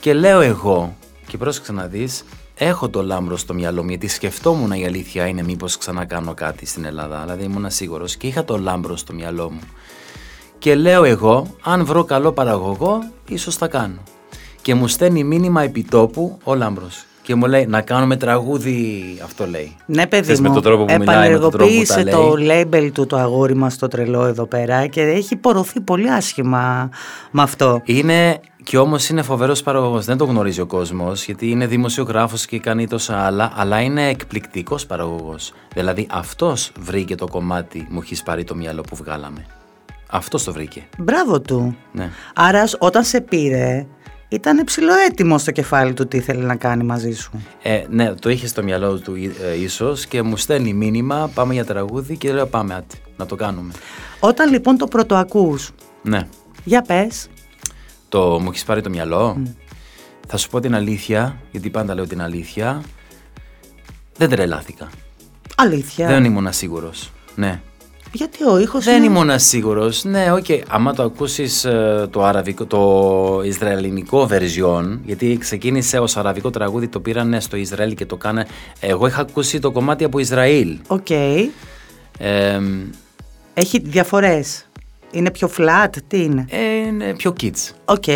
Και 0.00 0.12
λέω 0.14 0.40
εγώ 0.40 0.96
και 1.26 1.36
πρόσεξε 1.36 1.72
να 1.72 1.86
δεις 1.86 2.24
έχω 2.54 2.88
το 2.88 3.02
λάμπρο 3.02 3.36
στο 3.36 3.54
μυαλό 3.54 3.82
μου 3.82 3.88
γιατί 3.88 4.08
σκεφτόμουν 4.08 4.70
η 4.70 4.86
αλήθεια 4.86 5.26
είναι 5.26 5.42
μήπως 5.42 5.78
ξανά 5.78 6.04
κάνω 6.04 6.34
κάτι 6.34 6.66
στην 6.66 6.84
Ελλάδα 6.84 7.20
δηλαδή 7.20 7.44
ήμουν 7.44 7.70
σίγουρος 7.70 8.16
και 8.16 8.26
είχα 8.26 8.44
το 8.44 8.58
λάμπρο 8.58 8.96
στο 8.96 9.12
μυαλό 9.12 9.50
μου. 9.50 9.60
Και 10.58 10.74
λέω 10.74 11.04
εγώ 11.04 11.54
αν 11.62 11.84
βρω 11.84 12.04
καλό 12.04 12.32
παραγωγό 12.32 12.98
ίσως 13.28 13.56
θα 13.56 13.68
κάνω. 13.68 14.02
Και 14.62 14.74
μου 14.74 14.88
στέλνει 14.88 15.24
μήνυμα 15.24 15.62
επιτόπου 15.62 16.38
ο 16.44 16.54
λάμπρος 16.54 17.04
και 17.28 17.34
μου 17.34 17.46
λέει 17.46 17.66
να 17.66 17.80
κάνουμε 17.80 18.16
τραγούδι 18.16 19.04
αυτό 19.24 19.46
λέει 19.46 19.76
Ναι, 19.86 20.06
παιδί 20.06 20.26
Θες 20.26 20.40
μου, 20.40 20.48
με 20.48 20.54
τον 20.54 20.62
τρόπο 20.62 20.84
που 20.84 20.94
μιλάει, 20.98 21.32
με 21.32 21.38
τον 21.38 21.50
τρόπο 21.50 21.70
που 21.72 21.84
τα 21.86 21.94
επανεργοποίησε 21.94 22.02
λέει. 22.02 22.12
το 22.12 22.86
label 22.86 22.90
του 22.92 23.06
το 23.06 23.16
αγόρι 23.16 23.54
μας 23.54 23.78
το 23.78 23.88
τρελό 23.88 24.24
εδώ 24.24 24.46
πέρα 24.46 24.86
και 24.86 25.00
έχει 25.00 25.36
πορωθεί 25.36 25.80
πολύ 25.80 26.10
άσχημα 26.10 26.90
με 27.30 27.42
αυτό. 27.42 27.80
Είναι 27.84 28.40
και 28.62 28.78
όμως 28.78 29.08
είναι 29.08 29.22
φοβερός 29.22 29.62
παραγωγός. 29.62 30.04
Δεν 30.04 30.16
το 30.16 30.24
γνωρίζει 30.24 30.60
ο 30.60 30.66
κόσμος, 30.66 31.24
γιατί 31.24 31.50
είναι 31.50 31.66
δημοσιογράφος 31.66 32.46
και 32.46 32.58
κάνει 32.58 32.86
τόσα 32.86 33.16
άλλα, 33.16 33.52
αλλά 33.54 33.80
είναι 33.80 34.08
εκπληκτικός 34.08 34.86
παραγωγός. 34.86 35.52
Δηλαδή 35.74 36.06
αυτός 36.10 36.72
βρήκε 36.80 37.14
το 37.14 37.26
κομμάτι 37.26 37.86
μου 37.90 38.00
έχεις 38.02 38.22
πάρει 38.22 38.44
το 38.44 38.54
μυαλό 38.54 38.80
που 38.80 38.96
βγάλαμε. 38.96 39.46
Αυτός 40.10 40.44
το 40.44 40.52
βρήκε. 40.52 40.88
Μπράβο 40.98 41.40
του. 41.40 41.76
Ναι. 41.92 42.10
Άρα 42.34 42.64
όταν 42.78 43.04
σε 43.04 43.20
πήρε, 43.20 43.86
ήταν 44.28 44.64
ψηλοέτοιμο 44.64 45.38
στο 45.38 45.50
κεφάλι 45.50 45.92
του 45.92 46.06
τι 46.08 46.16
ήθελε 46.16 46.44
να 46.44 46.56
κάνει 46.56 46.84
μαζί 46.84 47.12
σου. 47.12 47.30
Ε, 47.62 47.84
ναι, 47.90 48.14
το 48.14 48.30
είχε 48.30 48.46
στο 48.46 48.62
μυαλό 48.62 48.98
του 48.98 49.14
ε, 49.42 49.60
ίσως 49.60 50.06
και 50.06 50.22
μου 50.22 50.36
στέλνει 50.36 50.72
μήνυμα. 50.72 51.30
Πάμε 51.34 51.52
για 51.54 51.64
τραγούδι 51.64 52.16
και 52.16 52.32
λέω 52.32 52.46
πάμε 52.46 52.74
άτι, 52.74 52.98
να 53.16 53.26
το 53.26 53.36
κάνουμε. 53.36 53.72
Όταν 54.20 54.50
λοιπόν 54.50 54.76
το 54.76 54.86
πρωτοακούς, 54.86 55.70
Ναι. 56.02 56.28
για 56.64 56.82
πες, 56.82 57.26
Το 58.08 58.40
μου 58.40 58.48
έχεις 58.48 58.64
πάρει 58.64 58.80
το 58.80 58.90
μυαλό. 58.90 59.42
Θα 60.28 60.36
σου 60.36 60.48
πω 60.50 60.60
την 60.60 60.74
αλήθεια, 60.74 61.36
γιατί 61.50 61.70
πάντα 61.70 61.94
λέω 61.94 62.06
την 62.06 62.22
αλήθεια. 62.22 62.82
Δεν 64.16 64.28
τρελάθηκα. 64.28 64.88
αλήθεια. 65.56 66.06
Δεν 66.06 66.24
ήμουν 66.24 66.52
σίγουρος. 66.52 67.12
Ναι. 67.34 67.60
Γιατί 68.12 68.44
ο 68.44 68.58
ήχος 68.58 68.84
Δεν 68.84 69.02
είναι... 69.02 69.18
ήμουν 69.18 69.38
σίγουρος. 69.38 70.04
Ναι, 70.04 70.32
οκ. 70.32 70.44
Άμα 70.68 70.94
το 70.94 71.02
ακούσεις 71.02 71.66
το, 72.10 72.24
αραβικό, 72.24 72.64
το 72.66 73.40
ισραηλινικό 73.44 74.28
version, 74.30 74.98
γιατί 75.04 75.36
ξεκίνησε 75.40 75.98
ως 75.98 76.16
αραβικό 76.16 76.50
τραγούδι, 76.50 76.88
το 76.88 77.00
πήρανε 77.00 77.40
στο 77.40 77.56
Ισραήλ 77.56 77.94
και 77.94 78.06
το 78.06 78.16
κάνανε. 78.16 78.46
Εγώ 78.80 79.06
είχα 79.06 79.20
ακούσει 79.20 79.58
το 79.58 79.70
κομμάτι 79.70 80.04
από 80.04 80.18
Ισραήλ. 80.18 80.78
Οκ. 80.86 81.10
Ε, 81.10 81.50
Έχει 83.54 83.78
διαφορές. 83.84 84.66
Είναι 85.10 85.30
πιο 85.30 85.50
flat, 85.58 85.88
τι 86.08 86.22
είναι; 86.22 86.44
ε, 86.50 86.76
είναι 86.86 87.14
πιο 87.14 87.34
kids. 87.40 87.70
Οκ. 87.84 88.08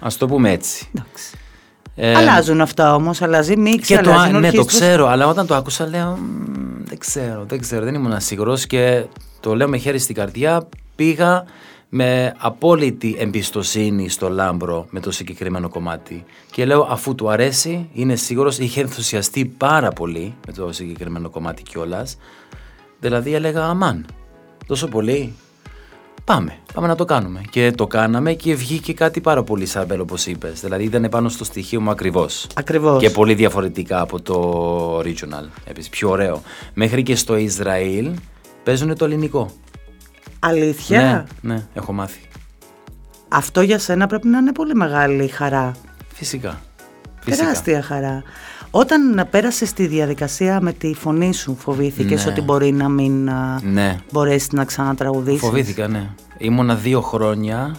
Α 0.00 0.08
το 0.18 0.26
πούμε 0.26 0.50
έτσι. 0.50 0.88
Εντάξει. 0.94 1.36
Ε, 1.96 2.14
Αλλάζουν 2.14 2.60
αυτά 2.60 2.94
όμως, 2.94 3.22
αλλάζει 3.22 3.56
μίξη, 3.56 3.94
Και 3.96 4.02
το, 4.02 4.10
αλλάζουν 4.12 4.40
ναι, 4.40 4.50
το 4.50 4.58
ορχήστρες. 4.58 4.88
ξέρω, 4.88 5.06
αλλά 5.08 5.26
όταν 5.26 5.46
το 5.46 5.54
άκουσα 5.54 5.86
λέω 5.88 6.18
«Μμ, 6.20 6.84
δεν 6.84 6.98
ξέρω, 6.98 7.44
δεν 7.48 7.60
ξέρω, 7.60 7.84
δεν 7.84 7.94
ήμουν 7.94 8.20
σίγουρος 8.20 8.66
και 8.66 9.04
το 9.44 9.54
λέω 9.54 9.68
με 9.68 9.76
χέρι 9.76 9.98
στην 9.98 10.14
καρδιά, 10.14 10.68
πήγα 10.94 11.44
με 11.88 12.34
απόλυτη 12.38 13.16
εμπιστοσύνη 13.18 14.08
στο 14.08 14.28
Λάμπρο 14.28 14.86
με 14.90 15.00
το 15.00 15.10
συγκεκριμένο 15.10 15.68
κομμάτι 15.68 16.24
και 16.50 16.64
λέω 16.64 16.86
αφού 16.90 17.14
του 17.14 17.30
αρέσει, 17.30 17.88
είναι 17.92 18.16
σίγουρος, 18.16 18.58
είχε 18.58 18.80
ενθουσιαστεί 18.80 19.44
πάρα 19.44 19.88
πολύ 19.88 20.34
με 20.46 20.52
το 20.52 20.72
συγκεκριμένο 20.72 21.30
κομμάτι 21.30 21.62
κιόλας. 21.62 22.16
δηλαδή 23.00 23.34
έλεγα 23.34 23.64
αμάν, 23.64 24.06
τόσο 24.66 24.88
πολύ, 24.88 25.34
Πάμε, 26.24 26.56
πάμε 26.74 26.86
να 26.86 26.94
το 26.94 27.04
κάνουμε. 27.04 27.40
Και 27.50 27.72
το 27.76 27.86
κάναμε 27.86 28.32
και 28.32 28.54
βγήκε 28.54 28.92
κάτι 28.92 29.20
πάρα 29.20 29.42
πολύ 29.42 29.66
Σαρμπέλ 29.66 30.00
όπως 30.00 30.26
είπες. 30.26 30.60
Δηλαδή 30.60 30.84
ήταν 30.84 31.08
πάνω 31.10 31.28
στο 31.28 31.44
στοιχείο 31.44 31.80
μου 31.80 31.90
ακριβώς. 31.90 32.46
Ακριβώς. 32.54 33.00
Και 33.00 33.10
πολύ 33.10 33.34
διαφορετικά 33.34 34.00
από 34.00 34.22
το 34.22 34.98
original. 34.98 35.48
Επίσης, 35.64 35.88
πιο 35.88 36.10
ωραίο. 36.10 36.42
Μέχρι 36.74 37.02
και 37.02 37.16
στο 37.16 37.36
Ισραήλ 37.36 38.10
παίζουν 38.64 38.96
το 38.96 39.04
ελληνικό. 39.04 39.50
Αλήθεια; 40.38 41.26
Ναι, 41.40 41.54
ναι, 41.54 41.66
έχω 41.74 41.92
μάθει. 41.92 42.20
Αυτό 43.28 43.60
για 43.60 43.78
σένα 43.78 44.06
πρέπει 44.06 44.28
να 44.28 44.38
είναι 44.38 44.52
πολύ 44.52 44.74
μεγάλη 44.74 45.28
χαρά. 45.28 45.72
Φυσικά. 46.14 46.60
Φυσικά. 47.20 47.42
Τεράστια 47.44 47.82
χαρά. 47.82 48.22
Όταν 48.70 49.26
πέρασες 49.30 49.72
τη 49.72 49.86
διαδικασία 49.86 50.60
με 50.60 50.72
τη 50.72 50.94
φωνή 50.94 51.34
σου, 51.34 51.56
φοβήθηκες 51.58 52.24
Ναι. 52.24 52.30
ότι 52.30 52.40
μπορεί 52.40 52.72
να 52.72 52.88
μην 52.88 53.28
α, 53.30 53.60
Ναι, 53.62 53.98
μπορέσεις 54.12 54.50
να 54.52 54.64
ξανατραγουδήσεις; 54.64 55.40
φοβήθηκα, 55.40 55.88
ναι. 55.88 56.10
Ήμουνα 56.38 56.74
δύο 56.74 57.00
χρόνια 57.00 57.76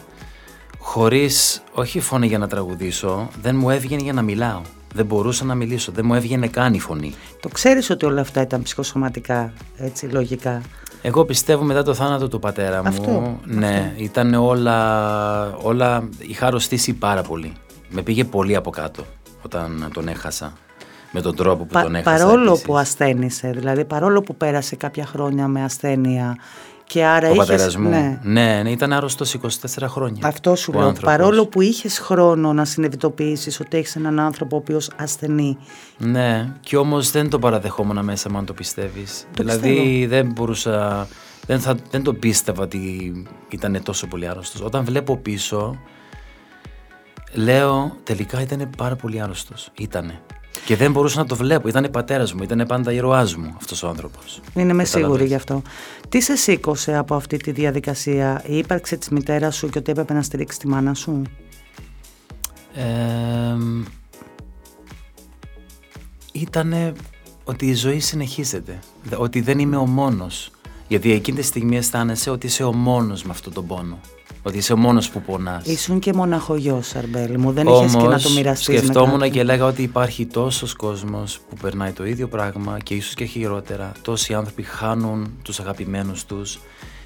χωρίς, 0.77 1.63
όχι 1.73 1.99
φωνή 1.99 2.27
για 2.27 2.37
να 2.37 2.47
τραγουδήσω, 2.47 3.29
δεν 3.41 3.55
μου 3.55 3.69
έβγαινε 3.69 4.01
για 4.01 4.13
να 4.13 4.21
μιλάω. 4.21 4.61
Δεν 4.95 5.05
μπορούσα 5.05 5.45
να 5.45 5.55
μιλήσω, 5.55 5.91
δεν 5.91 6.05
μου 6.05 6.13
έβγαινε 6.13 6.47
καν 6.47 6.73
η 6.73 6.79
φωνή. 6.79 7.13
Το 7.39 7.49
ξέρεις 7.49 7.89
ότι 7.89 8.05
όλα 8.05 8.21
αυτά 8.21 8.41
ήταν 8.41 8.61
ψυχοσωματικά, 8.61 9.53
έτσι, 9.77 10.05
λογικά; 10.05 10.61
Εγώ 11.01 11.25
πιστεύω 11.25 11.63
μετά 11.63 11.83
το 11.83 11.93
θάνατο 11.93 12.27
του 12.27 12.39
πατέρα 12.39 12.81
μου, 12.81 12.87
Αυτό, 12.87 13.39
ναι, 13.45 13.93
ήταν 13.97 14.33
όλα, 14.33 15.55
όλα, 15.55 16.09
είχα 16.17 16.47
αρρωστήσει 16.47 16.93
πάρα 16.93 17.21
πολύ. 17.21 17.53
Με 17.89 18.01
πήγε 18.01 18.23
πολύ 18.23 18.55
από 18.55 18.69
κάτω 18.69 19.03
όταν 19.41 19.89
τον 19.93 20.07
έχασα, 20.07 20.53
με 21.11 21.21
τον 21.21 21.35
τρόπο 21.35 21.63
που 21.63 21.73
Πα- 21.73 21.81
τον 21.81 21.95
έχασα. 21.95 22.17
παρόλο 22.25 22.47
επίσης. 22.47 22.65
που 22.65 22.77
ασθένησε, 22.77 23.51
δηλαδή 23.55 23.85
παρόλο 23.85 24.21
που 24.21 24.35
πέρασε 24.35 24.75
κάποια 24.75 25.05
χρόνια 25.05 25.47
με 25.47 25.63
ασθένεια 25.63 26.37
και 26.87 27.05
άρα 27.05 27.29
Ο 27.29 27.33
είχες... 27.33 27.45
πατέρας 27.47 27.75
μου, 27.77 27.89
Ναι, 27.89 28.19
ναι, 28.23 28.61
ναι, 28.63 28.69
ήταν 28.71 28.93
άρρωστος 28.93 29.35
24 29.41 29.47
χρόνια. 29.87 30.27
αυτό 30.27 30.55
σου 30.55 30.71
ο 30.75 30.79
λέω. 30.79 30.87
άνθρωπος. 30.87 31.15
Παρόλο 31.17 31.45
που 31.45 31.61
είχες 31.61 31.99
χρόνο 31.99 32.53
να 32.53 32.65
συνειδητοποιήσεις 32.65 33.59
ότι 33.59 33.77
έχεις 33.77 33.95
έναν 33.95 34.19
άνθρωπο 34.19 34.55
ο 34.55 34.59
οποίος 34.59 34.89
ασθενεί. 34.95 35.57
Ναι, 35.97 36.53
και 36.59 36.77
όμως 36.77 37.11
δεν 37.11 37.29
το 37.29 37.39
παραδεχόμουν 37.39 38.03
μέσα 38.03 38.29
μου 38.31 38.37
αν 38.37 38.45
το 38.45 38.53
πιστεύεις. 38.53 39.25
Το 39.35 39.43
δηλαδή 39.43 40.05
δεν 40.09 40.31
μπορούσα, 40.31 41.07
δεν, 41.45 41.59
θα, 41.59 41.75
δεν 41.91 42.03
το 42.03 42.13
πίστευα 42.13 42.63
ότι 42.63 43.11
ήταν 43.49 43.79
τόσο 43.83 44.07
πολύ 44.07 44.27
άρρωστος. 44.27 44.61
Όταν 44.61 44.83
βλέπω 44.85 45.17
πίσω, 45.17 45.77
λέω 47.33 47.95
τελικά 48.03 48.41
ήταν 48.41 48.69
πάρα 48.77 48.95
πολύ 48.95 49.21
άρρωστος. 49.21 49.69
Ήτανε. 49.79 50.21
Και 50.65 50.75
δεν 50.75 50.91
μπορούσα 50.91 51.19
να 51.19 51.25
το 51.25 51.35
βλέπω. 51.35 51.67
Ήταν 51.67 51.87
πατέρας 51.91 52.33
μου, 52.33 52.43
ήταν 52.43 52.65
πάντα 52.67 52.91
ήρωάς 52.91 53.35
μου 53.35 53.53
αυτός 53.57 53.83
ο 53.83 53.87
άνθρωπος. 53.87 54.39
Είναι 54.53 54.73
με 54.73 54.83
Καταλαβαίνεις. 54.83 54.89
σίγουρη 54.89 55.25
γι' 55.25 55.35
αυτό. 55.35 55.61
Τι 56.09 56.21
σε 56.21 56.35
σήκωσε 56.35 56.95
από 56.97 57.15
αυτή 57.15 57.37
τη 57.37 57.51
διαδικασία, 57.51 58.43
η 58.47 58.57
ύπαρξη 58.57 58.97
της 58.97 59.09
μητέρας 59.09 59.55
σου 59.55 59.69
και 59.69 59.77
ότι 59.77 59.91
έπρεπε 59.91 60.13
να 60.13 60.21
στηρίξεις 60.21 60.59
τη 60.59 60.67
μάνα 60.67 60.93
σου; 60.93 61.21
Ε, 62.73 62.83
ήτανε 66.31 66.93
ότι 67.43 67.65
η 67.65 67.73
ζωή 67.73 67.99
συνεχίζεται. 67.99 68.79
Δε- 69.03 69.15
Ότι 69.19 69.41
δεν 69.41 69.59
είμαι 69.59 69.77
ο 69.77 69.85
μόνος. 69.85 70.51
Γιατί 70.87 71.11
εκείνη 71.11 71.37
τη 71.37 71.43
στιγμή 71.43 71.77
αισθάνεσαι 71.77 72.29
ότι 72.29 72.45
είσαι 72.47 72.63
ο 72.63 72.73
μόνος 72.73 73.23
με 73.23 73.31
αυτόν 73.31 73.53
τον 73.53 73.67
πόνο. 73.67 73.99
Ότι 74.47 74.57
είσαι 74.57 74.73
ο 74.73 74.77
μόνος 74.77 75.09
που 75.09 75.21
πονάς. 75.21 75.65
Ήσουν 75.65 75.99
και 75.99 76.13
μοναχογιός, 76.13 76.95
Αρμπέλη 76.95 77.37
μου. 77.37 77.51
Δεν 77.51 77.67
είχες 77.67 77.95
και 77.95 78.07
να 78.07 78.19
το 78.19 78.29
μοιραστείς 78.29 78.67
με 78.67 78.77
σκεφτόμουν 78.77 79.11
κάποιον. 79.11 79.31
και 79.31 79.43
λέγα 79.43 79.65
ότι 79.65 79.81
υπάρχει 79.81 80.25
τόσος 80.25 80.73
κόσμος 80.73 81.39
που 81.49 81.55
περνάει 81.61 81.91
το 81.91 82.05
ίδιο 82.05 82.27
πράγμα 82.27 82.77
και 82.83 82.93
ίσως 82.93 83.13
και 83.13 83.25
χειρότερα. 83.25 83.91
Τόσοι 84.01 84.33
άνθρωποι 84.33 84.63
χάνουν 84.63 85.33
τους 85.41 85.59
αγαπημένους 85.59 86.25
τους, 86.25 86.59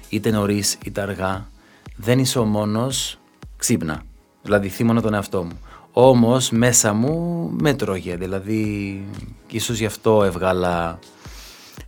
είτε 0.08 0.30
νωρίς 0.30 0.78
είτε 0.84 1.00
αργά. 1.00 1.48
Δεν 1.96 2.18
είσαι 2.18 2.38
ο 2.38 2.44
μόνος, 2.44 3.18
ξύπνα. 3.56 4.02
Δηλαδή 4.42 4.68
θύμωνα 4.68 5.00
τον 5.00 5.14
εαυτό 5.14 5.42
μου. 5.42 5.58
Όμως 5.92 6.50
μέσα 6.50 6.92
μου 6.92 7.48
με 7.60 7.74
τρώγε, 7.74 8.16
δηλαδή 8.16 9.04
ίσως 9.50 9.78
γι' 9.78 9.86
αυτό 9.86 10.24
έβγαλα 10.24 10.98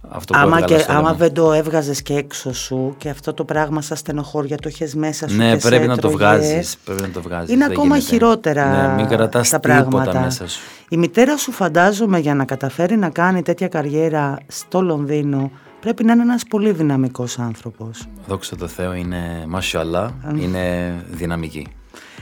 αυτό 0.09 0.33
που 0.33 0.39
Άμα, 0.39 0.57
έβγαλα 0.57 0.67
και, 0.67 0.79
στο 0.79 0.93
άμα 0.93 1.09
αίμα. 1.09 1.15
δεν 1.15 1.33
το 1.33 1.53
έβγαζες 1.53 2.03
και 2.03 2.15
έξω 2.15 2.55
σου 2.55 2.95
και 2.99 3.09
αυτό 3.09 3.35
το 3.35 3.45
πράγμα 3.45 3.83
σαν 3.83 3.97
στενοχώρια 3.97 4.57
το 4.57 4.69
είχες 4.69 4.95
μέσα 4.95 5.29
σου 5.29 5.37
Ναι, 5.37 5.53
και 5.53 5.61
σε 5.61 5.69
πρέπει 5.69 5.87
να 5.87 5.97
το 5.99 6.09
έτρωγε, 6.09 6.17
βγάζεις, 6.17 6.77
πρέπει 6.85 7.01
να 7.01 7.09
το 7.09 7.23
βγάζεις. 7.23 7.55
Είναι 7.55 7.65
δεν 7.67 7.73
ακόμα 7.73 7.97
γίνεται. 7.97 8.15
χειρότερα 8.15 8.87
Ναι, 8.87 8.95
μην 8.95 9.07
κρατάς 9.07 9.49
τα 9.49 9.61
τίποτα 9.61 9.83
πράγματα. 9.91 10.21
μέσα 10.21 10.49
σου. 10.49 10.61
Η 10.89 10.97
μητέρα 10.97 11.37
σου 11.37 11.53
φαντάζομαι 11.53 12.19
για 12.19 12.35
να 12.35 12.45
καταφέρει 12.45 12.97
να 12.97 13.09
κάνει 13.11 13.43
τέτοια 13.43 13.69
καριέρα 13.69 14.39
στο 14.47 14.81
Λονδίνο 14.81 15.51
πρέπει 15.81 16.05
να 16.05 16.13
είναι 16.13 16.23
ένας 16.23 16.43
πολύ 16.49 16.73
δυναμικός 16.73 17.39
άνθρωπος. 17.39 18.07
Δόξα 18.27 18.57
τω 18.57 18.67
Θεώ 18.67 18.93
είναι 18.95 19.47
μασhallah, 19.55 20.09
είναι 20.39 20.95
δυναμική. 21.11 21.67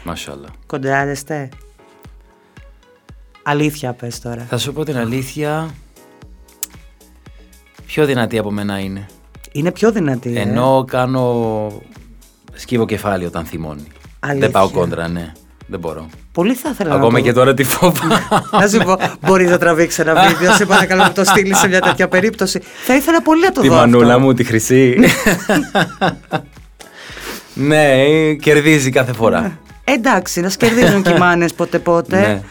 Μασhallah. 0.09 0.53
Κοντράρεστε. 0.67 1.49
Αλήθεια 3.43 3.93
πες 3.93 4.21
τώρα. 4.21 4.47
Θα 4.49 4.59
σου 4.59 4.73
πω 4.73 4.85
την 4.85 4.97
αλήθεια, 4.97 5.71
πιο 7.92 8.05
δυνατή 8.05 8.38
από 8.38 8.50
μένα 8.50 8.79
είναι. 8.79 9.07
Είναι 9.53 9.72
πιο 9.72 9.92
δυνατή. 9.92 10.37
ε. 10.37 10.40
Ενώ 10.40 10.85
κάνω, 10.90 11.72
σκύβω 12.55 12.87
κεφάλι 12.87 13.26
όταν 13.26 13.44
θυμώνει. 13.44 13.87
Αλήθεια. 14.20 14.40
Δεν 14.40 14.50
πάω 14.50 14.68
κόντρα, 14.68 15.09
ναι. 15.09 15.33
Δεν 15.66 15.81
μπορώ. 15.81 16.07
Πολύ 16.33 16.55
θα 16.55 16.68
ήθελα 16.72 16.94
Ακόμα 16.94 17.11
να 17.12 17.18
το 17.18 17.24
και 17.24 17.33
τώρα 17.33 17.55
τη 17.55 17.64
φόβα. 17.64 18.05
Να 18.50 18.68
σου 18.68 18.79
πω, 18.85 18.96
μπορείς 19.20 19.50
να 19.50 19.59
τραβήξεις 19.59 19.98
ένα 19.98 20.14
βίντεο. 20.29 20.53
Σε 20.55 20.66
παρακαλώ 20.66 21.03
να 21.03 21.12
το 21.12 21.24
στείλεις 21.24 21.59
σε 21.59 21.68
μια 21.68 21.81
τέτοια 21.81 22.09
περίπτωση. 22.09 22.61
Θα 22.87 22.94
ήθελα 22.94 23.22
πολύ 23.22 23.42
να 23.42 23.53
το 23.53 23.61
τη 23.61 23.68
δω. 23.68 23.74
μανούλα 23.74 24.14
αυτό. 24.14 24.20
μου, 24.26 24.33
τη 24.35 24.44
χρυσή. 24.44 24.94
ναι, 27.55 28.05
κερδίζει 28.34 28.91
κάθε 28.91 29.12
φορά. 29.12 29.59
Εντάξει, 29.84 30.41
να 30.41 30.49
σκερδίζουν 30.49 31.03
και 31.03 31.11
οι 31.11 31.18
μάνες 31.18 31.55
ποτέ 31.61 31.78
πότε. 31.78 32.20
Ναι. 32.20 32.43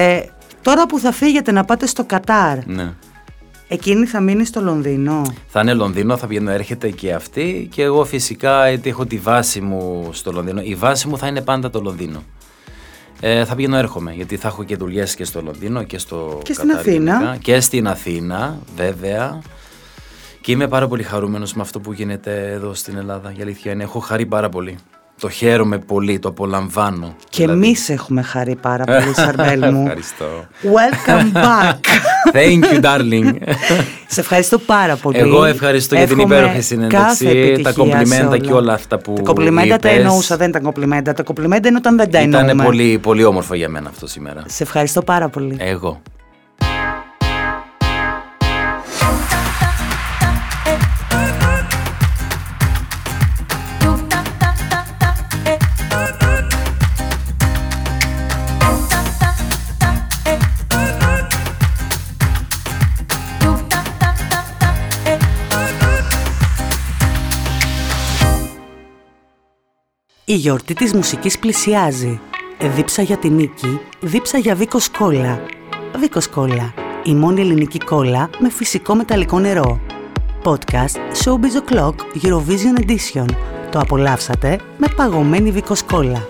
Ε, 0.00 0.20
τώρα 0.62 0.86
που 0.86 0.98
θα 0.98 1.12
φύγετε 1.12 1.52
να 1.52 1.64
πάτε 1.64 1.86
στο 1.86 2.04
Κατάρ, 2.04 2.66
ναι. 2.66 2.92
Εκείνη 3.72 4.06
θα 4.06 4.20
μείνει 4.20 4.44
στο 4.44 4.60
Λονδίνο. 4.60 5.22
Θα 5.48 5.60
είναι 5.60 5.74
Λονδίνο, 5.74 6.16
θα 6.16 6.26
βγαίνω, 6.26 6.50
έρχεται 6.50 6.90
και 6.90 7.12
αυτή 7.12 7.68
και 7.70 7.82
εγώ 7.82 8.04
φυσικά 8.04 8.68
γιατί 8.68 8.88
έχω 8.88 9.06
τη 9.06 9.16
βάση 9.18 9.60
μου 9.60 10.08
στο 10.12 10.32
Λονδίνο. 10.32 10.60
Η 10.64 10.74
βάση 10.74 11.08
μου 11.08 11.18
θα 11.18 11.26
είναι 11.26 11.40
πάντα 11.40 11.70
το 11.70 11.80
Λονδίνο. 11.80 12.22
Ε, 13.20 13.44
θα 13.44 13.54
βγαίνω 13.54 13.76
έρχομαι 13.76 14.12
γιατί 14.12 14.36
θα 14.36 14.48
έχω 14.48 14.64
και 14.64 14.76
δουλειές 14.76 15.14
και 15.14 15.24
στο 15.24 15.42
Λονδίνο 15.42 15.82
και 15.82 15.98
στο 15.98 16.40
Και 16.44 16.52
στην 16.52 16.68
Κατάρ 16.68 16.86
Αθήνα. 16.86 17.16
γενικά. 17.18 17.36
Και 17.36 17.60
στην 17.60 17.88
Αθήνα, 17.88 18.58
βέβαια. 18.76 19.42
Και 20.40 20.52
είμαι 20.52 20.68
πάρα 20.68 20.88
πολύ 20.88 21.02
χαρούμενος 21.02 21.54
με 21.54 21.62
αυτό 21.62 21.80
που 21.80 21.92
γίνεται 21.92 22.50
εδώ 22.52 22.74
στην 22.74 22.96
Ελλάδα. 22.96 23.32
Η 23.38 23.42
αλήθεια 23.42 23.72
είναι, 23.72 23.82
έχω 23.82 23.98
χαρεί 23.98 24.26
πάρα 24.26 24.48
πολύ. 24.48 24.78
Το 25.20 25.28
χαίρομαι 25.28 25.78
πολύ, 25.78 26.18
το 26.18 26.28
απολαμβάνω. 26.28 27.14
Και 27.28 27.42
Δηλαδή. 27.42 27.66
εμείς 27.66 27.88
έχουμε 27.88 28.22
χαρεί 28.22 28.56
πάρα 28.56 28.84
πολύ, 28.84 29.14
Σαρμπέλ 29.14 29.72
μου. 29.72 29.82
Ευχαριστώ. 29.86 30.26
Welcome 30.62 31.36
back. 31.36 31.78
Thank 32.36 32.64
you, 32.72 32.80
darling. 32.82 33.34
Σε 34.06 34.20
ευχαριστώ 34.20 34.58
πάρα 34.58 34.96
πολύ. 34.96 35.18
Εγώ 35.18 35.44
ευχαριστώ 35.44 35.94
για 35.94 36.06
την 36.06 36.18
υπέροχη 36.18 36.60
συνέντευξη, 36.60 37.60
τα 37.62 37.72
κομπλιμέντα 37.72 38.38
και 38.38 38.52
όλα 38.52 38.72
αυτά 38.72 38.98
που. 38.98 39.12
Τα 39.12 39.22
κομπλιμέντα 39.22 39.76
τα 39.76 39.88
εννοούσα, 39.88 40.36
δεν 40.36 40.48
ήταν 40.48 40.62
κομπλιμέντα. 40.62 41.12
Τα 41.12 41.22
κομπλιμέντα 41.22 41.68
είναι 41.68 41.76
όταν 41.76 41.96
δεν 41.96 42.10
τα 42.10 42.18
εννοούμε. 42.18 42.52
Ήταν 42.52 42.64
πολύ, 42.64 42.98
πολύ 42.98 43.24
όμορφο 43.24 43.54
για 43.54 43.68
μένα 43.68 43.88
αυτό 43.88 44.06
σήμερα. 44.06 44.42
Σε 44.46 44.62
ευχαριστώ 44.62 45.02
πάρα 45.02 45.28
πολύ. 45.28 45.56
Εγώ. 45.58 46.00
Η 70.30 70.34
γιορτή 70.34 70.74
της 70.74 70.92
μουσικής 70.92 71.38
πλησιάζει. 71.38 72.20
Δίψα 72.74 73.02
για 73.02 73.16
την 73.16 73.34
νίκη, 73.34 73.80
δίψα 74.00 74.38
για 74.38 74.54
Βίκο 74.54 74.78
Κόλλα. 74.98 75.42
Βίκο 75.98 76.20
Κόλλα, 76.34 76.74
η 77.04 77.14
μόνη 77.14 77.40
ελληνική 77.40 77.78
κόλλα 77.78 78.30
με 78.38 78.50
φυσικό 78.50 78.94
μεταλλικό 78.94 79.38
νερό. 79.38 79.80
Podcast 80.44 81.24
Showbiz 81.24 81.72
O'Clock 81.72 81.94
Eurovision 82.22 82.84
Edition. 82.84 83.26
Το 83.70 83.78
απολαύσατε 83.78 84.60
με 84.78 84.86
παγωμένη 84.96 85.50
Βίκο 85.50 85.74
Κόλλα. 85.92 86.26